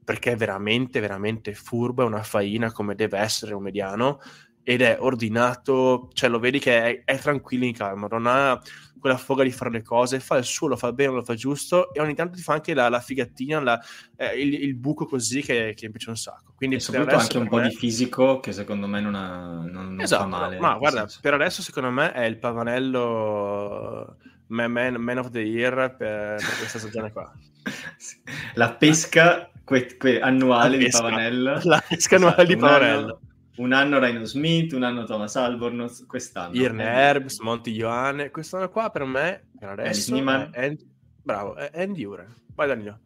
perché 0.04 0.32
è 0.32 0.36
veramente, 0.36 1.00
veramente 1.00 1.54
furbo, 1.54 2.02
è 2.02 2.06
una 2.06 2.22
faina 2.22 2.72
come 2.72 2.94
deve 2.94 3.18
essere 3.18 3.54
un 3.54 3.62
mediano 3.62 4.20
ed 4.62 4.82
è 4.82 4.98
ordinato, 5.00 6.10
cioè 6.12 6.28
lo 6.28 6.40
vedi 6.40 6.58
che 6.58 7.04
è, 7.04 7.04
è 7.04 7.18
tranquillo 7.18 7.64
in 7.64 7.72
calma, 7.72 8.06
non 8.06 8.26
ha 8.26 8.60
quella 9.00 9.16
foga 9.16 9.42
di 9.42 9.50
fare 9.50 9.70
le 9.70 9.82
cose, 9.82 10.20
fa 10.20 10.36
il 10.36 10.44
suo, 10.44 10.68
lo 10.68 10.76
fa 10.76 10.92
bene, 10.92 11.14
lo 11.14 11.22
fa 11.24 11.34
giusto 11.34 11.92
e 11.92 12.00
ogni 12.00 12.14
tanto 12.14 12.36
ti 12.36 12.42
fa 12.42 12.52
anche 12.52 12.74
la, 12.74 12.88
la 12.88 13.00
figatina, 13.00 13.58
la- 13.60 13.80
eh, 14.16 14.40
il, 14.40 14.54
il 14.62 14.74
buco 14.76 15.06
così 15.06 15.40
che, 15.42 15.72
che 15.74 15.86
mi 15.86 15.92
piace 15.92 16.10
un 16.10 16.16
sacco. 16.16 16.52
Quindi 16.54 16.76
E 16.76 16.80
soprattutto 16.80 17.16
anche 17.16 17.38
un 17.38 17.48
po' 17.48 17.56
me- 17.56 17.68
di 17.68 17.74
fisico 17.74 18.38
che 18.40 18.52
secondo 18.52 18.86
me 18.86 19.00
non, 19.00 19.14
ha, 19.14 19.46
non, 19.64 19.70
non 19.94 20.00
Esatto, 20.00 20.22
fa 20.22 20.28
male. 20.28 20.58
ma 20.60 20.74
guarda, 20.76 21.00
senso. 21.00 21.18
per 21.22 21.34
adesso 21.34 21.62
secondo 21.62 21.90
me 21.90 22.12
è 22.12 22.24
il 22.24 22.38
pavanello 22.38 24.16
man, 24.48 24.70
man- 24.72 24.94
man 24.96 25.18
of 25.18 25.30
the 25.30 25.40
year 25.40 25.74
per, 25.96 26.36
per 26.36 26.56
questa 26.58 26.78
stagione 26.78 27.10
qua. 27.12 27.32
La 28.54 28.72
pesca 28.74 29.50
que- 29.64 29.96
que- 29.96 30.20
annuale 30.20 30.70
La 30.70 30.76
di 30.76 30.84
pesca. 30.84 31.02
Pavanello. 31.02 31.60
La 31.64 31.82
pesca 31.86 32.16
annuale 32.16 32.44
di 32.46 32.54
un 32.54 32.64
anno- 32.64 32.70
Pavanello. 32.78 33.20
Un 33.60 33.72
anno 33.74 33.98
Rhino 33.98 34.24
Smith, 34.24 34.72
un 34.72 34.84
anno 34.84 35.04
Thomas 35.04 35.36
Albornoz, 35.36 36.06
quest'anno. 36.06 36.54
Irne 36.54 36.82
Herbs, 36.84 37.40
Monti 37.40 37.70
Ioane, 37.72 38.30
quest'anno 38.30 38.70
qua 38.70 38.88
per 38.88 39.04
me, 39.04 39.48
per 39.58 39.68
adesso, 39.68 40.14
è 40.16 40.64
Andy- 40.64 40.88
bravo, 41.22 41.54
è 41.56 41.70
Andy 41.74 42.04
Uren. 42.04 42.34
Vai 42.54 42.68
Danilo. 42.68 43.00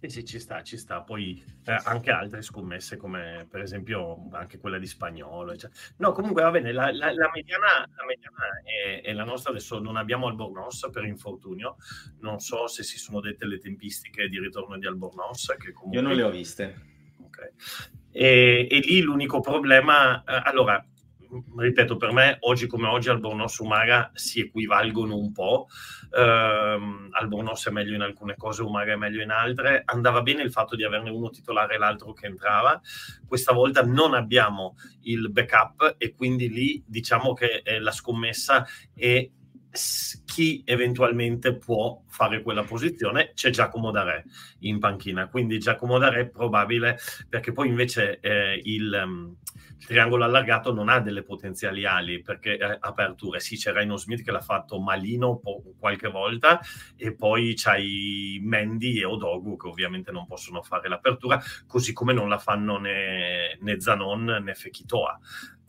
Sì, 0.00 0.08
sì, 0.08 0.24
ci 0.24 0.38
sta, 0.38 0.62
ci 0.62 0.78
sta. 0.78 1.02
Poi 1.02 1.44
eh, 1.64 1.76
anche 1.84 2.10
altre 2.10 2.40
scommesse 2.40 2.96
come 2.96 3.46
per 3.50 3.60
esempio 3.60 4.28
anche 4.32 4.58
quella 4.58 4.78
di 4.78 4.86
spagnolo. 4.86 5.52
eccetera. 5.52 5.78
No, 5.98 6.12
comunque 6.12 6.40
va 6.42 6.52
bene, 6.52 6.72
la, 6.72 6.90
la- 6.90 7.12
la 7.12 7.30
mediana, 7.34 7.80
la 7.80 8.04
mediana 8.06 8.62
è, 8.64 9.02
è 9.02 9.12
la 9.12 9.24
nostra. 9.24 9.50
Adesso 9.50 9.78
non 9.78 9.96
abbiamo 9.96 10.26
Albornoz 10.26 10.88
per 10.90 11.04
infortunio. 11.04 11.76
Non 12.20 12.38
so 12.38 12.66
se 12.66 12.82
si 12.82 12.96
sono 12.96 13.20
dette 13.20 13.44
le 13.44 13.58
tempistiche 13.58 14.28
di 14.28 14.38
ritorno 14.38 14.78
di 14.78 14.86
Albornoz. 14.86 15.54
Che 15.58 15.72
comunque... 15.72 16.00
Io 16.00 16.06
non 16.06 16.16
le 16.16 16.22
ho 16.22 16.30
viste. 16.30 16.80
Ok. 17.20 17.52
E, 18.10 18.66
e 18.70 18.78
lì 18.80 19.00
l'unico 19.00 19.40
problema, 19.40 20.22
eh, 20.24 20.40
allora, 20.44 20.84
ripeto, 21.56 21.96
per 21.96 22.12
me 22.12 22.38
oggi 22.40 22.66
come 22.66 22.88
oggi 22.88 23.08
Albornoz 23.10 23.58
e 23.58 23.62
Umaga 23.62 24.10
si 24.14 24.40
equivalgono 24.40 25.16
un 25.16 25.32
po'. 25.32 25.66
Ehm, 26.16 27.08
Albornoz 27.10 27.68
è 27.68 27.70
meglio 27.70 27.94
in 27.94 28.00
alcune 28.00 28.34
cose, 28.36 28.62
Umaga 28.62 28.92
è 28.92 28.96
meglio 28.96 29.22
in 29.22 29.30
altre. 29.30 29.82
Andava 29.84 30.22
bene 30.22 30.42
il 30.42 30.50
fatto 30.50 30.74
di 30.74 30.84
averne 30.84 31.10
uno 31.10 31.30
titolare 31.30 31.74
e 31.74 31.78
l'altro 31.78 32.12
che 32.12 32.26
entrava. 32.26 32.80
Questa 33.26 33.52
volta 33.52 33.82
non 33.82 34.14
abbiamo 34.14 34.76
il 35.02 35.30
backup 35.30 35.96
e 35.98 36.14
quindi 36.14 36.48
lì 36.48 36.82
diciamo 36.86 37.34
che 37.34 37.62
eh, 37.64 37.78
la 37.78 37.92
scommessa 37.92 38.66
è 38.94 39.28
chi 40.24 40.62
eventualmente 40.64 41.56
può 41.56 42.02
fare 42.06 42.42
quella 42.42 42.62
posizione 42.64 43.32
c'è 43.34 43.50
Giacomo 43.50 43.90
Dare 43.90 44.24
in 44.60 44.78
panchina, 44.78 45.28
quindi 45.28 45.58
Giacomo 45.58 45.98
Dare 45.98 46.20
è 46.20 46.28
probabile 46.28 46.98
perché 47.28 47.52
poi 47.52 47.68
invece 47.68 48.18
eh, 48.20 48.60
il, 48.64 49.02
um, 49.04 49.36
triangolo 49.84 50.24
allargato 50.24 50.72
non 50.72 50.88
ha 50.88 51.00
delle 51.00 51.22
potenziali 51.22 51.86
ali 51.86 52.20
perché 52.20 52.58
eh, 52.58 52.76
aperture, 52.80 53.40
sì 53.40 53.56
c'è 53.56 53.72
Rhino 53.72 53.96
Smith 53.96 54.22
che 54.22 54.30
l'ha 54.30 54.40
fatto 54.40 54.78
malino 54.80 55.38
po- 55.38 55.62
qualche 55.78 56.08
volta 56.08 56.60
e 56.96 57.14
poi 57.14 57.54
c'hai 57.56 58.38
Mendy 58.42 59.00
e 59.00 59.04
Odogu 59.04 59.56
che 59.56 59.68
ovviamente 59.68 60.10
non 60.10 60.26
possono 60.26 60.62
fare 60.62 60.88
l'apertura, 60.88 61.40
così 61.66 61.92
come 61.92 62.12
non 62.12 62.28
la 62.28 62.38
fanno 62.38 62.78
né, 62.78 63.56
né 63.60 63.80
Zanon 63.80 64.42
né 64.42 64.54
Fekitoa. 64.54 65.18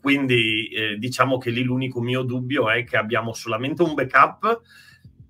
Quindi 0.00 0.68
eh, 0.68 0.96
diciamo 0.96 1.38
che 1.38 1.50
lì 1.50 1.62
l'unico 1.62 2.00
mio 2.00 2.22
dubbio 2.22 2.70
è 2.70 2.84
che 2.84 2.96
abbiamo 2.96 3.34
solamente 3.34 3.82
un 3.82 3.94
backup 3.94 4.62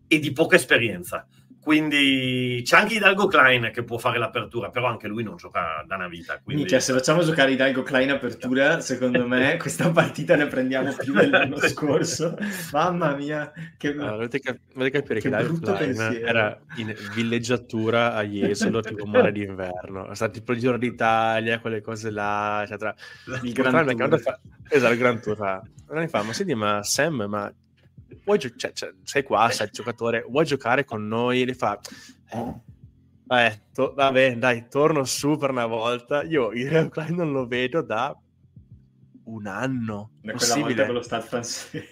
e 0.06 0.18
di 0.18 0.32
poca 0.32 0.56
esperienza. 0.56 1.26
Quindi 1.70 2.62
c'è 2.64 2.78
anche 2.78 2.94
Hidalgo 2.94 3.28
Klein 3.28 3.70
che 3.72 3.84
può 3.84 3.96
fare 3.96 4.18
l'apertura, 4.18 4.70
però 4.70 4.88
anche 4.88 5.06
lui 5.06 5.22
non 5.22 5.36
gioca 5.36 5.84
da 5.86 5.94
una 5.94 6.08
vita. 6.08 6.40
Quindi... 6.42 6.62
Minchia, 6.62 6.80
se 6.80 6.92
facciamo 6.92 7.22
giocare 7.22 7.52
Hidalgo 7.52 7.84
Klein 7.84 8.10
apertura, 8.10 8.80
secondo 8.80 9.24
me 9.24 9.54
questa 9.62 9.88
partita 9.92 10.34
ne 10.34 10.48
prendiamo 10.48 10.92
più 10.92 11.12
dell'anno 11.14 11.58
scorso. 11.58 12.36
Mamma 12.72 13.14
mia, 13.14 13.52
che 13.78 13.90
allora, 13.90 14.10
dovete, 14.10 14.40
cap- 14.40 14.58
dovete 14.74 14.98
capire 14.98 15.20
che, 15.20 15.28
che 15.30 15.36
Hidalgo 15.36 15.60
Klein 15.60 15.94
pensiero. 15.94 16.26
era 16.26 16.60
in 16.74 16.92
villeggiatura 17.14 18.14
a 18.14 18.24
Jesolo, 18.24 18.80
tipo 18.82 19.06
mare 19.06 19.30
d'inverno. 19.30 20.10
È 20.10 20.14
stato 20.16 20.32
tipo 20.32 20.50
il 20.50 20.58
Giro 20.58 20.76
d'Italia, 20.76 21.60
quelle 21.60 21.82
cose 21.82 22.10
là, 22.10 22.62
eccetera. 22.64 22.92
Il 23.44 23.52
Gran 23.52 23.86
Tour. 23.86 24.20
Fa... 24.20 24.40
Esatto, 24.68 24.92
il 24.92 24.98
Gran 24.98 25.20
Tour. 25.20 25.62
Allora 25.86 26.08
fa, 26.08 26.24
ma 26.24 26.32
senti, 26.32 26.52
ma 26.52 26.82
Sam, 26.82 27.26
ma 27.28 27.54
vuoi 28.24 28.38
gio- 28.38 28.54
cioè, 28.56 28.72
cioè, 28.72 28.92
sei 29.02 29.22
qua, 29.22 29.50
sei 29.50 29.66
il 29.66 29.72
giocatore, 29.72 30.24
vuoi 30.28 30.44
giocare 30.44 30.84
con 30.84 31.06
noi? 31.06 31.44
Le 31.44 31.54
fa, 31.54 31.78
eh, 32.30 32.54
eh 33.28 33.62
to- 33.72 33.92
vabbè, 33.94 34.36
dai, 34.36 34.68
torno 34.68 35.04
su 35.04 35.36
per 35.36 35.50
una 35.50 35.66
volta. 35.66 36.22
Io 36.22 36.50
il 36.52 36.68
Real 36.68 36.88
Klein 36.88 37.14
non 37.14 37.32
lo 37.32 37.46
vedo 37.46 37.82
da 37.82 38.16
un 39.24 39.46
anno. 39.46 40.12
Da 40.22 40.32
quella 40.32 40.56
volta 40.56 40.86
con 40.86 40.94
lo 40.94 41.02
Stade 41.02 41.26
francese. 41.26 41.88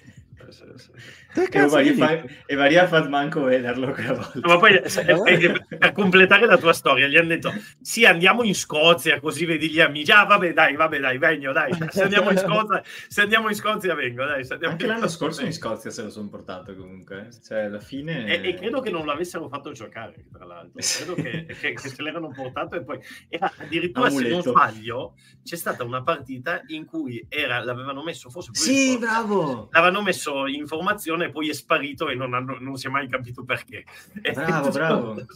E 1.34 1.66
varia, 1.66 2.24
e 2.46 2.54
varia 2.54 2.86
fa 2.86 3.08
manco 3.08 3.42
vederlo 3.42 3.92
quella 3.92 4.14
volta. 4.14 4.40
ma 4.42 4.58
poi 4.58 4.80
per 4.80 5.92
completare 5.92 6.46
la 6.46 6.56
tua 6.56 6.72
storia 6.72 7.06
gli 7.06 7.16
hanno 7.16 7.28
detto 7.28 7.52
sì 7.80 8.04
andiamo 8.04 8.42
in 8.42 8.54
Scozia 8.54 9.20
così 9.20 9.44
vedi 9.44 9.70
gli 9.70 9.80
amici. 9.80 10.10
Ah 10.10 10.24
vabbè 10.24 10.52
dai 10.52 10.74
vabbè 10.74 10.98
dai 10.98 11.18
vengo 11.18 11.52
dai. 11.52 11.72
Se 11.90 12.02
andiamo 12.02 12.30
in 12.30 12.38
Scozia 12.38 12.82
se 13.08 13.20
andiamo 13.22 13.48
in 13.48 13.54
Scozia 13.54 13.94
vengo 13.94 14.24
dai 14.24 14.46
anche 14.62 14.86
l'anno 14.86 15.08
scorso 15.08 15.42
in 15.44 15.52
Scozia 15.52 15.90
se 15.90 16.02
lo 16.02 16.10
sono 16.10 16.28
portato 16.28 16.74
comunque 16.74 17.28
cioè 17.46 17.64
alla 17.64 17.80
fine 17.80 18.26
e, 18.26 18.48
e 18.48 18.54
credo 18.54 18.80
che 18.80 18.90
non 18.90 19.06
l'avessero 19.06 19.48
fatto 19.48 19.72
giocare 19.72 20.26
tra 20.32 20.44
l'altro. 20.44 20.80
Credo 20.80 21.14
che, 21.14 21.46
che, 21.60 21.72
che 21.74 21.88
se 21.88 22.02
l'erano 22.02 22.30
portato 22.30 22.76
e 22.76 22.84
poi 22.84 22.98
era 23.28 23.52
addirittura 23.56 24.06
Amuleto. 24.08 24.28
se 24.28 24.32
non 24.34 24.42
sbaglio 24.42 25.14
c'è 25.42 25.56
stata 25.56 25.84
una 25.84 26.02
partita 26.02 26.62
in 26.68 26.84
cui 26.84 27.24
era, 27.28 27.62
l'avevano 27.62 28.02
messo 28.02 28.30
forse 28.30 28.50
sì 28.52 28.98
bravo. 28.98 29.68
l'avevano 29.70 30.02
messo 30.02 30.37
in 30.46 30.66
formazione 30.66 31.26
e 31.26 31.30
poi 31.30 31.48
è 31.48 31.52
sparito 31.52 32.08
e 32.08 32.14
non, 32.14 32.34
hanno, 32.34 32.58
non 32.60 32.76
si 32.76 32.86
è 32.86 32.90
mai 32.90 33.08
capito 33.08 33.44
perché. 33.44 33.84
Bravo, 34.32 34.70
bravo. 34.70 35.26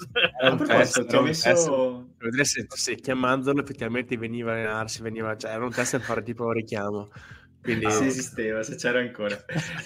a 0.40 0.56
proposito, 0.56 1.06
ti 1.06 1.16
ho 1.16 1.22
messo... 1.22 2.14
Vedere 2.18 2.44
se, 2.44 2.66
se 2.68 2.94
chiamandolo 2.94 3.60
effettivamente 3.60 4.16
veniva 4.16 4.52
a 4.52 4.54
allenarsi, 4.54 5.02
veniva, 5.02 5.36
cioè 5.36 5.52
era 5.52 5.64
un 5.64 5.72
test 5.72 5.96
per 5.96 6.00
fare 6.02 6.22
tipo 6.22 6.52
richiamo. 6.52 7.10
Quindi... 7.62 7.88
Se 7.90 8.06
esisteva, 8.06 8.62
se 8.62 8.74
c'era 8.74 8.98
ancora. 8.98 9.36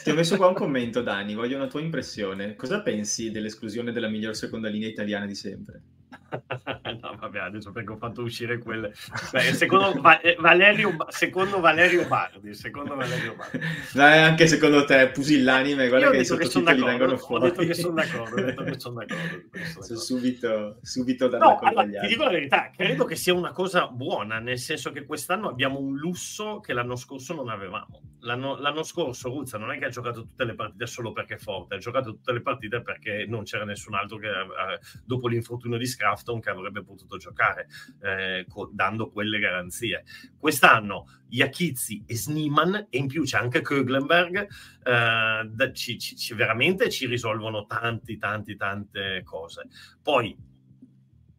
Ti 0.03 0.11
ho 0.11 0.15
messo 0.15 0.37
qua 0.37 0.47
un 0.47 0.55
commento, 0.55 1.03
Dani, 1.03 1.35
voglio 1.35 1.57
una 1.57 1.67
tua 1.67 1.81
impressione. 1.81 2.57
Cosa 2.57 2.81
pensi 2.81 3.31
dell'esclusione 3.31 3.93
della 3.93 4.09
miglior 4.09 4.35
seconda 4.35 4.69
linea 4.69 4.89
italiana 4.89 5.27
di 5.27 5.35
sempre? 5.35 5.83
no, 7.01 7.17
vabbè, 7.19 7.39
adesso 7.39 7.71
perché 7.73 7.93
ho 7.93 7.97
fatto 7.97 8.23
uscire 8.23 8.59
quelle. 8.59 8.93
Beh, 9.33 9.55
secondo, 9.55 10.01
Va- 10.01 10.21
eh, 10.21 10.37
Valerio, 10.39 10.97
secondo 11.09 11.61
Valerio 11.61 12.07
Bardi, 12.07 12.55
secondo 12.55 12.95
Valerio 12.95 13.35
Bardi. 13.35 13.61
Dai, 13.93 14.21
anche 14.21 14.47
secondo 14.47 14.85
te, 14.85 15.09
pusillanime, 15.09 15.89
guarda 15.89 16.11
che 16.11 16.19
i 16.19 16.25
sottotitoli 16.25 16.83
vengono 16.83 17.17
fuori. 17.17 17.45
Ho 17.45 17.49
detto 17.49 17.65
che 17.65 17.75
sono 17.75 17.95
d'accordo, 17.95 18.41
ho 18.41 18.45
detto 18.45 18.65
che 18.65 18.81
sono 18.81 18.95
d'accordo. 19.05 19.83
Sono 19.83 19.99
subito, 19.99 20.79
subito 20.83 21.29
da 21.29 21.39
no, 21.39 21.59
allora, 21.61 21.85
Ti 21.85 22.07
dico 22.07 22.25
la 22.25 22.31
verità, 22.31 22.71
credo 22.75 23.05
che 23.05 23.17
sia 23.17 23.35
una 23.35 23.53
cosa 23.53 23.89
buona, 23.89 24.39
nel 24.39 24.59
senso 24.59 24.93
che 24.93 25.05
quest'anno 25.05 25.49
abbiamo 25.49 25.79
un 25.79 25.97
lusso 25.97 26.61
che 26.61 26.73
l'anno 26.73 26.97
scorso 26.97 27.35
non 27.35 27.49
avevamo. 27.49 28.01
L'anno, 28.21 28.59
l'anno 28.59 28.83
scorso 28.83 29.29
Ruzza 29.29 29.57
non 29.57 29.71
è 29.71 29.79
che 29.79 29.85
ha 29.85 29.89
giocato 29.89 30.23
tutte 30.23 30.45
le 30.45 30.55
partite 30.55 30.87
solo 30.87 31.13
perché 31.13 31.35
è 31.35 31.39
forte, 31.39 31.77
ha 31.77 31.79
giocato 31.79 32.11
tutte 32.11 32.33
le 32.33 32.41
partite 32.41 32.83
perché 32.83 33.25
non 33.29 33.45
c'era 33.45 33.65
nessun 33.65 33.95
altro 33.95 34.19
che 34.19 34.29
eh, 34.29 34.81
dopo 35.05 35.29
l'infortunio 35.29 35.79
di 35.79 35.87
Scrafton 36.17 36.41
che 36.41 36.51
avrebbe 36.51 36.83
potuto 36.83 37.17
giocare, 37.19 37.69
eh, 38.03 38.47
dando 38.73 39.11
quelle 39.11 39.39
garanzie. 39.39 40.05
Quest'anno 40.39 41.07
Iachizzi 41.29 42.03
e 42.07 42.17
Sniman 42.17 42.87
e 42.89 42.99
in 42.99 43.07
più 43.07 43.23
c'è 43.23 43.39
anche 43.39 43.61
Köglenberg, 43.61 44.49
eh, 44.83 45.73
ci, 45.73 45.99
ci, 45.99 46.35
veramente 46.35 46.91
ci 46.91 47.07
risolvono 47.07 47.67
tanti, 47.67 48.17
tanti, 48.17 48.57
tante 48.57 49.23
cose. 49.25 49.69
Poi 50.03 50.37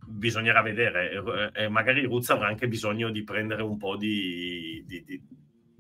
bisognerà 0.10 0.62
vedere, 0.62 1.52
eh, 1.54 1.68
magari 1.68 2.06
Ruzza 2.06 2.34
avrà 2.34 2.48
anche 2.48 2.68
bisogno 2.68 3.10
di 3.10 3.24
prendere 3.24 3.64
un 3.64 3.78
po' 3.78 3.98
di, 3.98 4.84
di, 4.86 5.04
di 5.04 5.22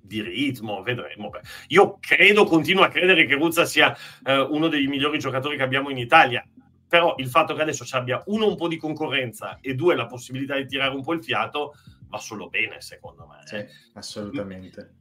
di 0.07 0.21
ritmo, 0.21 0.81
vedremo. 0.83 1.29
Io 1.67 1.97
credo, 1.99 2.45
continuo 2.45 2.85
a 2.85 2.87
credere 2.87 3.25
che 3.25 3.35
Ruzza 3.35 3.65
sia 3.65 3.93
eh, 4.23 4.39
uno 4.39 4.69
dei 4.69 4.87
migliori 4.87 5.19
giocatori 5.19 5.57
che 5.57 5.63
abbiamo 5.63 5.89
in 5.89 5.97
Italia 5.97 6.47
però 6.87 7.15
il 7.17 7.27
fatto 7.27 7.53
che 7.53 7.61
adesso 7.61 7.85
ci 7.85 7.95
abbia 7.95 8.21
uno 8.27 8.47
un 8.47 8.55
po' 8.55 8.67
di 8.67 8.77
concorrenza 8.77 9.57
e 9.59 9.75
due 9.75 9.95
la 9.95 10.05
possibilità 10.05 10.55
di 10.55 10.65
tirare 10.65 10.95
un 10.95 11.03
po' 11.03 11.13
il 11.13 11.23
fiato 11.23 11.73
va 12.07 12.17
solo 12.17 12.47
bene 12.49 12.81
secondo 12.81 13.27
me. 13.27 13.41
Sì, 13.45 13.65
assolutamente. 13.93 14.95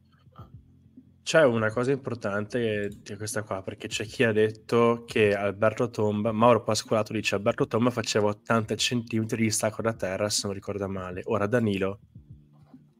C'è 1.22 1.43
una 1.43 1.72
cosa 1.72 1.91
importante 1.91 3.01
che 3.03 3.14
è 3.14 3.16
questa 3.16 3.43
qua, 3.43 3.61
perché 3.61 3.89
c'è 3.89 4.05
chi 4.05 4.22
ha 4.22 4.30
detto 4.30 5.03
che 5.07 5.34
Alberto 5.34 5.91
Tomba, 5.91 6.30
Mauro 6.30 6.62
Pascolato 6.62 7.12
dice 7.12 7.34
Alberto 7.34 7.66
Tomba 7.66 7.91
faceva 7.91 8.28
80 8.28 8.74
cm 8.76 9.24
di 9.24 9.51
stacco 9.51 9.82
da 9.82 9.93
terra, 9.93 10.28
se 10.28 10.43
non 10.45 10.55
ricorda 10.55 10.87
male. 10.87 11.22
Ora 11.24 11.49
Danilo, 11.49 11.99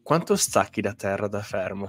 quanto 0.03 0.34
stacchi 0.34 0.80
da 0.80 0.95
terra 0.95 1.28
da 1.28 1.41
fermo? 1.41 1.89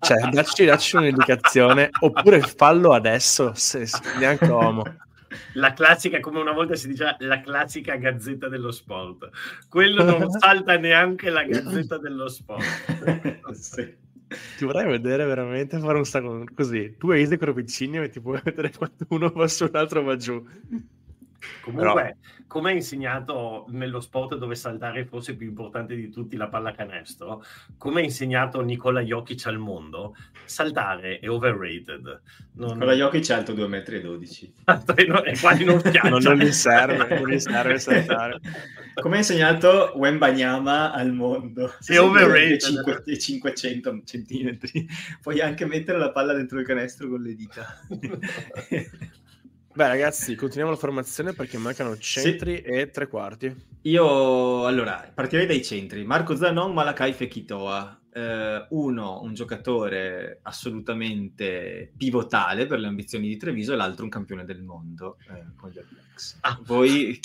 cioè, 0.00 0.28
dacci, 0.30 0.64
dacci 0.64 0.96
un'indicazione, 0.96 1.90
oppure 2.00 2.40
fallo 2.40 2.92
adesso, 2.94 3.52
se, 3.54 3.86
neanche 4.18 4.46
uomo 4.46 4.84
la 5.54 5.72
classica, 5.72 6.20
come 6.20 6.40
una 6.40 6.52
volta 6.52 6.74
si 6.74 6.88
diceva, 6.88 7.16
la 7.20 7.40
classica 7.40 7.96
gazzetta 7.96 8.48
dello 8.48 8.70
sport. 8.70 9.30
Quello 9.68 10.04
non 10.04 10.30
salta 10.38 10.76
neanche 10.78 11.30
la 11.30 11.44
gazzetta 11.44 11.98
dello 11.98 12.28
sport. 12.28 12.64
sì. 13.52 14.02
Ti 14.56 14.64
vorrei 14.64 14.86
vedere 14.86 15.24
veramente 15.24 15.78
fare 15.78 15.98
un 15.98 16.04
stacco 16.04 16.44
così. 16.54 16.96
Tu 16.98 17.10
hai 17.10 17.22
i 17.22 17.36
Corpicini 17.38 17.98
e 17.98 18.08
ti 18.08 18.20
puoi 18.20 18.40
vedere 18.42 18.72
quando 18.76 19.04
uno 19.08 19.30
va 19.30 19.46
su, 19.46 19.68
l'altro 19.70 20.02
va 20.02 20.16
giù. 20.16 20.44
Comunque, 21.60 22.02
Però... 22.20 22.44
come 22.46 22.70
hai 22.70 22.76
insegnato 22.76 23.66
nello 23.68 24.00
sport 24.00 24.36
dove 24.36 24.54
saltare 24.54 25.00
è 25.00 25.04
forse 25.04 25.34
più 25.34 25.48
importante 25.48 25.94
di 25.94 26.10
tutti 26.10 26.36
la 26.36 26.48
pallacanestro, 26.48 27.42
come 27.78 28.00
ha 28.00 28.04
insegnato 28.04 28.60
Nicola 28.60 29.00
Jokic 29.00 29.46
al 29.46 29.58
mondo, 29.58 30.14
saltare 30.44 31.18
è 31.18 31.28
overrated. 31.28 32.20
Non... 32.54 32.72
Nicola 32.72 32.92
Jokic 32.92 33.30
è 33.30 33.32
alto 33.34 33.52
2,12 33.54 34.50
m. 34.66 35.22
è 35.22 35.38
quasi 35.38 35.64
non 35.64 35.78
schiaccia. 35.80 36.08
non, 36.08 36.22
non 36.22 36.36
gli 36.36 36.52
serve, 36.52 37.18
non 37.18 37.28
gli 37.28 37.38
serve 37.38 37.78
saltare. 37.78 38.40
Come 39.00 39.16
ha 39.16 39.18
insegnato 39.18 39.92
Wembanyama 39.96 40.92
al 40.92 41.12
mondo? 41.12 41.72
È 41.84 41.98
overrated. 41.98 42.58
5, 42.58 43.18
500 43.18 44.02
centimetri. 44.04 44.86
Puoi 45.20 45.40
anche 45.40 45.66
mettere 45.66 45.98
la 45.98 46.12
palla 46.12 46.32
dentro 46.32 46.60
il 46.60 46.66
canestro 46.66 47.08
con 47.08 47.20
le 47.20 47.34
dita. 47.34 47.80
Beh, 49.74 49.88
ragazzi, 49.88 50.36
continuiamo 50.36 50.70
la 50.70 50.78
formazione 50.78 51.32
perché 51.32 51.58
mancano 51.58 51.98
centri 51.98 52.56
sì. 52.56 52.62
e 52.62 52.90
tre 52.90 53.08
quarti. 53.08 53.52
Io 53.82 54.66
allora 54.66 55.10
partirei 55.12 55.46
dai 55.46 55.64
centri. 55.64 56.04
Marco 56.04 56.36
Zanon, 56.36 56.72
Malakai 56.72 57.12
Fekitoa. 57.12 57.98
Uh, 58.14 58.64
uno, 58.78 59.22
un 59.22 59.34
giocatore 59.34 60.38
assolutamente 60.42 61.92
pivotale 61.96 62.66
per 62.66 62.78
le 62.78 62.86
ambizioni 62.86 63.26
di 63.26 63.36
Treviso, 63.36 63.72
e 63.72 63.76
l'altro 63.76 64.04
un 64.04 64.10
campione 64.10 64.44
del 64.44 64.62
mondo 64.62 65.16
eh, 65.28 65.46
con 65.56 65.70
gli 65.70 65.80
Blacks. 65.80 66.38
Ah. 66.42 66.56
Voi, 66.62 67.18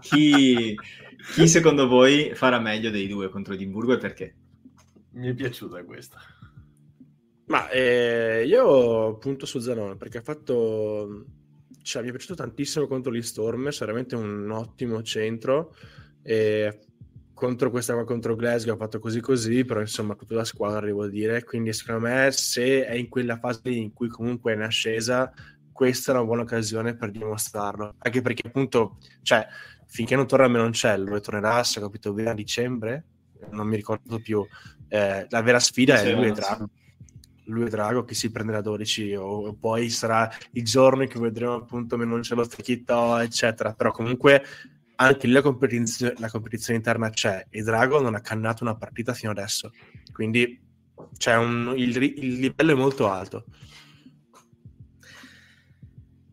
chi, 0.00 0.74
chi, 1.34 1.46
secondo 1.46 1.86
voi 1.86 2.34
farà 2.34 2.58
meglio 2.58 2.88
dei 2.88 3.06
due 3.06 3.28
contro 3.28 3.52
Edimburgo 3.52 3.92
e 3.92 3.98
perché? 3.98 4.34
Mi 5.10 5.28
è 5.28 5.34
piaciuta 5.34 5.84
questa. 5.84 6.18
Ma 7.46 7.68
eh, 7.68 8.44
io 8.46 9.18
punto 9.18 9.44
su 9.46 9.58
Zanone 9.58 9.96
perché 9.96 10.18
ha 10.18 10.22
fatto, 10.22 11.26
cioè, 11.82 12.02
mi 12.02 12.08
è 12.08 12.10
piaciuto 12.10 12.34
tantissimo 12.34 12.86
contro 12.86 13.12
gli 13.12 13.22
Storm, 13.22 13.70
veramente 13.78 14.16
un 14.16 14.50
ottimo 14.50 15.02
centro. 15.02 15.74
E 16.22 16.78
contro 17.34 17.70
questa 17.70 17.92
qua 17.92 18.04
contro 18.04 18.36
Glasgow 18.36 18.74
ha 18.74 18.78
fatto 18.78 18.98
così 18.98 19.20
così, 19.20 19.64
però 19.64 19.80
insomma 19.80 20.14
tutta 20.14 20.36
la 20.36 20.44
squadra 20.44 20.86
devo 20.86 21.06
dire, 21.06 21.42
quindi 21.42 21.72
secondo 21.72 22.06
me 22.06 22.30
se 22.30 22.86
è 22.86 22.94
in 22.94 23.08
quella 23.08 23.38
fase 23.38 23.68
in 23.68 23.92
cui 23.92 24.08
comunque 24.08 24.52
è 24.52 24.54
in 24.54 24.62
ascesa, 24.62 25.30
questa 25.72 26.12
è 26.12 26.14
una 26.14 26.24
buona 26.24 26.42
occasione 26.42 26.94
per 26.94 27.10
dimostrarlo, 27.10 27.96
anche 27.98 28.22
perché 28.22 28.46
appunto, 28.46 28.98
cioè, 29.22 29.46
finché 29.86 30.14
non 30.14 30.26
torna 30.26 30.46
a 30.46 30.48
Menoncello 30.48 31.16
e 31.16 31.20
tornerà, 31.20 31.62
se 31.64 31.80
ho 31.80 31.82
capito 31.82 32.12
bene, 32.12 32.30
a 32.30 32.34
dicembre, 32.34 33.04
non 33.50 33.66
mi 33.66 33.76
ricordo 33.76 34.20
più, 34.20 34.46
eh, 34.88 35.26
la 35.28 35.42
vera 35.42 35.58
sfida 35.58 36.00
è 36.00 36.14
lui 36.14 36.28
e 36.28 36.32
Drago. 36.32 36.70
Lui 37.44 37.64
e 37.64 37.68
Drago 37.68 38.04
che 38.04 38.14
si 38.14 38.30
prenderà 38.30 38.60
12 38.60 39.14
o, 39.14 39.54
poi 39.54 39.90
sarà 39.90 40.30
il 40.52 40.64
giorno 40.64 41.06
cui 41.06 41.20
vedremo 41.20 41.54
appunto 41.54 41.96
Menoncello 41.96 42.44
Fechito, 42.44 43.18
eccetera, 43.18 43.72
però 43.74 43.90
comunque 43.90 44.42
anche 44.96 45.26
lì 45.26 45.32
la 45.32 45.42
competizione, 45.42 46.14
la 46.18 46.30
competizione, 46.30 46.78
interna 46.78 47.10
c'è. 47.10 47.46
E 47.50 47.62
Drago 47.62 48.00
non 48.00 48.14
ha 48.14 48.20
cannato 48.20 48.62
una 48.62 48.76
partita 48.76 49.12
fino 49.12 49.32
adesso. 49.32 49.72
Quindi 50.12 50.60
un, 51.24 51.74
il, 51.76 51.96
il, 51.96 52.34
livello 52.38 52.72
è 52.72 52.74
molto 52.76 53.10
alto. 53.10 53.44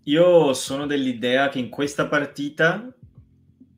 Io 0.03 0.53
sono 0.53 0.86
dell'idea 0.86 1.49
che 1.49 1.59
in 1.59 1.70
questa 1.70 2.07
partita 2.07 2.93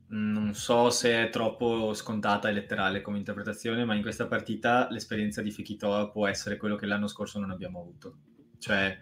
non 0.08 0.54
so 0.54 0.90
se 0.90 1.24
è 1.24 1.30
troppo 1.30 1.94
scontata 1.94 2.48
e 2.48 2.52
letterale 2.52 3.00
come 3.00 3.18
interpretazione 3.18 3.84
ma 3.84 3.94
in 3.94 4.02
questa 4.02 4.26
partita 4.26 4.88
l'esperienza 4.90 5.42
di 5.42 5.50
Fekitoa 5.50 6.10
può 6.10 6.26
essere 6.26 6.56
quello 6.56 6.76
che 6.76 6.86
l'anno 6.86 7.08
scorso 7.08 7.38
non 7.38 7.50
abbiamo 7.50 7.80
avuto. 7.80 8.16
Cioè 8.58 8.96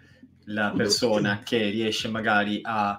la 0.46 0.72
persona 0.74 1.40
che 1.40 1.70
riesce 1.70 2.08
magari 2.08 2.60
a 2.62 2.98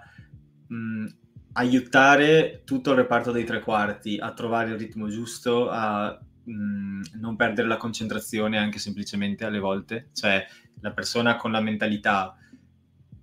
mh, 0.67 1.05
aiutare 1.53 2.61
tutto 2.65 2.91
il 2.91 2.97
reparto 2.97 3.31
dei 3.31 3.43
tre 3.43 3.59
quarti 3.59 4.17
a 4.17 4.31
trovare 4.33 4.71
il 4.71 4.77
ritmo 4.77 5.07
giusto, 5.09 5.69
a 5.69 6.17
mh, 6.43 6.51
mm, 6.51 7.01
non 7.15 7.35
perdere 7.35 7.67
la 7.67 7.77
concentrazione 7.77 8.57
anche 8.57 8.79
semplicemente 8.79 9.45
alle 9.45 9.59
volte, 9.59 10.09
cioè 10.13 10.45
la 10.81 10.91
persona 10.91 11.35
con 11.35 11.51
la 11.51 11.61
mentalità 11.61 12.35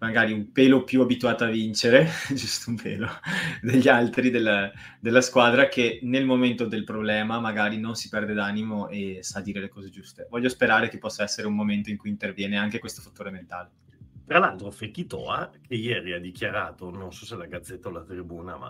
magari 0.00 0.32
un 0.32 0.50
pelo 0.50 0.82
più 0.82 1.02
abituata 1.02 1.46
a 1.46 1.50
vincere, 1.50 2.08
giusto 2.34 2.70
un 2.70 2.76
pelo, 2.76 3.08
degli 3.62 3.88
altri 3.88 4.30
della, 4.30 4.70
della, 4.98 5.20
squadra 5.20 5.68
che 5.68 6.00
nel 6.02 6.24
momento 6.24 6.66
del 6.66 6.84
problema 6.84 7.38
magari 7.38 7.78
non 7.78 7.94
si 7.94 8.08
perde 8.08 8.32
d'animo 8.32 8.88
e 8.88 9.18
sa 9.20 9.40
dire 9.40 9.60
le 9.60 9.68
cose 9.68 9.90
giuste. 9.90 10.26
Voglio 10.30 10.48
sperare 10.48 10.88
che 10.88 10.98
possa 10.98 11.22
essere 11.22 11.46
un 11.46 11.54
momento 11.54 11.90
in 11.90 11.96
cui 11.96 12.10
interviene 12.10 12.56
anche 12.56 12.78
questo 12.78 13.02
fattore 13.02 13.30
mentale. 13.30 13.70
Tra 14.26 14.38
l'altro 14.38 14.70
Fekitoa, 14.70 15.50
che 15.66 15.74
ieri 15.74 16.12
ha 16.12 16.20
dichiarato, 16.20 16.90
non 16.90 17.12
so 17.12 17.26
se 17.26 17.36
la 17.36 17.46
Gazzetta 17.46 17.88
o 17.88 17.92
la 17.92 18.02
Tribuna, 18.02 18.56
ma 18.56 18.68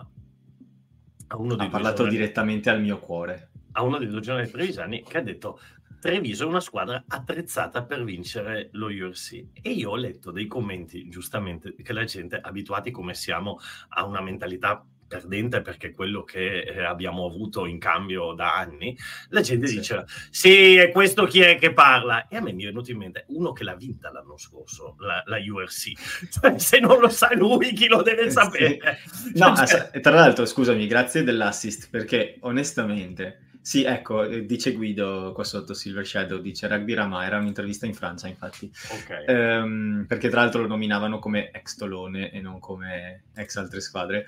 ha 1.27 1.69
parlato 1.69 1.97
giornali, 1.97 2.09
direttamente 2.09 2.69
al 2.69 2.81
mio 2.81 2.97
cuore. 2.97 3.51
A 3.73 3.83
uno 3.83 3.97
dei 3.97 4.07
due 4.07 4.19
giornali 4.19 4.49
trevisani 4.49 5.01
che 5.01 5.17
ha 5.17 5.21
detto 5.21 5.59
Treviso 6.01 6.45
è 6.45 6.47
una 6.47 6.59
squadra 6.59 7.03
attrezzata 7.07 7.83
per 7.83 8.03
vincere 8.03 8.69
lo 8.71 8.87
URC. 8.87 9.45
E 9.61 9.69
io 9.69 9.91
ho 9.91 9.95
letto 9.95 10.31
dei 10.31 10.47
commenti, 10.47 11.07
giustamente, 11.07 11.75
che 11.75 11.93
la 11.93 12.05
gente, 12.05 12.41
abituati 12.41 12.89
come 12.89 13.13
siamo 13.13 13.59
a 13.89 14.03
una 14.05 14.19
mentalità 14.19 14.83
perdente 15.07 15.61
perché 15.61 15.89
è 15.89 15.93
quello 15.93 16.23
che 16.23 16.61
eh, 16.61 16.83
abbiamo 16.83 17.27
avuto 17.27 17.67
in 17.67 17.77
cambio 17.77 18.33
da 18.33 18.55
anni, 18.55 18.97
la 19.29 19.41
gente 19.41 19.67
sì. 19.67 19.75
dice 19.75 20.05
sì, 20.31 20.75
e 20.77 20.89
questo 20.89 21.25
chi 21.25 21.41
è 21.41 21.57
che 21.57 21.71
parla? 21.71 22.27
E 22.27 22.37
a 22.37 22.41
me 22.41 22.51
mi 22.51 22.63
è 22.63 22.67
venuto 22.67 22.89
in 22.89 22.97
mente 22.97 23.25
uno 23.27 23.51
che 23.51 23.63
l'ha 23.63 23.75
vinta 23.75 24.11
l'anno 24.11 24.37
scorso, 24.37 24.95
la, 24.99 25.21
la 25.27 25.37
URC. 25.37 26.29
Cioè, 26.31 26.57
se 26.57 26.79
non 26.79 26.99
lo 26.99 27.09
sa 27.09 27.35
lui, 27.35 27.73
chi 27.73 27.87
lo 27.87 28.01
deve 28.01 28.31
sapere? 28.31 28.99
Sì. 29.05 29.33
No, 29.35 29.53
cioè... 29.67 29.99
tra 29.99 30.15
l'altro, 30.15 30.45
scusami, 30.45 30.87
grazie 30.87 31.23
dell'assist, 31.23 31.89
perché 31.91 32.37
onestamente... 32.39 33.49
Sì, 33.63 33.83
ecco, 33.83 34.23
eh, 34.23 34.45
dice 34.45 34.71
Guido 34.73 35.33
qua 35.33 35.43
sotto 35.43 35.75
Silver 35.75 36.05
Shadow, 36.05 36.39
dice 36.39 36.67
Rugby 36.67 36.93
Rama, 36.95 37.25
era 37.25 37.37
un'intervista 37.37 37.85
in 37.85 37.93
Francia 37.93 38.27
infatti, 38.27 38.71
okay. 38.89 39.25
ehm, 39.27 40.05
perché 40.07 40.29
tra 40.29 40.41
l'altro 40.41 40.61
lo 40.61 40.67
nominavano 40.67 41.19
come 41.19 41.51
ex 41.51 41.75
Tolone 41.75 42.31
e 42.31 42.41
non 42.41 42.59
come 42.59 43.25
ex 43.35 43.55
altre 43.57 43.79
squadre. 43.79 44.25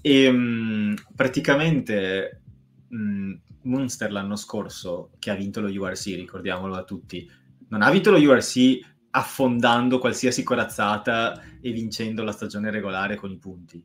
E 0.00 0.28
um, 0.28 0.94
praticamente 1.16 2.42
um, 2.90 3.36
Munster 3.62 4.12
l'anno 4.12 4.36
scorso, 4.36 5.10
che 5.18 5.30
ha 5.30 5.34
vinto 5.34 5.60
lo 5.60 5.68
URC, 5.68 6.04
ricordiamolo 6.14 6.76
a 6.76 6.84
tutti, 6.84 7.28
non 7.68 7.82
ha 7.82 7.90
vinto 7.90 8.12
lo 8.12 8.18
URC 8.18 8.78
affondando 9.10 9.98
qualsiasi 9.98 10.44
corazzata 10.44 11.42
e 11.60 11.72
vincendo 11.72 12.22
la 12.22 12.32
stagione 12.32 12.70
regolare 12.70 13.16
con 13.16 13.32
i 13.32 13.38
punti. 13.38 13.84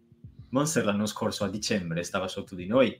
Munster 0.50 0.86
l'anno 0.86 1.08
scorso 1.08 1.44
a 1.44 1.50
dicembre 1.50 2.04
stava 2.04 2.28
sotto 2.28 2.54
di 2.54 2.68
noi, 2.68 3.00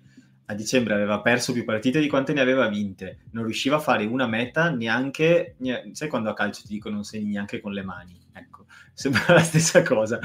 a 0.52 0.54
dicembre 0.54 0.94
aveva 0.94 1.22
perso 1.22 1.54
più 1.54 1.64
partite 1.64 2.02
di 2.02 2.10
quante 2.10 2.34
ne 2.34 2.42
aveva 2.42 2.68
vinte, 2.68 3.20
non 3.32 3.46
riusciva 3.46 3.78
a 3.78 3.80
fare 3.80 4.06
una 4.06 4.28
meta 4.28 4.70
neanche, 4.70 5.56
sai 5.94 6.10
quando 6.10 6.30
a 6.30 6.34
calcio 6.34 6.64
ti 6.64 6.74
dicono 6.74 6.96
non 6.96 7.06
segni 7.06 7.32
neanche 7.32 7.62
con 7.62 7.72
le 7.72 7.84
mani, 7.84 8.20
ecco, 8.34 8.66
sembra 8.94 9.34
la 9.34 9.40
stessa 9.40 9.82
cosa, 9.82 10.20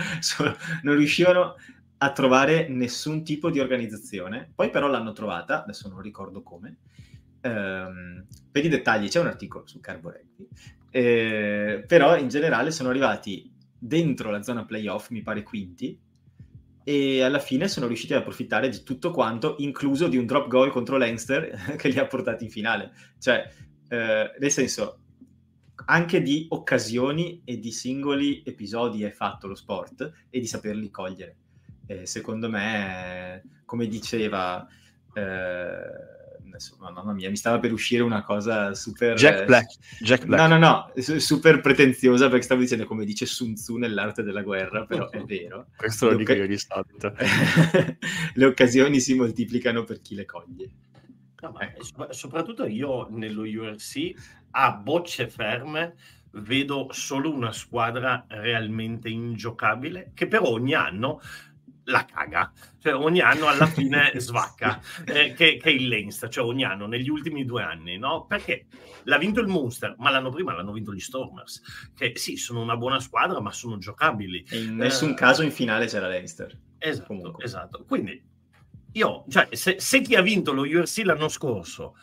non 0.82 0.96
riuscivano 0.96 1.54
a 1.98 2.12
trovare 2.12 2.68
nessun 2.68 3.22
tipo 3.22 3.50
di 3.50 3.60
organizzazione. 3.60 4.50
Poi 4.52 4.68
però 4.70 4.88
l'hanno 4.88 5.12
trovata, 5.12 5.62
adesso 5.62 5.88
non 5.88 6.00
ricordo 6.00 6.42
come. 6.42 6.78
Ehm, 7.40 8.26
per 8.50 8.64
i 8.64 8.68
dettagli 8.68 9.08
c'è 9.08 9.20
un 9.20 9.28
articolo 9.28 9.66
su 9.66 9.78
Carbo 9.78 10.10
Rugby, 10.10 10.48
eh, 10.90 11.84
però 11.86 12.18
in 12.18 12.28
generale 12.28 12.72
sono 12.72 12.88
arrivati 12.88 13.48
dentro 13.78 14.30
la 14.30 14.42
zona 14.42 14.64
playoff, 14.64 15.10
mi 15.10 15.22
pare 15.22 15.44
quinti, 15.44 15.96
e 16.88 17.20
alla 17.20 17.40
fine 17.40 17.66
sono 17.66 17.88
riusciti 17.88 18.14
ad 18.14 18.20
approfittare 18.20 18.68
di 18.68 18.84
tutto 18.84 19.10
quanto, 19.10 19.56
incluso 19.58 20.06
di 20.06 20.16
un 20.16 20.24
drop 20.24 20.46
goal 20.46 20.70
contro 20.70 20.96
Leinster 20.96 21.50
che 21.76 21.88
li 21.88 21.98
ha 21.98 22.06
portati 22.06 22.44
in 22.44 22.50
finale. 22.50 22.92
Cioè, 23.18 23.52
eh, 23.88 24.30
nel 24.38 24.50
senso, 24.52 25.00
anche 25.86 26.22
di 26.22 26.46
occasioni 26.48 27.42
e 27.44 27.58
di 27.58 27.72
singoli 27.72 28.44
episodi 28.46 29.02
è 29.02 29.10
fatto 29.10 29.48
lo 29.48 29.56
sport 29.56 30.12
e 30.30 30.38
di 30.38 30.46
saperli 30.46 30.88
cogliere. 30.88 31.36
E 31.86 32.06
secondo 32.06 32.48
me, 32.48 33.42
come 33.64 33.88
diceva, 33.88 34.64
eh, 35.12 36.15
adesso, 36.48 36.76
mamma 36.78 37.12
mia, 37.12 37.30
mi 37.30 37.36
stava 37.36 37.58
per 37.58 37.72
uscire 37.72 38.02
una 38.02 38.22
cosa 38.22 38.74
super... 38.74 39.14
Jack 39.14 39.44
Black. 39.44 39.76
Jack 40.00 40.24
Black. 40.24 40.48
No, 40.48 40.56
no, 40.56 40.58
no, 40.58 41.18
super 41.18 41.60
pretenziosa 41.60 42.28
perché 42.28 42.44
stavo 42.44 42.60
dicendo 42.60 42.86
come 42.86 43.04
dice 43.04 43.26
Sun 43.26 43.54
Tzu 43.54 43.76
nell'arte 43.76 44.22
della 44.22 44.42
guerra, 44.42 44.84
però 44.84 45.08
è 45.10 45.22
vero. 45.24 45.66
Questo 45.76 46.10
lo 46.10 46.16
dico 46.16 46.32
io 46.32 46.46
di 46.46 46.58
solito. 46.58 47.14
le 48.34 48.44
occasioni 48.44 49.00
si 49.00 49.14
moltiplicano 49.14 49.84
per 49.84 50.00
chi 50.00 50.14
le 50.14 50.24
coglie. 50.24 50.70
No, 51.40 51.50
ma 51.50 51.62
ecco. 51.62 52.12
soprattutto 52.12 52.64
io 52.64 53.08
nello 53.10 53.42
URC 53.42 54.12
a 54.52 54.72
bocce 54.72 55.28
ferme 55.28 55.94
vedo 56.30 56.88
solo 56.90 57.30
una 57.30 57.52
squadra 57.52 58.24
realmente 58.28 59.08
ingiocabile 59.08 60.12
che 60.14 60.26
però 60.26 60.48
ogni 60.48 60.74
anno 60.74 61.20
la 61.86 62.04
caga, 62.04 62.52
cioè 62.78 62.94
ogni 62.94 63.20
anno 63.20 63.46
alla 63.46 63.66
fine 63.66 64.12
svacca, 64.16 64.80
eh, 65.04 65.32
che, 65.32 65.56
che, 65.56 65.60
è 65.62 65.70
il 65.70 65.88
Leinster, 65.88 66.28
cioè 66.28 66.44
ogni 66.44 66.64
anno, 66.64 66.86
negli 66.86 67.08
ultimi 67.08 67.44
due 67.44 67.62
anni, 67.62 67.98
no? 67.98 68.26
Perché 68.26 68.66
l'ha 69.04 69.18
vinto 69.18 69.40
il 69.40 69.48
Munster, 69.48 69.94
ma 69.98 70.10
l'anno 70.10 70.30
prima 70.30 70.54
l'hanno 70.54 70.72
vinto 70.72 70.92
gli 70.92 71.00
Stormers, 71.00 71.90
che 71.96 72.12
sì, 72.16 72.36
sono 72.36 72.60
una 72.60 72.76
buona 72.76 73.00
squadra, 73.00 73.40
ma 73.40 73.52
sono 73.52 73.78
giocabili. 73.78 74.44
E 74.48 74.62
in 74.62 74.76
nessun 74.76 75.10
eh, 75.10 75.14
caso 75.14 75.42
in 75.42 75.50
finale 75.50 75.86
c'era 75.86 76.08
Leinster. 76.08 76.58
Esatto, 76.78 77.06
Comunque. 77.06 77.44
esatto. 77.44 77.84
Quindi 77.86 78.22
io, 78.92 79.24
cioè, 79.28 79.48
se, 79.52 79.76
se 79.78 80.00
chi 80.00 80.14
ha 80.14 80.22
vinto 80.22 80.52
lo 80.52 80.62
URC 80.62 81.02
l'anno 81.04 81.28
scorso 81.28 81.94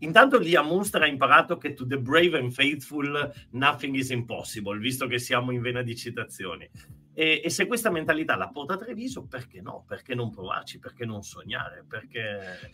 Intanto 0.00 0.38
lì 0.38 0.54
a 0.54 0.62
Munster 0.62 1.02
ha 1.02 1.06
imparato 1.06 1.58
che 1.58 1.74
to 1.74 1.86
the 1.86 1.98
brave 1.98 2.38
and 2.38 2.52
faithful 2.52 3.32
nothing 3.50 3.96
is 3.96 4.10
impossible, 4.10 4.78
visto 4.78 5.06
che 5.08 5.18
siamo 5.18 5.50
in 5.50 5.60
vena 5.60 5.82
di 5.82 5.96
citazioni. 5.96 6.68
E, 7.18 7.40
e, 7.42 7.50
se 7.50 7.66
questa 7.66 7.90
mentalità 7.90 8.36
la 8.36 8.46
porta 8.46 8.74
a 8.74 8.76
Treviso, 8.76 9.26
perché 9.26 9.60
no? 9.60 9.82
Perché 9.88 10.14
non 10.14 10.30
provarci? 10.30 10.78
Perché 10.78 11.04
non 11.04 11.24
sognare? 11.24 11.84
Perché... 11.84 12.70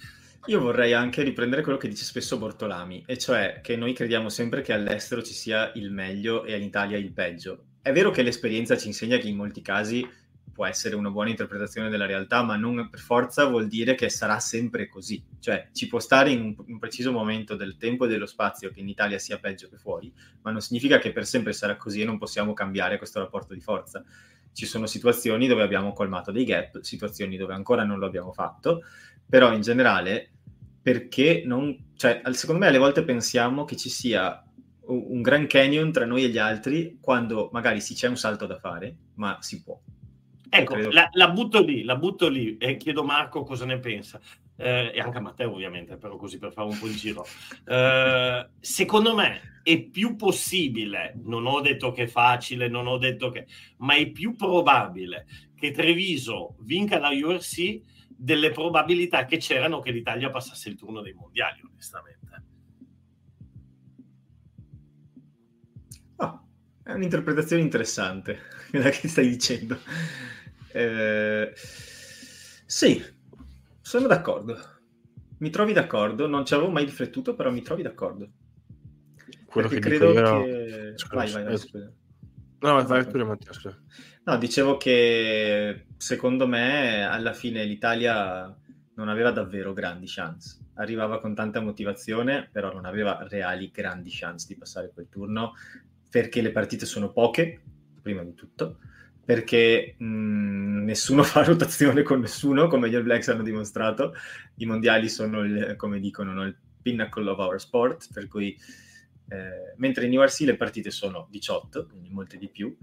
Io 0.49 0.61
vorrei 0.61 0.92
anche 0.92 1.22
riprendere 1.22 1.62
quello 1.62 1.78
che 1.78 1.88
dice 1.88 2.05
spesso 2.05 2.36
Bortolami, 2.36 3.05
e 3.07 3.16
cioè 3.16 3.61
che 3.62 3.74
noi 3.74 3.95
crediamo 3.95 4.28
sempre 4.28 4.61
che 4.61 4.74
all'estero 4.74 5.22
ci 5.22 5.32
sia 5.32 5.72
il 5.76 5.90
meglio 5.90 6.45
e 6.45 6.59
in 6.59 6.62
Italia 6.62 6.99
il 6.99 7.11
peggio. 7.12 7.68
È 7.80 7.90
vero 7.90 8.11
che 8.11 8.20
l'esperienza 8.20 8.76
ci 8.76 8.88
insegna 8.88 9.16
che 9.16 9.28
in 9.28 9.36
molti 9.36 9.62
casi 9.62 10.07
può 10.53 10.66
essere 10.66 10.95
una 10.95 11.11
buona 11.11 11.30
interpretazione 11.30 11.88
della 11.88 12.05
realtà, 12.05 12.42
ma 12.42 12.57
non 12.57 12.90
per 12.90 13.01
forza 13.01 13.47
vuol 13.47 13.66
dire 13.66 13.95
che 13.95 14.11
sarà 14.11 14.38
sempre 14.40 14.88
così. 14.90 15.24
Cioè, 15.40 15.70
ci 15.72 15.88
può 15.88 16.01
stare 16.01 16.30
in 16.32 16.42
un, 16.42 16.55
un, 16.66 16.78
preciso 16.78 17.12
momento 17.12 17.57
del 17.57 17.78
tempo 17.78 18.05
e 18.05 18.09
dello 18.09 18.26
spazio 18.26 18.70
che 18.70 18.80
in 18.80 18.90
Italia 18.90 19.18
sia 19.18 19.38
peggio 19.38 19.70
che 19.70 19.78
fuori, 19.78 20.12
ma 20.42 20.51
non 20.51 20.61
significa 20.61 20.99
che 20.99 21.12
per 21.12 21.24
sempre 21.24 21.55
sarà 21.55 21.76
così 21.76 22.03
e 22.03 22.05
non 22.05 22.18
possiamo 22.18 22.53
cambiare 22.53 22.99
questo 22.99 23.20
rapporto 23.20 23.55
di 23.55 23.61
forza. 23.61 24.05
Ci 24.55 24.65
sono 24.65 24.87
situazioni 24.87 25.47
dove 25.47 25.63
abbiamo 25.63 25.93
colmato 25.93 26.31
dei 26.31 26.45
gap, 26.45 26.81
situazioni 26.81 27.37
dove 27.37 27.53
ancora 27.53 27.85
non 27.85 27.99
lo 27.99 28.07
abbiamo 28.07 28.33
fatto, 28.33 28.85
però 29.29 29.53
in 29.53 29.61
generale, 29.61 30.31
perché 30.81 31.43
non... 31.45 31.93
Cioè, 31.97 32.23
secondo 32.33 32.63
me 32.63 32.69
alle 32.69 32.79
volte 32.79 33.05
pensiamo 33.05 33.65
che 33.65 33.77
ci 33.77 33.91
sia 33.91 34.43
un 34.87 35.23
Grand 35.23 35.47
Canyon 35.47 35.93
tra 35.93 36.05
noi 36.05 36.25
e 36.25 36.29
gli 36.29 36.39
altri 36.39 36.99
quando 37.01 37.49
magari 37.53 37.81
sì 37.81 37.95
c'è 37.95 38.09
un 38.09 38.17
salto 38.17 38.47
da 38.47 38.59
fare, 38.59 38.97
ma 39.15 39.39
si 39.41 39.63
può. 39.63 39.79
Ecco, 40.49 40.77
la, 40.77 41.09
la, 41.13 41.31
butto 41.31 41.63
lì, 41.63 41.83
la 41.83 41.97
butto 41.97 42.29
lì 42.29 42.57
e 42.59 42.77
chiedo 42.77 43.03
Marco 43.03 43.43
cosa 43.43 43.65
ne 43.65 43.79
pensa. 43.79 44.21
Eh, 44.57 44.93
e 44.95 45.01
anche 45.01 45.19
a 45.19 45.21
Matteo 45.21 45.53
ovviamente, 45.53 45.97
però 45.97 46.17
così 46.17 46.39
per 46.39 46.53
fare 46.53 46.69
un 46.69 46.79
po' 46.79 46.87
il 46.87 46.97
giro. 46.97 47.27
Eh, 47.67 48.49
secondo 48.61 49.15
me 49.15 49.61
è 49.63 49.81
più 49.81 50.17
possibile, 50.17 51.15
non 51.25 51.47
ho 51.47 51.61
detto 51.61 51.91
che 51.91 52.05
è 52.05 52.07
facile, 52.07 52.69
non 52.69 52.87
ho 52.87 52.99
detto 52.99 53.31
che, 53.31 53.47
ma 53.79 53.95
è 53.95 54.11
più 54.11 54.37
probabile 54.37 55.27
che 55.57 55.71
Treviso 55.71 56.57
vinca 56.61 56.99
la 56.99 57.09
URC 57.09 57.81
delle 58.09 58.51
probabilità 58.51 59.25
che 59.25 59.39
c'erano 59.39 59.81
che 59.81 59.91
l'Italia 59.91 60.31
passasse 60.31 60.69
il 60.69 60.77
turno 60.77 61.01
dei 61.01 61.15
mondiali, 61.15 61.61
onestamente. 61.63 62.43
Oh, 66.17 66.47
è 66.83 66.93
un'interpretazione 66.93 67.63
interessante, 67.63 68.39
quella 68.71 68.91
che 68.91 69.09
stai 69.09 69.29
dicendo. 69.29 69.79
Eh, 70.73 71.53
sì, 72.67 73.03
sono 73.85 74.07
d'accordo. 74.07 74.59
Mi 75.39 75.51
trovi 75.51 75.74
d'accordo, 75.74 76.26
non 76.26 76.47
ci 76.47 76.55
avevo 76.55 76.70
mai 76.70 76.87
riflettuto, 76.87 77.35
però 77.35 77.51
mi 77.51 77.61
trovi 77.61 77.82
d'accordo. 77.82 78.30
Quello 79.45 79.68
Perché 79.68 79.89
che 79.89 79.97
credo 79.99 80.12
io... 80.12 80.43
che... 80.43 80.93
Scusa, 80.97 81.14
vai, 81.14 81.30
vai, 81.30 81.45
vai, 81.45 81.59
scusa. 81.59 81.93
No, 82.61 82.87
vai 82.87 83.07
pure 83.07 83.24
Matteo, 83.24 83.53
scusa. 83.53 83.78
No, 84.24 84.39
dicevo 84.39 84.78
che 84.78 85.85
secondo 85.99 86.47
me 86.47 87.05
alla 87.05 87.35
fine 87.35 87.62
l'Italia 87.64 88.57
non 88.95 89.09
aveva 89.11 89.30
davvero 89.32 89.74
grandi 89.74 90.07
chance. 90.09 90.61
Arrivava 90.76 91.20
con 91.20 91.35
tanta 91.35 91.61
motivazione, 91.61 92.49
però 92.51 92.72
non 92.72 92.87
aveva 92.87 93.26
reali 93.28 93.70
grandi 93.70 94.09
chance 94.11 94.47
di 94.49 94.57
passare 94.57 94.93
quel 94.95 95.11
turno 95.11 95.53
perché 96.11 96.41
le 96.41 96.53
partite 96.53 96.87
sono 96.87 97.12
poche, 97.12 97.61
prima 98.01 98.22
di 98.22 98.32
tutto, 98.32 98.78
perché 99.25 99.95
mh, 99.99 100.85
nessuno 100.85 101.22
fa 101.25 101.43
rotazione 101.43 102.03
con 102.03 102.20
nessuno, 102.20 102.68
come 102.68 102.89
gli 102.89 102.95
All 102.95 103.03
Blacks 103.03 103.29
hanno 103.29 103.43
dimostrato. 103.43 104.14
I 104.57 104.66
mondiali 104.66 105.09
sono, 105.09 105.43
il, 105.43 105.75
come 105.77 105.99
dicono, 106.01 106.33
no, 106.33 106.45
il 106.45 106.57
pinnacle 106.83 107.29
of 107.31 107.39
our 107.39 107.61
sport, 107.61 108.09
per 108.12 108.29
cui 108.29 108.57
eh, 109.29 109.75
mentre 109.77 110.07
in 110.07 110.16
URC 110.16 110.41
le 110.41 110.57
partite 110.57 110.91
sono 110.91 111.27
18, 111.31 111.87
quindi 111.87 112.11
molte 112.11 112.37
di 112.37 112.49
più, 112.49 112.77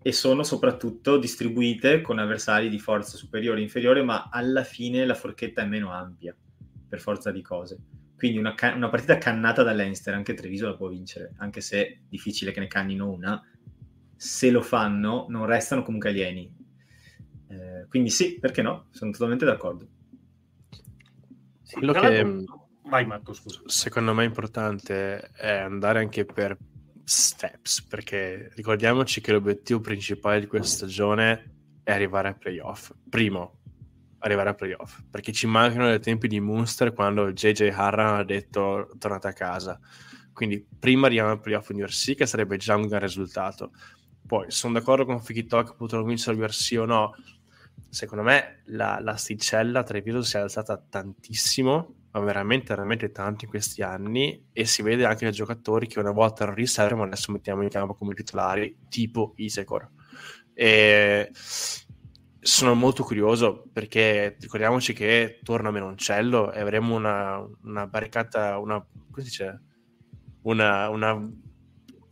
e 0.00 0.12
sono 0.12 0.44
soprattutto 0.44 1.18
distribuite 1.18 2.00
con 2.00 2.18
avversari 2.18 2.68
di 2.68 2.78
forza 2.78 3.16
superiore 3.16 3.58
e 3.58 3.64
inferiore, 3.64 4.02
ma 4.02 4.28
alla 4.30 4.62
fine 4.62 5.04
la 5.04 5.14
forchetta 5.14 5.62
è 5.62 5.66
meno 5.66 5.90
ampia, 5.92 6.34
per 6.88 7.00
forza 7.00 7.32
di 7.32 7.42
cose. 7.42 7.78
Quindi 8.16 8.38
una, 8.38 8.54
una 8.74 8.88
partita 8.88 9.18
cannata 9.18 9.62
da 9.62 9.72
Leinster, 9.72 10.14
anche 10.14 10.34
Treviso 10.34 10.66
la 10.66 10.76
può 10.76 10.88
vincere, 10.88 11.34
anche 11.38 11.60
se 11.60 11.86
è 11.86 11.98
difficile 12.08 12.52
che 12.52 12.60
ne 12.60 12.66
cannino 12.66 13.10
una, 13.10 13.40
se 14.18 14.50
lo 14.50 14.62
fanno 14.62 15.26
non 15.28 15.46
restano 15.46 15.82
comunque 15.84 16.10
alieni. 16.10 16.52
Eh, 17.50 17.86
quindi 17.88 18.10
sì, 18.10 18.38
perché 18.38 18.62
no? 18.62 18.88
Sono 18.90 19.12
totalmente 19.12 19.44
d'accordo. 19.44 19.86
Sì, 21.62 21.74
Quello 21.76 21.92
che- 21.92 22.44
Vai 22.82 23.04
Marco, 23.06 23.34
scusa. 23.34 23.60
secondo 23.66 24.14
me 24.14 24.24
importante 24.24 25.18
è 25.32 25.52
andare 25.58 25.98
anche 26.00 26.24
per 26.24 26.56
steps, 27.04 27.82
perché 27.84 28.50
ricordiamoci 28.54 29.20
che 29.20 29.32
l'obiettivo 29.32 29.80
principale 29.80 30.40
di 30.40 30.46
questa 30.46 30.86
stagione 30.86 31.54
è 31.84 31.92
arrivare 31.92 32.28
ai 32.28 32.36
playoff. 32.38 32.90
Primo, 33.08 33.58
arrivare 34.20 34.48
ai 34.50 34.54
playoff, 34.54 35.00
perché 35.10 35.32
ci 35.32 35.46
mancano 35.46 35.86
dei 35.88 36.00
tempi 36.00 36.28
di 36.28 36.40
Munster 36.40 36.94
quando 36.94 37.30
JJ 37.30 37.68
Harran 37.74 38.14
ha 38.14 38.24
detto 38.24 38.90
tornate 38.98 39.28
a 39.28 39.32
casa. 39.34 39.78
Quindi 40.32 40.66
prima 40.78 41.06
arriviamo 41.06 41.32
ai 41.32 41.40
playoff 41.40 41.68
universi, 41.68 42.14
che 42.14 42.24
sarebbe 42.24 42.56
già 42.56 42.74
un 42.74 42.86
gran 42.86 43.00
risultato. 43.00 43.70
Poi 44.28 44.50
sono 44.50 44.74
d'accordo 44.74 45.06
con 45.06 45.22
Fiki 45.22 45.46
Talk, 45.46 45.74
potranno 45.74 46.04
vincere 46.04 46.32
l'universi 46.32 46.76
o 46.76 46.84
no. 46.84 47.14
Secondo 47.88 48.22
me 48.22 48.60
la, 48.66 48.96
a 49.02 49.82
Treviso 49.82 50.22
si 50.22 50.36
è 50.36 50.40
alzata 50.40 50.76
tantissimo 50.76 51.94
ma 52.10 52.20
veramente, 52.20 52.74
veramente 52.74 53.10
tanto 53.10 53.44
in 53.46 53.50
questi 53.50 53.80
anni 53.80 54.48
e 54.52 54.66
si 54.66 54.82
vede 54.82 55.06
anche 55.06 55.24
nei 55.24 55.32
giocatori 55.32 55.86
che 55.86 55.98
una 55.98 56.10
volta 56.10 56.42
erano 56.42 56.58
riserve 56.58 56.94
ma 56.94 57.04
adesso 57.04 57.32
mettiamo 57.32 57.62
in 57.62 57.70
campo 57.70 57.94
come 57.94 58.12
titolari 58.12 58.76
tipo 58.88 59.32
Isecor 59.36 59.88
e 60.52 61.30
sono 61.32 62.74
molto 62.74 63.04
curioso 63.04 63.64
perché 63.72 64.36
ricordiamoci 64.38 64.92
che 64.92 65.40
torna 65.42 65.70
Menoncello 65.70 66.52
e 66.52 66.60
avremo 66.60 66.94
una, 66.96 67.46
una 67.62 67.86
barricata 67.86 68.58
una, 68.58 68.78
come 69.10 69.22
si 69.22 69.24
dice 69.24 69.62
una, 70.42 70.88
una- 70.88 71.30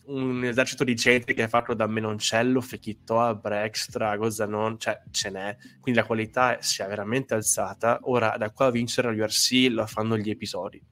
un 0.06 0.44
esercito 0.44 0.84
di 0.84 0.94
gente 0.94 1.34
che 1.34 1.44
è 1.44 1.48
fatto 1.48 1.74
da 1.74 1.86
Menoncello, 1.86 2.60
Fechitoa, 2.60 3.34
Brextra, 3.34 4.16
Gozzanon, 4.16 4.78
cioè 4.78 5.02
ce 5.10 5.30
n'è 5.30 5.56
quindi 5.80 6.00
la 6.00 6.06
qualità 6.06 6.60
si 6.60 6.82
è 6.82 6.86
veramente 6.86 7.34
alzata. 7.34 8.00
Ora, 8.02 8.36
da 8.36 8.50
qua 8.50 8.66
a 8.66 8.70
vincere 8.70 9.14
l'URC 9.14 9.68
lo 9.70 9.86
fanno 9.86 10.16
gli 10.16 10.30
episodi, 10.30 10.82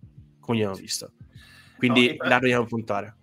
come 0.40 0.58
abbiamo 0.58 0.76
visto. 0.76 1.12
Quindi 1.76 2.10
No, 2.10 2.16
tra- 2.16 2.28
là 2.28 2.38
dobbiamo 2.38 2.66
puntare. 2.66 3.16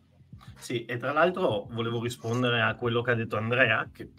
Sì, 0.57 0.85
e 0.85 0.97
tra 0.97 1.11
l'altro 1.11 1.67
volevo 1.71 2.01
rispondere 2.01 2.61
a 2.61 2.75
quello 2.75 3.01
che 3.01 3.11
ha 3.11 3.15
detto 3.15 3.37
Andrea, 3.37 3.89
che 3.91 4.11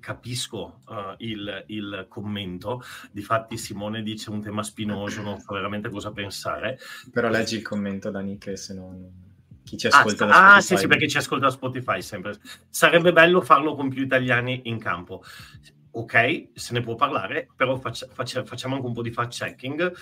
capisco 0.00 0.80
eh, 0.88 1.14
il, 1.18 1.64
il 1.66 2.06
commento. 2.08 2.82
Difatti 3.10 3.58
Simone 3.58 4.02
dice 4.02 4.30
un 4.30 4.40
tema 4.40 4.62
spinoso, 4.62 5.20
non 5.22 5.38
so 5.38 5.52
veramente 5.52 5.90
cosa 5.90 6.10
pensare. 6.10 6.78
Però 7.12 7.28
leggi 7.28 7.56
il 7.56 7.62
commento 7.62 8.10
da 8.10 8.20
Nick, 8.20 8.56
se 8.56 8.74
no 8.74 9.26
chi 9.68 9.76
ci 9.76 9.86
Ah, 9.86 9.90
ascolta 9.98 10.14
sta- 10.14 10.24
da 10.26 10.32
ah, 10.32 10.60
Spotify. 10.60 10.62
sì, 10.74 10.76
sì, 10.76 10.86
perché 10.86 11.08
ci 11.08 11.16
ascolta 11.18 11.50
Spotify 11.50 12.02
sempre. 12.02 12.34
Sarebbe 12.70 13.12
bello 13.12 13.40
farlo 13.42 13.74
con 13.74 13.88
più 13.88 14.02
italiani 14.02 14.62
in 14.64 14.78
campo. 14.78 15.22
Ok, 15.90 16.48
se 16.54 16.72
ne 16.74 16.80
può 16.80 16.94
parlare, 16.94 17.48
però 17.56 17.76
faccia- 17.76 18.06
faccia- 18.12 18.44
facciamo 18.44 18.74
anche 18.76 18.86
un 18.86 18.92
po' 18.92 19.02
di 19.02 19.10
fact-checking. 19.10 19.92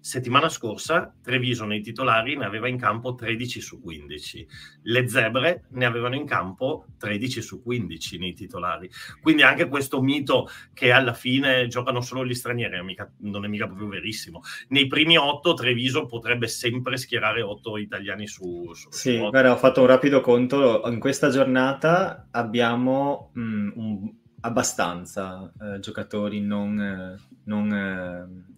Settimana 0.00 0.48
scorsa 0.48 1.12
Treviso 1.20 1.64
nei 1.64 1.80
titolari 1.80 2.36
ne 2.36 2.44
aveva 2.44 2.68
in 2.68 2.78
campo 2.78 3.14
13 3.16 3.60
su 3.60 3.80
15. 3.80 4.46
Le 4.82 5.08
zebre 5.08 5.64
ne 5.70 5.84
avevano 5.84 6.14
in 6.14 6.26
campo 6.26 6.86
13 6.98 7.42
su 7.42 7.60
15 7.62 8.18
nei 8.18 8.32
titolari. 8.34 8.88
Quindi 9.20 9.42
anche 9.42 9.66
questo 9.68 10.00
mito 10.00 10.48
che 10.74 10.92
alla 10.92 11.12
fine 11.12 11.66
giocano 11.66 12.00
solo 12.02 12.24
gli 12.24 12.34
stranieri 12.34 12.80
mica- 12.84 13.10
non 13.22 13.44
è 13.44 13.48
mica 13.48 13.66
proprio 13.66 13.88
verissimo. 13.88 14.42
Nei 14.68 14.86
primi 14.86 15.16
8 15.16 15.54
Treviso 15.54 16.06
potrebbe 16.06 16.46
sempre 16.46 16.96
schierare 16.98 17.42
8 17.42 17.76
italiani 17.76 18.28
su, 18.28 18.72
su, 18.74 18.88
Sì, 18.92 19.18
guarda, 19.18 19.52
ho 19.52 19.56
fatto 19.56 19.80
un 19.80 19.86
rapido 19.88 20.20
conto. 20.20 20.82
In 20.86 21.00
questa 21.00 21.30
giornata 21.30 22.28
abbiamo 22.30 23.30
mh, 23.34 23.70
un- 23.74 24.14
abbastanza 24.46 25.52
eh, 25.60 25.80
giocatori 25.80 26.40
non, 26.40 26.80
eh, 26.80 27.16
non, 27.44 27.72
eh, 27.72 28.54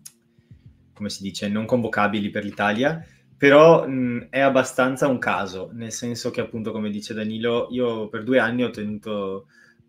come 0.93 1.09
si 1.09 1.23
dice, 1.23 1.49
non 1.49 1.65
convocabili 1.65 2.31
per 2.31 2.45
l'Italia, 2.45 3.05
però 3.37 3.89
mh, 3.89 4.29
è 4.31 4.41
abbastanza 4.41 5.09
un 5.09 5.19
caso, 5.19 5.71
nel 5.73 5.93
senso 5.93 6.31
che 6.31 6.41
appunto, 6.41 6.73
come 6.73 6.91
dice 6.91 7.15
Danilo, 7.15 7.69
io 7.71 8.09
per 8.09 8.23
due 8.23 8.39
anni 8.39 8.65
ho 8.65 8.71
tenuto 8.71 9.47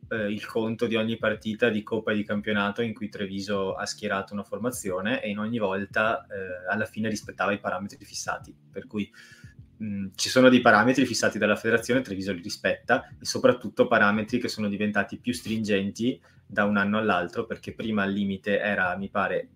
eh, 0.10 0.32
il 0.32 0.46
conto 0.46 0.88
di 0.88 0.96
ogni 0.96 1.18
partita 1.18 1.70
di 1.70 1.84
Coppa 1.84 2.12
e 2.12 2.16
di 2.16 2.24
campionato 2.24 2.82
in 2.82 2.94
cui 2.94 3.10
Treviso 3.10 3.74
ha 3.74 3.86
schierato 3.86 4.34
una 4.34 4.44
formazione 4.44 5.22
e 5.22 5.30
in 5.30 5.40
ogni 5.40 5.60
volta 5.60 6.26
eh, 6.28 6.72
alla 6.72 6.86
fine 6.86 7.10
rispettava 7.10 7.52
i 7.52 7.60
parametri 7.60 8.06
fissati, 8.06 8.56
per 8.72 8.88
cui 8.88 9.10
mh, 9.80 10.08
ci 10.16 10.30
sono 10.30 10.50
dei 10.50 10.62
parametri 10.62 11.06
fissati 11.06 11.38
dalla 11.38 11.56
federazione, 11.56 12.02
Treviso 12.02 12.32
li 12.32 12.42
rispetta 12.42 13.08
e 13.20 13.26
soprattutto 13.26 13.88
parametri 13.88 14.40
che 14.40 14.48
sono 14.48 14.70
diventati 14.70 15.18
più 15.18 15.34
stringenti 15.34 16.22
da 16.46 16.66
un 16.66 16.78
anno 16.78 16.98
all'altro 16.98 17.46
perché 17.46 17.74
prima 17.74 18.04
il 18.06 18.14
limite 18.14 18.60
era 18.60 18.96
mi 18.98 19.10
pare 19.10 19.50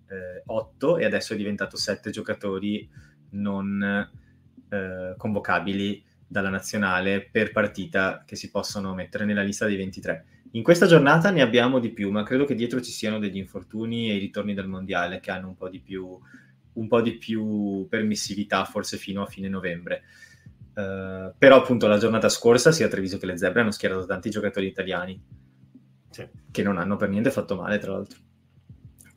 8 0.46 0.98
e 0.98 1.06
adesso 1.06 1.34
è 1.34 1.38
diventato 1.38 1.76
7 1.76 2.12
giocatori 2.12 2.88
non 3.32 4.10
eh, 4.70 5.14
convocabili 5.18 6.04
dalla 6.28 6.50
nazionale 6.50 7.28
per 7.32 7.52
partita 7.52 8.24
che 8.26 8.36
si 8.36 8.50
possono 8.50 8.94
mettere 8.94 9.26
nella 9.26 9.44
lista 9.44 9.66
dei 9.66 9.78
23. 9.78 10.26
In 10.52 10.64
questa 10.64 10.86
giornata 10.86 11.32
ne 11.32 11.42
abbiamo 11.42 11.80
di 11.80 11.90
più, 11.90 12.12
ma 12.12 12.24
credo 12.24 12.46
che 12.46 12.56
dietro 12.56 12.82
ci 12.82 12.92
siano 12.92 13.20
degli 13.20 13.38
infortuni 13.38 14.10
e 14.10 14.16
i 14.16 14.20
ritorni 14.20 14.54
dal 14.54 14.68
mondiale 14.68 15.20
che 15.20 15.32
hanno 15.32 15.48
un 15.48 15.56
po' 15.56 15.70
di 15.70 15.80
più, 15.80 16.20
un 16.74 16.88
po' 16.88 17.02
di 17.02 17.18
più 17.18 17.88
permissività, 17.90 18.66
forse 18.66 18.98
fino 18.98 19.22
a 19.24 19.28
fine 19.28 19.48
novembre. 19.48 20.04
Uh, 20.74 21.32
però 21.38 21.58
appunto 21.58 21.88
la 21.88 22.00
giornata 22.00 22.30
scorsa 22.30 22.72
sia 22.72 22.88
Treviso 22.88 23.20
che 23.20 23.28
le 23.28 23.38
Zebre 23.38 23.62
hanno 23.62 23.70
schierato 23.70 24.08
tanti 24.08 24.32
giocatori 24.32 24.66
italiani 24.66 25.22
Sì. 26.10 26.28
che 26.50 26.64
non 26.64 26.78
hanno 26.78 26.96
per 26.96 27.10
niente 27.10 27.30
fatto 27.30 27.56
male 27.56 27.78
tra 27.78 27.92
l'altro 27.92 28.18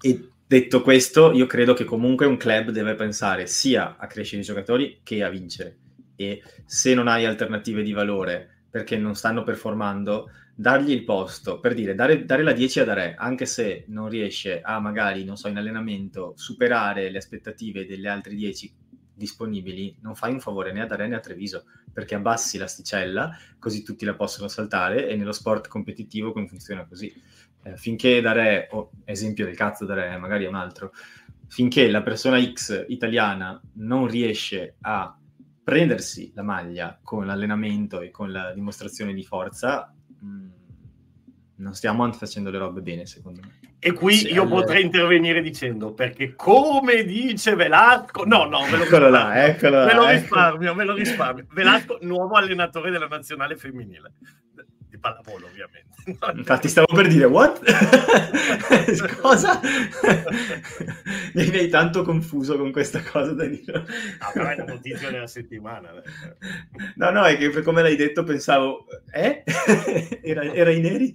e 0.03 0.31
detto 0.47 0.83
questo 0.83 1.33
io 1.33 1.47
credo 1.47 1.73
che 1.73 1.85
comunque 1.85 2.27
un 2.27 2.37
club 2.37 2.71
deve 2.71 2.95
pensare 2.95 3.47
sia 3.47 3.97
a 3.99 4.07
crescere 4.07 4.43
i 4.43 4.45
giocatori 4.45 5.01
che 5.03 5.23
a 5.23 5.29
vincere 5.29 5.79
e 6.17 6.43
se 6.65 6.93
non 6.93 7.09
hai 7.09 7.25
alternative 7.25 7.83
di 7.83 7.93
valore 7.93 8.65
perché 8.71 8.97
non 8.97 9.15
stanno 9.15 9.43
performando 9.43 10.31
dargli 10.59 10.91
il 10.91 11.05
posto 11.05 11.61
per 11.61 11.75
dire 11.75 11.95
dare, 11.95 12.25
dare 12.25 12.43
la 12.43 12.53
10 12.53 12.81
ad 12.81 12.89
Are 12.89 13.15
anche 13.15 13.45
se 13.45 13.85
non 13.89 14.09
riesce 14.09 14.63
a 14.63 14.81
magari 14.81 15.23
non 15.23 15.37
so 15.37 15.49
in 15.49 15.59
allenamento 15.59 16.33
superare 16.35 17.11
le 17.11 17.19
aspettative 17.19 17.85
delle 17.85 18.09
altre 18.09 18.35
10 18.35 18.75
disponibili, 19.17 19.97
non 20.03 20.15
fai 20.15 20.33
un 20.33 20.41
favore 20.41 20.73
né 20.73 20.83
a 20.83 20.87
Dare 20.87 21.09
né 21.09 21.17
a 21.17 21.21
Treviso, 21.21 21.65
perché 21.93 22.15
abbassi 22.15 22.59
l'asticella, 22.59 23.35
così 23.59 23.83
tutti 23.83 24.05
la 24.05 24.15
possono 24.15 24.47
saltare, 24.47 25.09
e 25.09 25.17
nello 25.17 25.33
sport 25.33 25.69
competitivo 25.69 26.33
come 26.33 26.47
funziona 26.47 26.85
così. 26.87 27.11
Eh, 27.63 27.77
finché 27.77 28.21
Dare, 28.21 28.69
o 28.73 28.91
esempio 29.05 29.47
del 29.47 29.57
cazzo 29.57 29.87
Dare, 29.87 30.17
magari 30.19 30.45
è 30.45 30.49
un 30.49 30.55
altro, 30.55 30.93
finché 31.49 31.89
la 31.89 32.03
persona 32.03 32.41
X 32.41 32.85
italiana 32.89 33.59
non 33.75 34.07
riesce 34.07 34.77
a 34.83 35.19
prendersi 35.65 36.31
la 36.35 36.43
maglia 36.43 36.99
con 37.03 37.27
l'allenamento 37.27 38.03
e 38.03 38.11
con 38.11 38.31
la 38.31 38.53
dimostrazione 38.53 39.15
di 39.15 39.25
forza, 39.25 39.96
non 41.59 41.75
stiamo 41.75 42.11
facendo 42.13 42.51
le 42.51 42.59
robe 42.59 42.81
bene, 42.81 43.07
secondo 43.07 43.41
me. 43.43 43.75
E 43.79 43.93
qui 43.93 44.15
sì, 44.15 44.33
io 44.33 44.43
allora... 44.43 44.63
potrei 44.63 44.85
intervenire 44.85 45.41
dicendo, 45.41 45.93
perché 45.93 46.35
come 46.35 47.05
dice 47.05 47.55
Velasco, 47.55 48.25
no, 48.25 48.45
no, 48.47 48.67
me 48.67 48.77
lo 48.77 48.85
eccolo 48.85 49.09
là, 49.09 49.47
eccolo 49.47 49.85
me 49.85 49.95
lo 49.95 50.07
risparmio, 50.07 50.75
me 50.75 50.85
lo 50.85 50.95
risparmio. 50.95 51.47
Velasco, 51.53 51.99
nuovo 52.03 52.35
allenatore 52.35 52.91
della 52.91 53.07
nazionale 53.07 53.57
femminile 53.57 54.13
di 54.97 54.99
pallavolo, 54.99 55.47
ovviamente. 55.47 55.85
Infatti 56.37 56.69
stavo 56.69 56.87
per 56.93 57.07
dire, 57.09 57.27
what? 57.27 57.61
cosa? 59.21 59.61
mi 61.35 61.43
hai 61.43 61.69
tanto 61.69 62.03
confuso 62.03 62.57
con 62.57 62.73
questa 62.73 63.03
cosa, 63.03 63.33
Danilo. 63.33 63.85
Ah, 64.19 64.31
però 64.33 64.49
è 64.49 64.57
la 64.57 64.65
notizia 64.65 65.11
della 65.11 65.27
settimana. 65.27 65.91
no, 66.97 67.11
no, 67.11 67.25
è 67.25 67.37
che 67.37 67.63
come 67.63 67.83
l'hai 67.83 67.97
detto 67.97 68.25
pensavo, 68.25 68.87
eh? 69.13 69.43
era, 70.23 70.43
era 70.43 70.71
i 70.71 70.81
neri? 70.81 71.13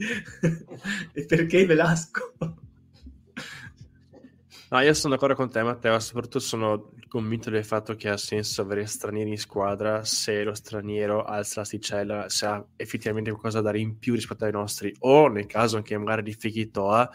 e 1.13 1.25
perché 1.25 1.65
Velasco? 1.65 2.33
No, 4.69 4.79
io 4.79 4.93
sono 4.93 5.13
d'accordo 5.13 5.35
con 5.35 5.49
te, 5.51 5.61
Matteo. 5.63 5.99
Soprattutto 5.99 6.39
sono 6.39 6.91
convinto 7.11 7.49
del 7.49 7.65
fatto 7.65 7.95
che 7.95 8.07
ha 8.07 8.15
senso 8.15 8.61
avere 8.61 8.85
stranieri 8.85 9.31
in 9.31 9.37
squadra 9.37 10.05
se 10.05 10.43
lo 10.43 10.53
straniero 10.53 11.25
alza 11.25 11.59
l'asticella, 11.59 12.29
se 12.29 12.45
ha 12.45 12.65
effettivamente 12.77 13.29
qualcosa 13.31 13.57
da 13.57 13.65
dare 13.65 13.79
in 13.79 13.99
più 13.99 14.13
rispetto 14.13 14.45
ai 14.45 14.53
nostri, 14.53 14.95
o 14.99 15.27
nel 15.27 15.45
caso 15.45 15.75
anche 15.75 15.97
magari 15.97 16.23
di 16.23 16.33
Fekitoa 16.33 17.11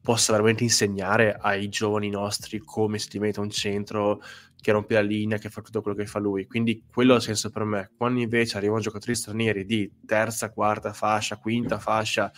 possa 0.00 0.32
veramente 0.32 0.64
insegnare 0.64 1.36
ai 1.40 1.68
giovani 1.68 2.10
nostri 2.10 2.58
come 2.58 2.98
si 2.98 3.08
diventa 3.10 3.40
un 3.40 3.50
centro 3.50 4.20
che 4.60 4.72
rompe 4.72 4.94
la 4.94 5.02
linea, 5.02 5.38
che 5.38 5.50
fa 5.50 5.62
tutto 5.62 5.82
quello 5.82 5.96
che 5.96 6.06
fa 6.06 6.18
lui. 6.18 6.48
Quindi 6.48 6.82
quello 6.92 7.14
ha 7.14 7.20
senso 7.20 7.50
per 7.50 7.62
me. 7.62 7.90
Quando 7.96 8.18
invece 8.18 8.56
arrivano 8.56 8.80
giocatori 8.80 9.14
stranieri 9.14 9.64
di 9.64 9.88
terza, 10.04 10.50
quarta 10.50 10.92
fascia, 10.92 11.36
quinta 11.36 11.78
fascia, 11.78 12.32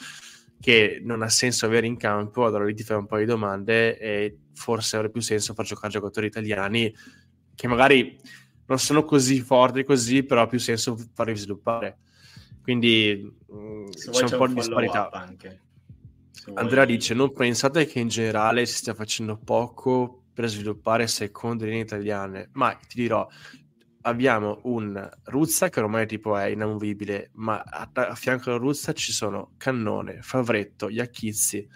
che 0.60 1.00
non 1.02 1.22
ha 1.22 1.28
senso 1.28 1.66
avere 1.66 1.86
in 1.86 1.96
campo, 1.96 2.44
allora 2.44 2.64
lì 2.64 2.74
ti 2.74 2.82
fai 2.82 2.98
un 2.98 3.06
po' 3.06 3.16
di 3.16 3.24
domande 3.24 3.98
e 3.98 4.36
forse 4.54 4.96
avrebbe 4.96 5.14
più 5.14 5.22
senso 5.22 5.54
far 5.54 5.64
giocare 5.64 5.92
giocatori 5.92 6.26
italiani 6.26 6.94
che 7.54 7.66
magari 7.66 8.18
non 8.66 8.78
sono 8.78 9.04
così 9.04 9.40
forti 9.40 9.84
così, 9.84 10.22
però 10.22 10.42
ha 10.42 10.46
più 10.46 10.58
senso 10.58 10.96
farli 11.14 11.36
sviluppare. 11.36 11.98
Quindi 12.62 13.34
mh, 13.46 13.56
mm, 13.56 13.86
c'è 13.88 14.24
un 14.24 14.36
po' 14.36 14.46
di 14.46 14.54
disparità. 14.54 15.10
Anche. 15.10 15.60
Andrea 16.54 16.84
vuoi... 16.84 16.96
dice: 16.96 17.14
Non 17.14 17.32
pensate 17.32 17.86
che 17.86 17.98
in 17.98 18.08
generale 18.08 18.64
si 18.66 18.74
stia 18.74 18.94
facendo 18.94 19.36
poco 19.36 20.24
per 20.32 20.48
sviluppare 20.48 21.06
seconde 21.06 21.64
linee 21.64 21.80
italiane, 21.80 22.48
ma 22.52 22.72
ti 22.74 23.00
dirò, 23.00 23.26
abbiamo 24.02 24.60
un 24.64 25.10
Ruzza 25.24 25.68
che 25.68 25.80
ormai 25.80 26.06
tipo 26.06 26.36
è 26.36 26.46
inamovibile, 26.46 27.30
ma 27.34 27.60
a, 27.60 27.88
a 27.92 28.14
fianco 28.14 28.50
alla 28.50 28.58
Ruzza 28.58 28.92
ci 28.92 29.12
sono 29.12 29.52
Cannone, 29.56 30.22
Favretto, 30.22 30.88
Iacchizzi, 30.88 31.68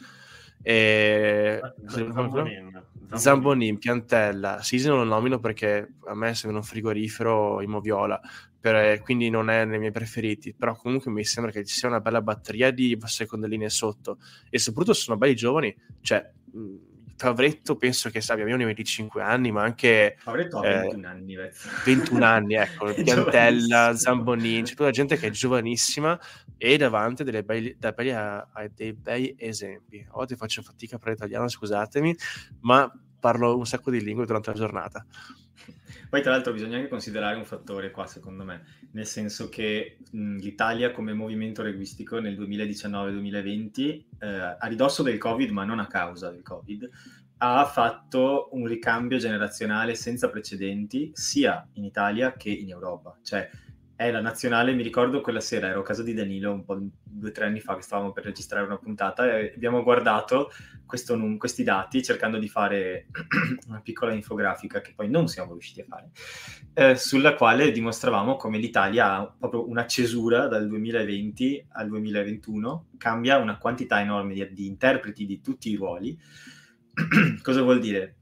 e... 0.66 1.60
Zambonin, 1.86 2.82
Zambonin, 3.12 3.78
Piantella, 3.78 4.62
Sisi 4.62 4.88
non 4.88 4.98
lo 4.98 5.04
nomino 5.04 5.38
perché 5.38 5.96
a 6.06 6.14
me 6.14 6.34
sembra 6.34 6.58
un 6.58 6.64
frigorifero 6.64 7.60
in 7.60 7.68
moviola, 7.68 8.18
per, 8.58 9.02
quindi 9.02 9.28
non 9.28 9.50
è 9.50 9.66
nei 9.66 9.78
miei 9.78 9.92
preferiti, 9.92 10.54
però 10.54 10.74
comunque 10.74 11.10
mi 11.10 11.22
sembra 11.22 11.52
che 11.52 11.66
ci 11.66 11.74
sia 11.74 11.88
una 11.88 12.00
bella 12.00 12.22
batteria 12.22 12.70
di 12.70 12.98
seconde 13.04 13.46
linee 13.46 13.68
sotto. 13.68 14.18
E 14.48 14.58
soprattutto 14.58 14.94
sono 14.94 15.18
belli 15.18 15.34
giovani, 15.34 15.76
cioè 16.00 16.26
Favretto 17.16 17.76
penso 17.76 18.10
che 18.10 18.20
abbia 18.28 18.44
meno 18.44 18.56
di 18.56 18.64
25 18.64 19.22
anni, 19.22 19.52
ma 19.52 19.62
anche... 19.62 20.16
Favretto 20.18 20.58
ha 20.58 20.62
21 20.62 21.02
eh, 21.02 21.10
anni. 21.10 21.36
21 21.84 22.24
anni, 22.24 22.54
ecco, 22.54 22.92
Piantella, 23.02 23.94
Zambonini, 23.94 24.62
c'è 24.62 24.70
tutta 24.70 24.84
la 24.84 24.90
gente 24.90 25.16
che 25.16 25.28
è 25.28 25.30
giovanissima 25.30 26.18
e 26.56 26.76
davanti 26.76 27.22
a 27.22 27.24
delle 27.24 27.42
bei, 27.42 27.76
belli, 27.78 28.10
a, 28.10 28.48
a 28.52 28.68
dei 28.74 28.92
bei 28.92 29.34
esempi. 29.38 30.04
Oggi 30.12 30.36
faccio 30.36 30.62
fatica 30.62 30.96
a 30.96 30.98
parlare 30.98 31.18
italiano, 31.18 31.48
scusatemi, 31.48 32.16
ma 32.60 32.90
parlo 33.20 33.56
un 33.56 33.66
sacco 33.66 33.90
di 33.90 34.02
lingue 34.02 34.26
durante 34.26 34.50
la 34.50 34.56
giornata. 34.56 35.06
Poi 36.14 36.22
tra 36.22 36.30
l'altro 36.30 36.52
bisogna 36.52 36.76
anche 36.76 36.88
considerare 36.88 37.34
un 37.34 37.44
fattore 37.44 37.90
qua, 37.90 38.06
secondo 38.06 38.44
me, 38.44 38.62
nel 38.92 39.04
senso 39.04 39.48
che 39.48 39.98
mh, 40.12 40.36
l'Italia 40.36 40.92
come 40.92 41.12
movimento 41.12 41.60
linguistico 41.64 42.20
nel 42.20 42.38
2019-2020, 42.38 44.04
eh, 44.20 44.28
a 44.56 44.66
ridosso 44.68 45.02
del 45.02 45.18
Covid, 45.18 45.50
ma 45.50 45.64
non 45.64 45.80
a 45.80 45.88
causa 45.88 46.30
del 46.30 46.42
Covid, 46.42 46.88
ha 47.38 47.64
fatto 47.64 48.50
un 48.52 48.64
ricambio 48.64 49.18
generazionale 49.18 49.96
senza 49.96 50.30
precedenti 50.30 51.10
sia 51.14 51.66
in 51.72 51.82
Italia 51.82 52.34
che 52.34 52.50
in 52.50 52.70
Europa. 52.70 53.18
Cioè, 53.20 53.50
è 53.96 54.10
la 54.10 54.20
nazionale, 54.20 54.72
mi 54.72 54.82
ricordo 54.82 55.20
quella 55.20 55.40
sera, 55.40 55.68
ero 55.68 55.80
a 55.80 55.84
casa 55.84 56.02
di 56.02 56.14
Danilo 56.14 56.52
un 56.52 56.64
po' 56.64 56.76
due 57.02 57.28
o 57.28 57.32
tre 57.32 57.46
anni 57.46 57.60
fa 57.60 57.76
che 57.76 57.82
stavamo 57.82 58.12
per 58.12 58.24
registrare 58.24 58.66
una 58.66 58.76
puntata 58.76 59.38
e 59.38 59.52
abbiamo 59.54 59.84
guardato 59.84 60.50
questo, 60.84 61.16
questi 61.38 61.62
dati 61.62 62.02
cercando 62.02 62.38
di 62.38 62.48
fare 62.48 63.06
una 63.68 63.80
piccola 63.80 64.12
infografica 64.12 64.80
che 64.80 64.92
poi 64.96 65.08
non 65.08 65.28
siamo 65.28 65.52
riusciti 65.52 65.80
a 65.80 65.84
fare, 65.88 66.10
eh, 66.74 66.96
sulla 66.96 67.34
quale 67.34 67.70
dimostravamo 67.70 68.34
come 68.34 68.58
l'Italia 68.58 69.14
ha 69.14 69.34
proprio 69.38 69.68
una 69.68 69.86
cesura 69.86 70.48
dal 70.48 70.66
2020 70.66 71.66
al 71.70 71.88
2021, 71.88 72.86
cambia 72.98 73.38
una 73.38 73.58
quantità 73.58 74.00
enorme 74.00 74.34
di, 74.34 74.52
di 74.52 74.66
interpreti 74.66 75.24
di 75.24 75.40
tutti 75.40 75.70
i 75.70 75.76
ruoli. 75.76 76.18
Cosa 77.42 77.62
vuol 77.62 77.78
dire? 77.78 78.16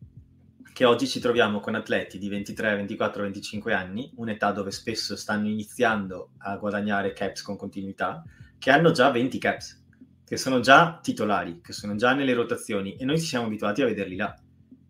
Che 0.72 0.84
oggi 0.86 1.06
ci 1.06 1.20
troviamo 1.20 1.60
con 1.60 1.74
atleti 1.74 2.18
di 2.18 2.28
23, 2.28 2.76
24, 2.76 3.22
25 3.22 3.74
anni, 3.74 4.10
un'età 4.16 4.52
dove 4.52 4.70
spesso 4.70 5.16
stanno 5.16 5.48
iniziando 5.48 6.30
a 6.38 6.56
guadagnare 6.56 7.12
caps 7.12 7.42
con 7.42 7.56
continuità, 7.56 8.22
che 8.58 8.70
hanno 8.70 8.90
già 8.90 9.10
20 9.10 9.38
caps, 9.38 9.84
che 10.24 10.36
sono 10.38 10.60
già 10.60 10.98
titolari, 11.02 11.60
che 11.60 11.72
sono 11.72 11.94
già 11.94 12.14
nelle 12.14 12.32
rotazioni 12.32 12.96
e 12.96 13.04
noi 13.04 13.20
ci 13.20 13.26
siamo 13.26 13.46
abituati 13.46 13.82
a 13.82 13.86
vederli 13.86 14.16
là. 14.16 14.34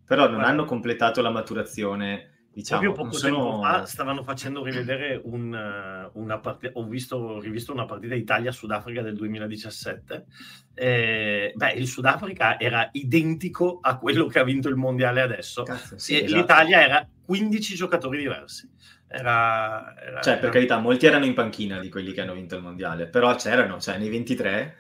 Però 0.05 0.28
non 0.28 0.45
hanno 0.45 0.64
completato 0.64 1.20
la 1.20 1.30
maturazione 1.30 2.32
diciamo, 2.53 2.82
Proprio 2.82 3.05
poco 3.05 3.16
sono... 3.16 3.36
tempo 3.36 3.62
fa 3.62 3.86
stavano 3.86 4.22
facendo 4.22 4.62
rivedere 4.62 5.20
un, 5.24 5.55
eh, 5.55 6.11
una 6.14 6.38
partita, 6.38 6.78
ho 6.78 6.84
visto, 6.84 7.40
rivisto 7.40 7.72
una 7.72 7.86
partita 7.86 8.14
Italia-Sudafrica 8.14 9.03
del 9.03 9.16
2017. 9.16 10.26
Eh, 10.74 11.53
beh, 11.55 11.72
il 11.72 11.86
Sudafrica 11.86 12.59
era 12.59 12.88
identico 12.92 13.78
a 13.80 13.98
quello 13.98 14.26
che 14.26 14.38
ha 14.38 14.44
vinto 14.44 14.68
il 14.68 14.76
mondiale 14.76 15.22
adesso. 15.22 15.62
Cazzo, 15.62 15.98
sì, 15.98 16.22
esatto. 16.22 16.40
L'Italia 16.40 16.82
era 16.82 17.09
15 17.24 17.74
giocatori 17.74 18.18
diversi. 18.18 18.68
Era, 19.09 19.94
era, 20.00 20.20
cioè, 20.20 20.34
per 20.34 20.44
era... 20.44 20.53
carità, 20.53 20.78
molti 20.78 21.07
erano 21.07 21.24
in 21.24 21.34
panchina 21.34 21.78
di 21.78 21.88
quelli 21.88 22.12
che 22.12 22.22
hanno 22.22 22.34
vinto 22.34 22.57
il 22.57 22.62
mondiale, 22.62 23.07
però 23.07 23.34
c'erano, 23.34 23.78
cioè 23.78 23.98
nei 23.98 24.09
23 24.09 24.76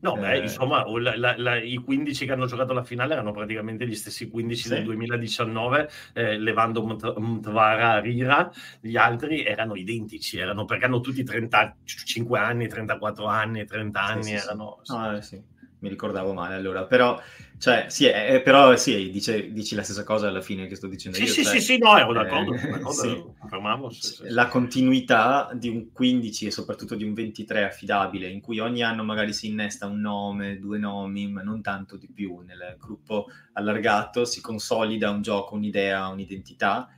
No, 0.00 0.14
beh, 0.14 0.34
eh... 0.34 0.38
insomma, 0.42 0.84
la, 0.98 1.16
la, 1.16 1.34
la, 1.36 1.56
i 1.56 1.76
15 1.76 2.26
che 2.26 2.32
hanno 2.32 2.46
giocato 2.46 2.72
la 2.72 2.84
finale 2.84 3.14
erano 3.14 3.32
praticamente 3.32 3.86
gli 3.86 3.94
stessi 3.94 4.28
15 4.28 4.62
sì. 4.62 4.68
del 4.68 4.84
2019, 4.84 5.90
eh, 6.12 6.38
levando 6.38 6.84
Mtvara 6.84 7.98
Rira, 8.00 8.50
gli 8.80 8.96
altri 8.96 9.44
erano 9.44 9.74
identici, 9.74 10.38
erano 10.38 10.64
perché 10.64 10.84
hanno 10.84 11.00
tutti 11.00 11.22
35 11.22 12.38
anni, 12.38 12.68
34 12.68 13.26
anni, 13.26 13.64
30 13.64 14.00
anni, 14.00 14.22
sì, 14.22 14.28
sì, 14.28 14.34
erano... 14.34 14.80
Ah, 14.86 15.20
sì 15.20 15.54
mi 15.78 15.88
ricordavo 15.88 16.32
male 16.32 16.54
allora, 16.54 16.84
però, 16.84 17.20
cioè, 17.58 17.86
sì, 17.88 18.06
è, 18.06 18.40
però 18.42 18.76
sì, 18.76 19.10
dice, 19.10 19.52
dici 19.52 19.74
la 19.74 19.82
stessa 19.82 20.04
cosa 20.04 20.28
alla 20.28 20.40
fine 20.40 20.66
che 20.66 20.74
sto 20.74 20.86
dicendo 20.86 21.18
sì, 21.18 21.24
io. 21.24 21.28
Sì, 21.28 21.44
cioè, 21.44 21.52
sì, 21.52 21.60
sì, 21.60 21.78
no, 21.78 21.96
ero 21.96 22.12
d'accordo, 22.12 22.54
eh, 22.54 22.68
d'accordo 22.68 23.90
sì. 23.90 24.00
Sì, 24.00 24.24
la 24.28 24.48
continuità 24.48 25.50
di 25.52 25.68
un 25.68 25.92
15 25.92 26.46
e 26.46 26.50
soprattutto 26.50 26.94
di 26.94 27.04
un 27.04 27.12
23 27.12 27.64
affidabile, 27.64 28.28
in 28.28 28.40
cui 28.40 28.58
ogni 28.58 28.82
anno 28.82 29.04
magari 29.04 29.32
si 29.32 29.48
innesta 29.48 29.86
un 29.86 30.00
nome, 30.00 30.58
due 30.58 30.78
nomi, 30.78 31.30
ma 31.30 31.42
non 31.42 31.60
tanto 31.60 31.96
di 31.96 32.08
più, 32.08 32.38
nel 32.38 32.76
gruppo 32.78 33.26
allargato 33.52 34.24
si 34.24 34.40
consolida 34.40 35.10
un 35.10 35.20
gioco, 35.20 35.54
un'idea, 35.54 36.08
un'identità. 36.08 36.88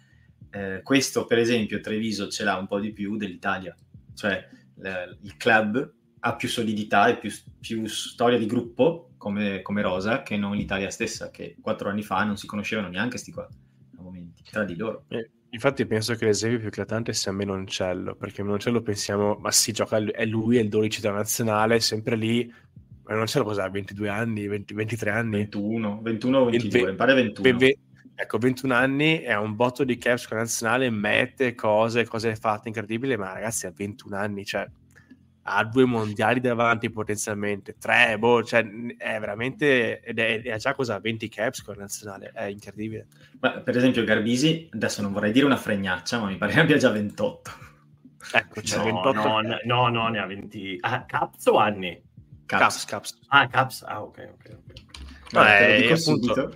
Eh, 0.50 0.80
questo, 0.82 1.26
per 1.26 1.38
esempio, 1.38 1.80
Treviso 1.80 2.28
ce 2.28 2.44
l'ha 2.44 2.56
un 2.56 2.66
po' 2.66 2.78
di 2.78 2.92
più 2.92 3.16
dell'Italia, 3.16 3.76
cioè 4.14 4.48
il 4.80 5.36
club 5.36 5.96
ha 6.20 6.34
più 6.34 6.48
solidità 6.48 7.08
e 7.08 7.18
più, 7.18 7.30
più 7.60 7.86
storia 7.86 8.38
di 8.38 8.46
gruppo 8.46 9.10
come, 9.16 9.62
come, 9.62 9.82
Rosa 9.82 10.22
che 10.22 10.36
non 10.36 10.56
l'Italia 10.56 10.90
stessa, 10.90 11.30
che 11.30 11.56
quattro 11.60 11.88
anni 11.88 12.02
fa 12.02 12.24
non 12.24 12.36
si 12.36 12.46
conoscevano 12.46 12.88
neanche 12.88 13.18
sti 13.18 13.32
qua 13.32 13.44
a 13.44 14.02
momenti 14.02 14.42
tra 14.50 14.64
di 14.64 14.76
loro. 14.76 15.04
Eh, 15.08 15.30
infatti 15.50 15.86
penso 15.86 16.14
che 16.14 16.24
l'esempio 16.24 16.58
più 16.58 16.68
eclatante 16.68 17.12
sia 17.12 17.32
Menoncello, 17.32 18.14
perché 18.14 18.42
Menoncello 18.42 18.82
pensiamo, 18.82 19.36
ma 19.40 19.50
si 19.50 19.72
gioca, 19.72 19.98
è 19.98 20.24
lui, 20.24 20.56
è 20.56 20.60
il 20.60 20.68
12 20.68 21.00
della 21.00 21.14
nazionale, 21.14 21.80
sempre 21.80 22.16
lì. 22.16 22.52
Menoncello 23.04 23.44
cos'ha? 23.44 23.68
22 23.68 24.08
anni, 24.08 24.46
20, 24.46 24.74
23 24.74 25.10
anni? 25.10 25.36
21, 25.38 26.00
21 26.02 26.38
o 26.38 26.44
22, 26.44 26.90
mi 26.90 26.96
pare 26.96 27.14
21. 27.14 27.56
Ve, 27.56 27.78
ecco, 28.14 28.38
21 28.38 28.74
anni, 28.74 29.18
è 29.20 29.36
un 29.36 29.56
botto 29.56 29.84
di 29.84 29.96
caps 29.96 30.26
con 30.26 30.36
la 30.36 30.42
nazionale, 30.42 30.90
mette 30.90 31.54
cose, 31.54 32.04
cose 32.04 32.36
fatte 32.36 32.68
incredibili, 32.68 33.16
ma 33.16 33.32
ragazzi 33.32 33.66
ha 33.66 33.72
21 33.74 34.16
anni, 34.16 34.44
cioè 34.44 34.68
ha 35.48 35.64
due 35.64 35.84
mondiali 35.84 36.40
davanti 36.40 36.90
potenzialmente, 36.90 37.76
tre, 37.78 38.18
boh, 38.18 38.42
cioè 38.42 38.66
è 38.96 39.18
veramente, 39.18 40.00
ed 40.00 40.18
è, 40.18 40.42
è 40.42 40.56
già 40.58 40.74
cosa, 40.74 40.98
20 40.98 41.28
caps 41.28 41.62
con 41.62 41.74
la 41.74 41.82
nazionale, 41.82 42.30
è 42.34 42.44
incredibile. 42.44 43.06
Ma, 43.40 43.60
per 43.60 43.76
esempio 43.76 44.04
Garbisi, 44.04 44.68
adesso 44.72 45.02
non 45.02 45.12
vorrei 45.12 45.32
dire 45.32 45.46
una 45.46 45.56
fregnaccia, 45.56 46.18
ma 46.18 46.26
mi 46.26 46.36
pare 46.36 46.52
che 46.52 46.60
abbia 46.60 46.76
già 46.76 46.90
28. 46.90 47.50
Ecco, 48.32 48.62
cioè 48.62 48.78
no, 48.90 49.02
28... 49.02 49.22
no, 49.22 49.58
no, 49.64 49.88
no, 49.88 50.08
ne 50.08 50.18
ha 50.18 50.26
20... 50.26 50.78
Ah, 50.80 51.04
caps 51.04 51.46
o 51.46 51.56
anni? 51.56 52.02
Caps, 52.46 52.84
caps. 52.84 53.12
caps. 53.12 53.26
Ah, 53.28 53.46
caps, 53.48 53.82
ah, 53.82 54.02
ok, 54.02 54.30
ok, 54.34 54.50
ok. 54.50 54.82
Vabbè, 55.30 55.78
no, 55.80 55.84
eh, 55.84 55.92
appunto, 55.92 56.52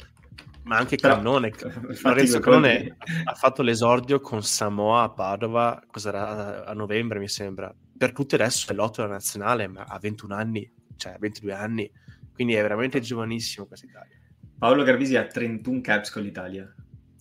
ma 0.65 0.77
anche 0.77 0.97
Però, 0.97 1.15
Cannone, 1.15 1.53
Lorenzo 2.03 2.39
Cannone 2.39 2.97
ha 3.25 3.35
fatto 3.35 3.63
l'esordio 3.63 4.21
con 4.21 4.43
Samoa 4.43 5.03
a 5.03 5.11
Padova, 5.11 5.83
cos'era, 5.91 6.65
a 6.65 6.73
novembre 6.73 7.19
mi 7.19 7.29
sembra, 7.29 7.75
per 8.03 8.11
tutti 8.11 8.35
adesso 8.35 8.73
è 8.73 8.75
l'otto 8.75 9.01
della 9.01 9.13
nazionale, 9.13 9.69
ma 9.69 9.85
ha 9.87 9.97
21 9.97 10.35
anni, 10.35 10.69
cioè 10.97 11.15
22 11.21 11.53
anni, 11.53 11.89
quindi 12.35 12.55
è 12.55 12.61
veramente 12.61 12.99
giovanissimo 12.99 13.67
questa 13.67 13.87
Italia. 13.87 14.17
Paolo 14.59 14.83
Garbisi 14.83 15.15
ha 15.15 15.25
31 15.25 15.81
caps 15.81 16.11
con 16.11 16.23
l'Italia. 16.23 16.75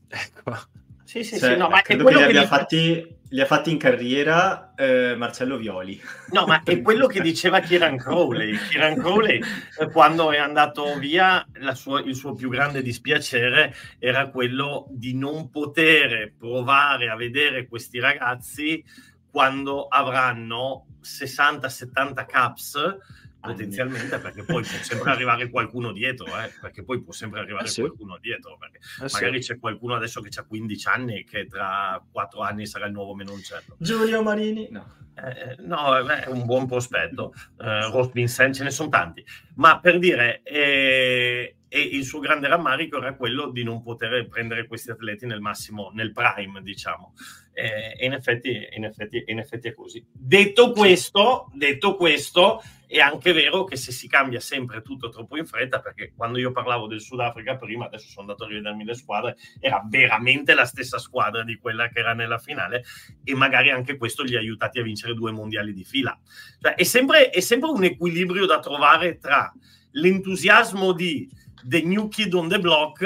Ecco. 0.08 0.58
Sì, 1.04 1.24
sì, 1.24 1.38
cioè, 1.38 1.52
sì, 1.52 1.58
no, 1.58 1.70
ma 1.70 1.82
credo 1.82 2.06
che 2.06 2.16
li 2.16 2.24
abbia 2.24 2.40
dice... 2.40 2.48
fatti, 2.48 3.18
li 3.30 3.42
ha 3.42 3.46
fatti 3.46 3.70
in 3.70 3.78
carriera 3.78 4.74
eh, 4.74 5.14
Marcello 5.16 5.58
Violi. 5.58 6.02
No, 6.32 6.48
ma 6.48 6.64
è 6.66 6.82
quello 6.82 7.06
che 7.06 7.22
diceva 7.22 7.60
Kieran 7.60 7.98
Crowley. 7.98 8.58
Kieran 8.70 8.96
Crowley, 8.96 9.40
eh, 9.80 9.92
quando 9.92 10.32
è 10.32 10.38
andato 10.38 10.98
via, 10.98 11.46
sua, 11.74 12.02
il 12.02 12.16
suo 12.16 12.34
più 12.34 12.50
grande 12.50 12.82
dispiacere 12.82 13.76
era 14.00 14.30
quello 14.30 14.88
di 14.90 15.14
non 15.14 15.52
poter 15.52 16.34
provare 16.36 17.10
a 17.10 17.16
vedere 17.16 17.68
questi 17.68 18.00
ragazzi 18.00 18.84
quando 19.32 19.88
avranno 19.88 20.86
60-70 21.02 22.26
caps 22.26 22.98
potenzialmente 23.40 24.20
perché 24.20 24.44
poi 24.44 24.62
può 24.64 24.78
sempre 24.82 25.12
arrivare 25.12 25.50
qualcuno 25.50 25.92
dietro 25.92 26.28
eh? 26.28 26.54
perché 26.62 26.84
poi 26.84 27.02
può 27.02 27.12
sempre 27.12 27.40
arrivare 27.40 27.66
eh 27.66 27.70
sì. 27.70 27.82
qualcuno 27.82 28.18
dietro 28.20 28.58
perché 28.58 28.78
eh 28.78 29.10
magari 29.12 29.42
sì. 29.42 29.54
c'è 29.54 29.60
qualcuno 29.60 29.96
adesso 29.96 30.22
che 30.22 30.30
ha 30.38 30.44
15 30.44 30.88
anni 30.88 31.20
e 31.20 31.24
che 31.24 31.48
tra 31.48 32.04
4 32.12 32.42
anni 32.42 32.68
sarà 32.68 32.86
il 32.86 32.92
nuovo 32.92 33.16
Menoncello 33.16 33.78
Giulio 33.80 34.22
Marini 34.22 34.68
no 34.70 35.00
eh, 35.24 35.56
no, 35.60 35.98
è 36.08 36.28
un 36.28 36.46
buon 36.46 36.68
prospetto. 36.68 37.34
Uh, 37.58 37.92
Ross 37.92 38.12
Vincent 38.12 38.56
ce 38.56 38.64
ne 38.64 38.72
sono 38.72 38.90
tanti, 38.90 39.24
ma 39.56 39.80
per 39.80 40.00
dire, 40.00 40.42
eh, 40.44 41.56
il 41.70 42.04
suo 42.04 42.20
grande 42.20 42.48
rammarico 42.48 42.98
era 42.98 43.16
quello 43.16 43.50
di 43.50 43.64
non 43.64 43.82
poter 43.82 44.28
prendere 44.28 44.68
questi 44.68 44.92
atleti 44.92 45.26
nel 45.26 45.40
massimo, 45.40 45.92
nel 45.94 46.12
prime, 46.12 46.62
diciamo. 46.62 47.14
Eh, 47.54 47.96
e 47.98 48.06
in 48.06 48.14
effetti, 48.14 48.68
in, 48.74 48.84
effetti, 48.84 49.24
in 49.28 49.40
effetti, 49.40 49.70
è 49.70 49.74
così. 49.74 50.06
Detto 50.12 50.72
questo, 50.72 51.50
detto 51.54 51.96
questo, 51.96 52.62
è 52.92 53.00
anche 53.00 53.32
vero 53.32 53.64
che 53.64 53.78
se 53.78 53.94
si 53.94 54.10
cambia 54.10 54.42
sempre 54.42 54.82
tutto 54.82 55.08
troppo 55.08 55.38
in 55.38 55.46
fretta, 55.46 55.80
perché 55.80 56.12
quando 56.14 56.38
io 56.40 56.52
parlavo 56.52 56.88
del 56.88 57.00
Sudafrica 57.00 57.56
prima, 57.56 57.86
adesso 57.86 58.10
sono 58.10 58.24
andato 58.24 58.44
a 58.44 58.48
rivedermi 58.48 58.84
le 58.84 58.96
squadre, 58.96 59.38
era 59.62 59.82
veramente 59.88 60.54
la 60.54 60.66
stessa 60.66 60.98
squadra 60.98 61.46
di 61.46 61.58
quella 61.58 61.88
che 61.88 62.00
era 62.00 62.14
nella 62.14 62.38
finale 62.38 62.84
e 63.24 63.34
magari 63.34 63.70
anche 63.70 63.96
questo 63.96 64.26
gli 64.26 64.36
ha 64.36 64.40
aiutati 64.40 64.80
a 64.80 64.84
vincere 64.84 65.14
due 65.14 65.32
mondiali 65.32 65.74
di 65.74 65.86
fila. 65.86 66.20
Cioè, 66.60 66.74
è, 66.74 66.84
sempre, 66.84 67.30
è 67.30 67.40
sempre 67.40 67.70
un 67.70 67.86
equilibrio 67.86 68.46
da 68.46 68.60
trovare 68.60 69.20
tra 69.20 69.50
l'entusiasmo 69.92 70.92
di 70.92 71.30
The 71.64 71.84
New 71.84 72.10
Kid 72.10 72.34
on 72.34 72.50
the 72.50 72.60
Block 72.60 73.04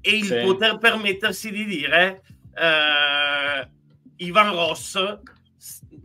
e 0.00 0.16
il 0.16 0.26
sì. 0.26 0.40
poter 0.44 0.78
permettersi 0.78 1.50
di 1.50 1.64
dire 1.64 2.22
eh, 2.54 3.68
Ivan 4.18 4.52
Ross 4.52 5.18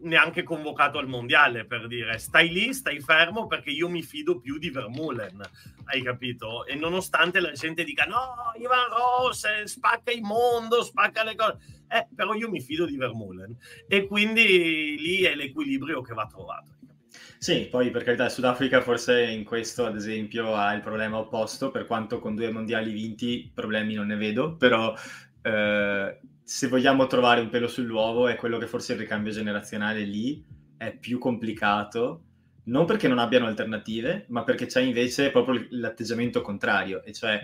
neanche 0.04 0.44
convocato 0.44 0.98
al 0.98 1.08
mondiale 1.08 1.66
per 1.66 1.88
dire. 1.88 2.18
Stai 2.18 2.50
lì, 2.50 2.74
stai 2.74 3.00
fermo 3.00 3.48
perché 3.48 3.70
io 3.70 3.90
mi 3.90 4.02
fido 4.02 4.40
più 4.40 4.58
di 4.58 4.70
Vermulen, 4.70 5.42
hai 5.86 6.02
capito? 6.02 6.66
E 6.66 6.76
nonostante 6.76 7.40
la 7.40 7.52
gente 7.52 7.84
dica 7.84 8.06
no, 8.06 8.54
Ivan 8.58 8.90
Ross 8.90 9.44
eh, 9.46 9.68
spacca 9.68 10.12
il 10.12 10.22
mondo, 10.22 10.84
spacca 10.84 11.24
le 11.24 11.36
cose, 11.36 11.58
eh, 11.90 12.08
però 12.16 12.34
io 12.34 12.50
mi 12.50 12.62
fido 12.62 12.86
di 12.86 12.98
Vermulen. 12.98 13.56
E 13.88 14.06
quindi 14.06 14.98
lì 15.00 15.24
è 15.24 15.36
l'equilibrio 15.36 16.02
che 16.02 16.14
va 16.14 16.26
trovato. 16.28 16.72
Sì, 17.38 17.68
poi 17.70 17.92
per 17.92 18.04
carità 18.04 18.26
il 18.26 18.32
Sudafrica 18.32 18.82
forse 18.82 19.22
in 19.22 19.44
questo 19.44 19.86
ad 19.86 19.98
esempio 19.98 20.56
ha 20.56 20.74
il 20.74 20.82
problema 20.82 21.18
opposto, 21.18 21.72
per 21.72 21.86
quanto 21.86 22.20
con 22.20 22.36
due 22.36 22.50
mondiali 22.52 22.92
vinti 22.94 23.52
problemi 23.54 23.96
non 23.96 24.08
ne 24.08 24.16
vedo, 24.16 24.56
però 24.56 24.96
eh, 25.42 26.20
se 26.44 26.68
vogliamo 26.68 27.08
trovare 27.08 27.42
un 27.42 27.50
pelo 27.50 27.68
sull'uovo 27.68 28.28
è 28.28 28.36
quello 28.36 28.58
che 28.58 28.68
forse 28.68 28.94
il 28.94 29.00
ricambio 29.00 29.32
generazionale 29.32 30.02
lì 30.02 30.44
è 30.78 30.96
più 30.96 31.18
complicato, 31.18 32.24
non 32.66 32.86
perché 32.86 33.08
non 33.08 33.20
abbiano 33.20 33.46
alternative, 33.46 34.26
ma 34.30 34.44
perché 34.44 34.66
c'è 34.66 34.82
invece 34.82 35.32
proprio 35.32 35.66
l'atteggiamento 35.70 36.42
contrario, 36.42 37.04
e 37.04 37.14
cioè 37.14 37.40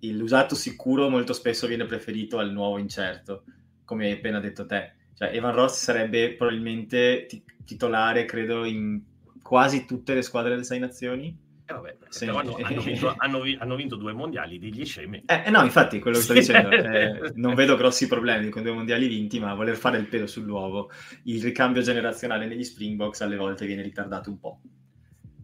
l'usato 0.00 0.54
sicuro 0.54 1.08
molto 1.08 1.32
spesso 1.32 1.66
viene 1.66 1.84
preferito 1.84 2.38
al 2.38 2.52
nuovo 2.52 2.78
incerto, 2.78 3.44
come 3.84 4.06
hai 4.06 4.12
appena 4.12 4.38
detto 4.38 4.66
te. 4.66 4.92
Cioè, 5.14 5.34
Evan 5.34 5.54
Ross 5.54 5.82
sarebbe 5.82 6.34
probabilmente 6.34 7.26
t- 7.28 7.42
titolare, 7.64 8.24
credo, 8.24 8.64
in 8.64 9.02
quasi 9.42 9.84
tutte 9.84 10.14
le 10.14 10.22
squadre 10.22 10.50
delle 10.50 10.62
sei 10.62 10.78
nazioni 10.78 11.36
eh 11.70 11.74
vabbè, 11.74 11.96
sì. 12.08 12.24
però 12.24 12.38
hanno, 12.38 12.56
hanno, 12.62 12.80
vinto, 12.80 13.12
hanno, 13.18 13.42
hanno, 13.58 13.76
vinto, 13.76 13.96
due 13.96 14.14
mondiali 14.14 14.58
degli 14.58 14.86
scemi. 14.86 15.22
Eh, 15.26 15.42
eh 15.44 15.50
no, 15.50 15.62
infatti, 15.62 15.98
quello 15.98 16.16
che 16.16 16.22
sto 16.22 16.32
dicendo, 16.32 16.70
eh, 16.70 17.32
non 17.36 17.54
vedo 17.54 17.76
grossi 17.76 18.06
problemi 18.06 18.48
con 18.48 18.62
due 18.62 18.72
mondiali 18.72 19.06
vinti, 19.06 19.38
ma 19.38 19.52
voler 19.52 19.76
fare 19.76 19.98
il 19.98 20.06
pelo 20.06 20.26
sull'uovo, 20.26 20.90
il 21.24 21.42
ricambio 21.42 21.82
generazionale 21.82 22.46
negli 22.46 22.64
Springboks 22.64 23.20
alle 23.20 23.36
volte 23.36 23.66
viene 23.66 23.82
ritardato 23.82 24.30
un 24.30 24.38
po'. 24.38 24.60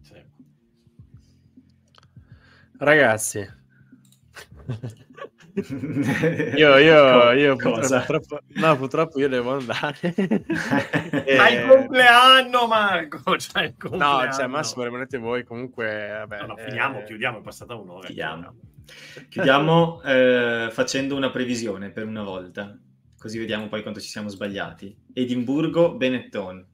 Sì. 0.01 0.15
Ragazzi, 2.79 3.47
io, 5.55 6.77
io, 6.77 7.31
io 7.31 7.55
purtroppo, 7.55 8.39
no, 8.55 8.75
purtroppo 8.75 9.19
io 9.19 9.29
devo 9.29 9.53
andare. 9.53 10.13
e... 11.25 11.37
Hai 11.37 11.55
il 11.55 11.67
compleanno, 11.69 12.67
Marco! 12.67 13.21
C'hai 13.39 13.67
il 13.67 13.75
compleanno. 13.77 14.25
No, 14.25 14.33
cioè, 14.33 14.47
Massimo, 14.47 14.83
rimanete 14.83 15.17
voi. 15.17 15.45
Comunque, 15.45 16.09
vabbè, 16.09 16.41
no, 16.41 16.47
no, 16.47 16.55
finiamo, 16.57 16.99
eh... 16.99 17.03
chiudiamo, 17.05 17.39
è 17.39 17.41
passata 17.41 17.73
un'ora. 17.75 18.05
Chiudiamo, 18.05 18.53
chiudiamo 19.29 20.01
eh, 20.03 20.69
facendo 20.71 21.15
una 21.15 21.31
previsione 21.31 21.89
per 21.89 22.05
una 22.05 22.23
volta, 22.23 22.77
così 23.17 23.39
vediamo 23.39 23.69
poi 23.69 23.81
quanto 23.81 24.01
ci 24.01 24.09
siamo 24.09 24.27
sbagliati. 24.27 24.93
Edimburgo, 25.13 25.95
Benetton. 25.95 26.67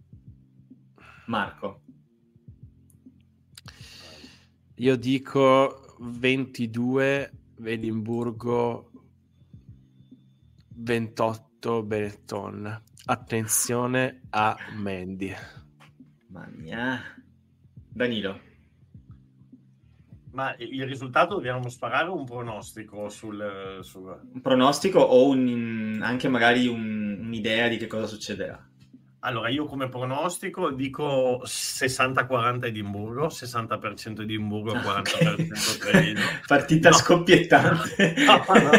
Marco. 1.27 1.81
Io 4.75 4.95
dico 4.95 5.95
22 5.99 7.40
Edimburgo 7.63 8.91
28 10.75 11.83
Benetton. 11.83 12.83
Attenzione 13.05 14.21
a 14.29 14.55
Mandy. 14.75 15.33
Mamma 16.27 17.01
Danilo. 17.89 18.49
Ma 20.31 20.55
il 20.59 20.85
risultato 20.85 21.35
dobbiamo 21.35 21.67
sparare 21.67 22.09
un 22.09 22.23
pronostico 22.23 23.09
sul... 23.09 23.79
sul... 23.81 24.29
Un 24.33 24.41
pronostico 24.41 24.99
o 24.99 25.27
un, 25.27 25.99
anche 26.01 26.29
magari 26.29 26.67
un, 26.67 27.19
un'idea 27.19 27.67
di 27.67 27.77
che 27.77 27.87
cosa 27.87 28.05
succederà? 28.05 28.70
Allora, 29.23 29.49
io 29.49 29.65
come 29.65 29.87
pronostico 29.87 30.71
dico 30.71 31.43
60-40 31.45 32.65
Edimburgo, 32.65 33.27
60% 33.27 34.21
Edimburgo, 34.21 34.73
40% 34.73 35.77
Treviso. 35.77 36.21
Partita 36.47 36.89
no. 36.89 36.95
scoppiettante. 36.95 38.15
No, 38.17 38.43
no, 38.47 38.53
no. 38.53 38.69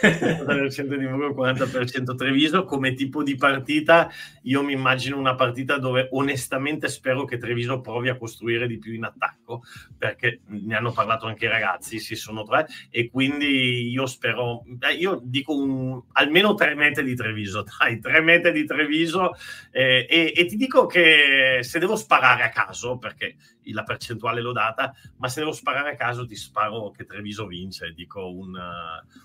60% 0.00 0.92
Edimburgo, 0.94 1.44
40% 1.44 2.16
Treviso. 2.16 2.64
Come 2.64 2.94
tipo 2.94 3.22
di 3.22 3.36
partita, 3.36 4.10
io 4.44 4.62
mi 4.62 4.72
immagino 4.72 5.18
una 5.18 5.34
partita 5.34 5.76
dove 5.76 6.08
onestamente 6.12 6.88
spero 6.88 7.26
che 7.26 7.36
Treviso 7.36 7.82
provi 7.82 8.08
a 8.08 8.16
costruire 8.16 8.66
di 8.66 8.78
più 8.78 8.94
in 8.94 9.04
attacco, 9.04 9.62
perché 9.98 10.40
ne 10.46 10.74
hanno 10.74 10.92
parlato 10.92 11.26
anche 11.26 11.44
i 11.44 11.48
ragazzi, 11.48 11.98
si 11.98 12.16
sono 12.16 12.44
tre, 12.44 12.66
e 12.88 13.10
quindi 13.10 13.90
io 13.90 14.06
spero, 14.06 14.64
eh, 14.80 14.94
io 14.94 15.20
dico 15.22 15.54
un, 15.54 16.00
almeno 16.12 16.54
tre 16.54 16.74
metri 16.74 17.04
di 17.04 17.14
Treviso, 17.14 17.62
dai, 17.78 18.00
tre 18.00 18.22
metri 18.22 18.50
di 18.50 18.64
Treviso 18.64 19.32
eh, 19.70 20.06
e, 20.08 20.32
e, 20.36 20.46
ti 20.46 20.56
dico 20.56 20.86
che 20.86 21.60
se 21.62 21.78
devo 21.78 21.96
sparare 21.96 22.42
a 22.42 22.48
caso, 22.48 22.98
perché 22.98 23.36
la 23.72 23.82
percentuale 23.82 24.40
l'ho 24.40 24.52
data, 24.52 24.94
ma 25.16 25.28
se 25.28 25.40
devo 25.40 25.52
sparare 25.52 25.92
a 25.92 25.96
caso 25.96 26.26
ti 26.26 26.36
sparo 26.36 26.90
che 26.90 27.04
Treviso 27.04 27.46
vince, 27.46 27.92
dico 27.94 28.30
un 28.30 28.54
uh, 28.54 29.22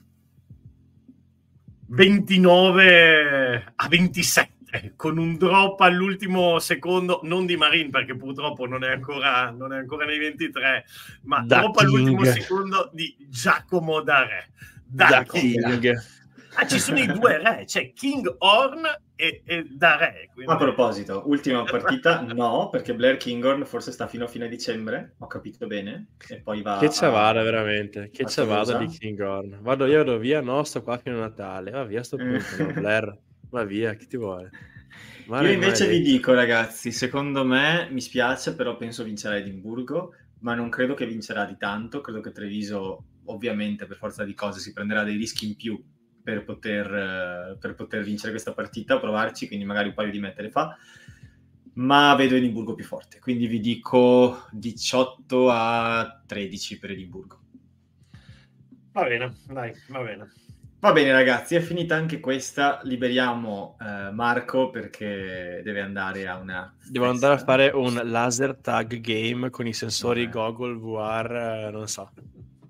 29 1.88 3.74
a 3.76 3.88
27 3.88 4.94
con 4.96 5.18
un 5.18 5.36
drop 5.38 5.82
all'ultimo 5.82 6.60
secondo, 6.60 7.22
non 7.24 7.46
di 7.46 7.58
Marin 7.58 7.90
perché 7.90 8.16
purtroppo 8.16 8.68
non 8.68 8.84
è 8.84 8.92
ancora, 8.92 9.50
non 9.50 9.74
è 9.74 9.78
ancora 9.78 10.06
nei 10.06 10.20
23, 10.20 10.86
ma 11.24 11.42
da 11.42 11.60
drop 11.60 11.78
King. 11.78 11.90
all'ultimo 11.90 12.24
secondo 12.26 12.90
di 12.94 13.16
Giacomo 13.28 14.02
Dare. 14.02 14.52
Da, 14.86 15.08
da 15.08 15.24
King. 15.24 15.80
King 15.80 16.19
Ah, 16.56 16.66
ci 16.66 16.80
sono 16.80 17.00
i 17.00 17.06
due 17.06 17.38
re, 17.38 17.64
c'è 17.66 17.94
King 17.94 18.36
Horn 18.40 18.84
e, 19.16 19.44
e 19.46 19.64
da 19.70 19.98
re. 19.98 20.30
Quindi... 20.34 20.52
A 20.52 20.58
proposito, 20.58 21.24
ultima 21.28 21.64
partita, 21.64 22.22
no, 22.22 22.70
perché 22.70 22.96
Blair 22.96 23.18
Kinghorn 23.18 23.66
forse 23.66 23.92
sta 23.92 24.08
fino 24.08 24.26
a 24.26 24.28
fine 24.28 24.48
dicembre, 24.48 25.16
ho 25.20 25.28
capito 25.28 25.68
bene, 25.68 26.08
e 26.28 26.42
poi 26.42 26.62
va... 26.62 26.78
Che 26.80 26.90
ci 26.90 27.06
a- 27.06 27.10
vada 27.10 27.44
veramente, 27.44 28.10
che 28.12 28.26
ci 28.26 28.44
vada 28.44 28.78
di 28.78 28.88
Kinghorn. 28.88 29.60
Vado 29.62 29.86
io, 29.86 29.98
vado 29.98 30.18
via, 30.18 30.42
no, 30.42 30.64
sto 30.64 30.82
qua 30.82 30.98
fino 30.98 31.18
a 31.18 31.20
Natale. 31.20 31.72
Va 31.72 31.84
via 31.84 32.04
sto 32.04 32.18
punto, 32.18 32.58
no, 32.58 32.74
Blair. 32.74 33.20
Va 33.50 33.64
via, 33.64 33.94
chi 33.96 34.08
ti 34.08 34.18
vuole? 34.18 34.50
Ma 35.26 35.42
Io 35.42 35.52
invece 35.52 35.86
vi 35.86 35.92
maledetto. 35.94 36.12
dico, 36.12 36.34
ragazzi, 36.34 36.92
secondo 36.92 37.46
me 37.46 37.88
mi 37.92 38.02
spiace, 38.02 38.56
però 38.56 38.76
penso 38.78 39.04
vincerà 39.04 39.38
Edimburgo, 39.38 40.14
ma 40.40 40.56
non 40.56 40.70
credo 40.70 40.94
che 40.94 41.06
vincerà 41.06 41.46
di 41.46 41.58
tanto. 41.58 42.02
Credo 42.02 42.22
che 42.22 42.32
Treviso, 42.32 43.04
ovviamente, 43.26 43.86
per 43.86 43.98
forza 43.98 44.24
di 44.24 44.34
cose, 44.34 44.60
si 44.60 44.74
prenderà 44.74 45.04
dei 45.04 45.16
rischi 45.16 45.48
in 45.48 45.56
più 45.56 45.84
per 46.22 46.44
poter, 46.44 47.58
per 47.60 47.76
poter 47.76 48.04
vincere 48.04 48.32
questa 48.32 48.54
partita, 48.54 49.00
provarci, 49.00 49.48
quindi 49.48 49.66
magari 49.66 49.90
un 49.90 49.94
paio 49.94 50.12
di 50.12 50.20
mette 50.20 50.42
le 50.42 50.52
fa. 50.52 50.78
Ma 51.74 52.14
vedo 52.16 52.36
Edimburgo 52.36 52.74
più 52.76 52.84
forte, 52.84 53.20
quindi 53.20 53.48
vi 53.48 53.60
dico 53.60 54.48
18 54.52 55.50
a 55.50 56.22
13 56.26 56.80
per 56.80 56.92
Edimburgo. 56.92 57.40
Va 58.92 59.04
bene, 59.04 59.36
dai, 59.48 59.74
va 59.88 60.02
bene. 60.02 60.34
Va 60.82 60.94
bene 60.94 61.12
ragazzi, 61.12 61.56
è 61.56 61.60
finita 61.60 61.96
anche 61.96 62.22
questa, 62.22 62.80
liberiamo 62.84 63.78
eh, 63.82 64.12
Marco 64.12 64.70
perché 64.70 65.60
deve 65.62 65.82
andare 65.82 66.26
a 66.26 66.38
una... 66.38 66.74
Devo 66.90 67.10
andare 67.10 67.34
a 67.34 67.38
fare 67.38 67.68
un 67.68 68.00
laser 68.06 68.56
tag 68.56 69.02
game 69.02 69.50
con 69.50 69.68
i 69.68 69.74
sensori 69.74 70.26
Vabbè. 70.28 70.54
Goggle 70.54 70.76
VR, 70.76 71.32
eh, 71.68 71.72
non 71.72 71.86
so. 71.90 72.10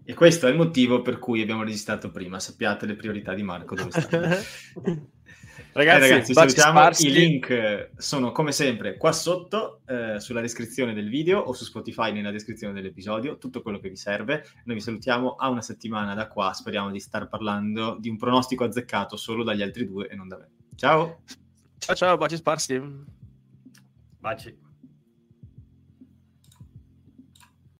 E 0.09 0.15
questo 0.15 0.47
è 0.47 0.49
il 0.49 0.55
motivo 0.55 1.03
per 1.03 1.19
cui 1.19 1.39
abbiamo 1.39 1.61
registrato 1.61 2.09
prima, 2.09 2.39
sappiate 2.39 2.87
le 2.87 2.95
priorità 2.95 3.35
di 3.35 3.43
Marco 3.43 3.75
dove 3.75 3.91
stanno. 3.91 4.27
Ragazzi, 5.71 6.03
Eh, 6.03 6.09
ragazzi 6.09 6.33
baci 6.33 6.49
salutiamo, 6.49 6.79
sparsi. 6.79 7.07
i 7.07 7.11
link 7.11 7.49
eh, 7.51 7.91
sono 7.95 8.31
come 8.31 8.51
sempre 8.51 8.97
qua 8.97 9.11
sotto 9.11 9.81
eh, 9.85 10.19
sulla 10.19 10.41
descrizione 10.41 10.95
del 10.95 11.09
video 11.09 11.37
o 11.41 11.53
su 11.53 11.63
Spotify 11.63 12.11
nella 12.11 12.31
descrizione 12.31 12.73
dell'episodio, 12.73 13.37
tutto 13.37 13.61
quello 13.61 13.77
che 13.77 13.89
vi 13.89 13.95
serve. 13.97 14.45
Noi 14.63 14.77
vi 14.77 14.81
salutiamo 14.81 15.35
a 15.35 15.47
una 15.47 15.61
settimana 15.61 16.15
da 16.15 16.27
qua, 16.27 16.53
speriamo 16.53 16.89
di 16.89 16.99
star 16.99 17.29
parlando 17.29 17.95
di 17.99 18.09
un 18.09 18.17
pronostico 18.17 18.63
azzeccato 18.63 19.15
solo 19.15 19.43
dagli 19.43 19.61
altri 19.61 19.85
due 19.85 20.07
e 20.07 20.15
non 20.15 20.27
da 20.27 20.37
me. 20.37 20.49
Ciao! 20.73 21.21
Ciao 21.77 21.95
ciao, 21.95 22.17
baci 22.17 22.35
sparsi. 22.35 22.81
Baci. 24.17 24.68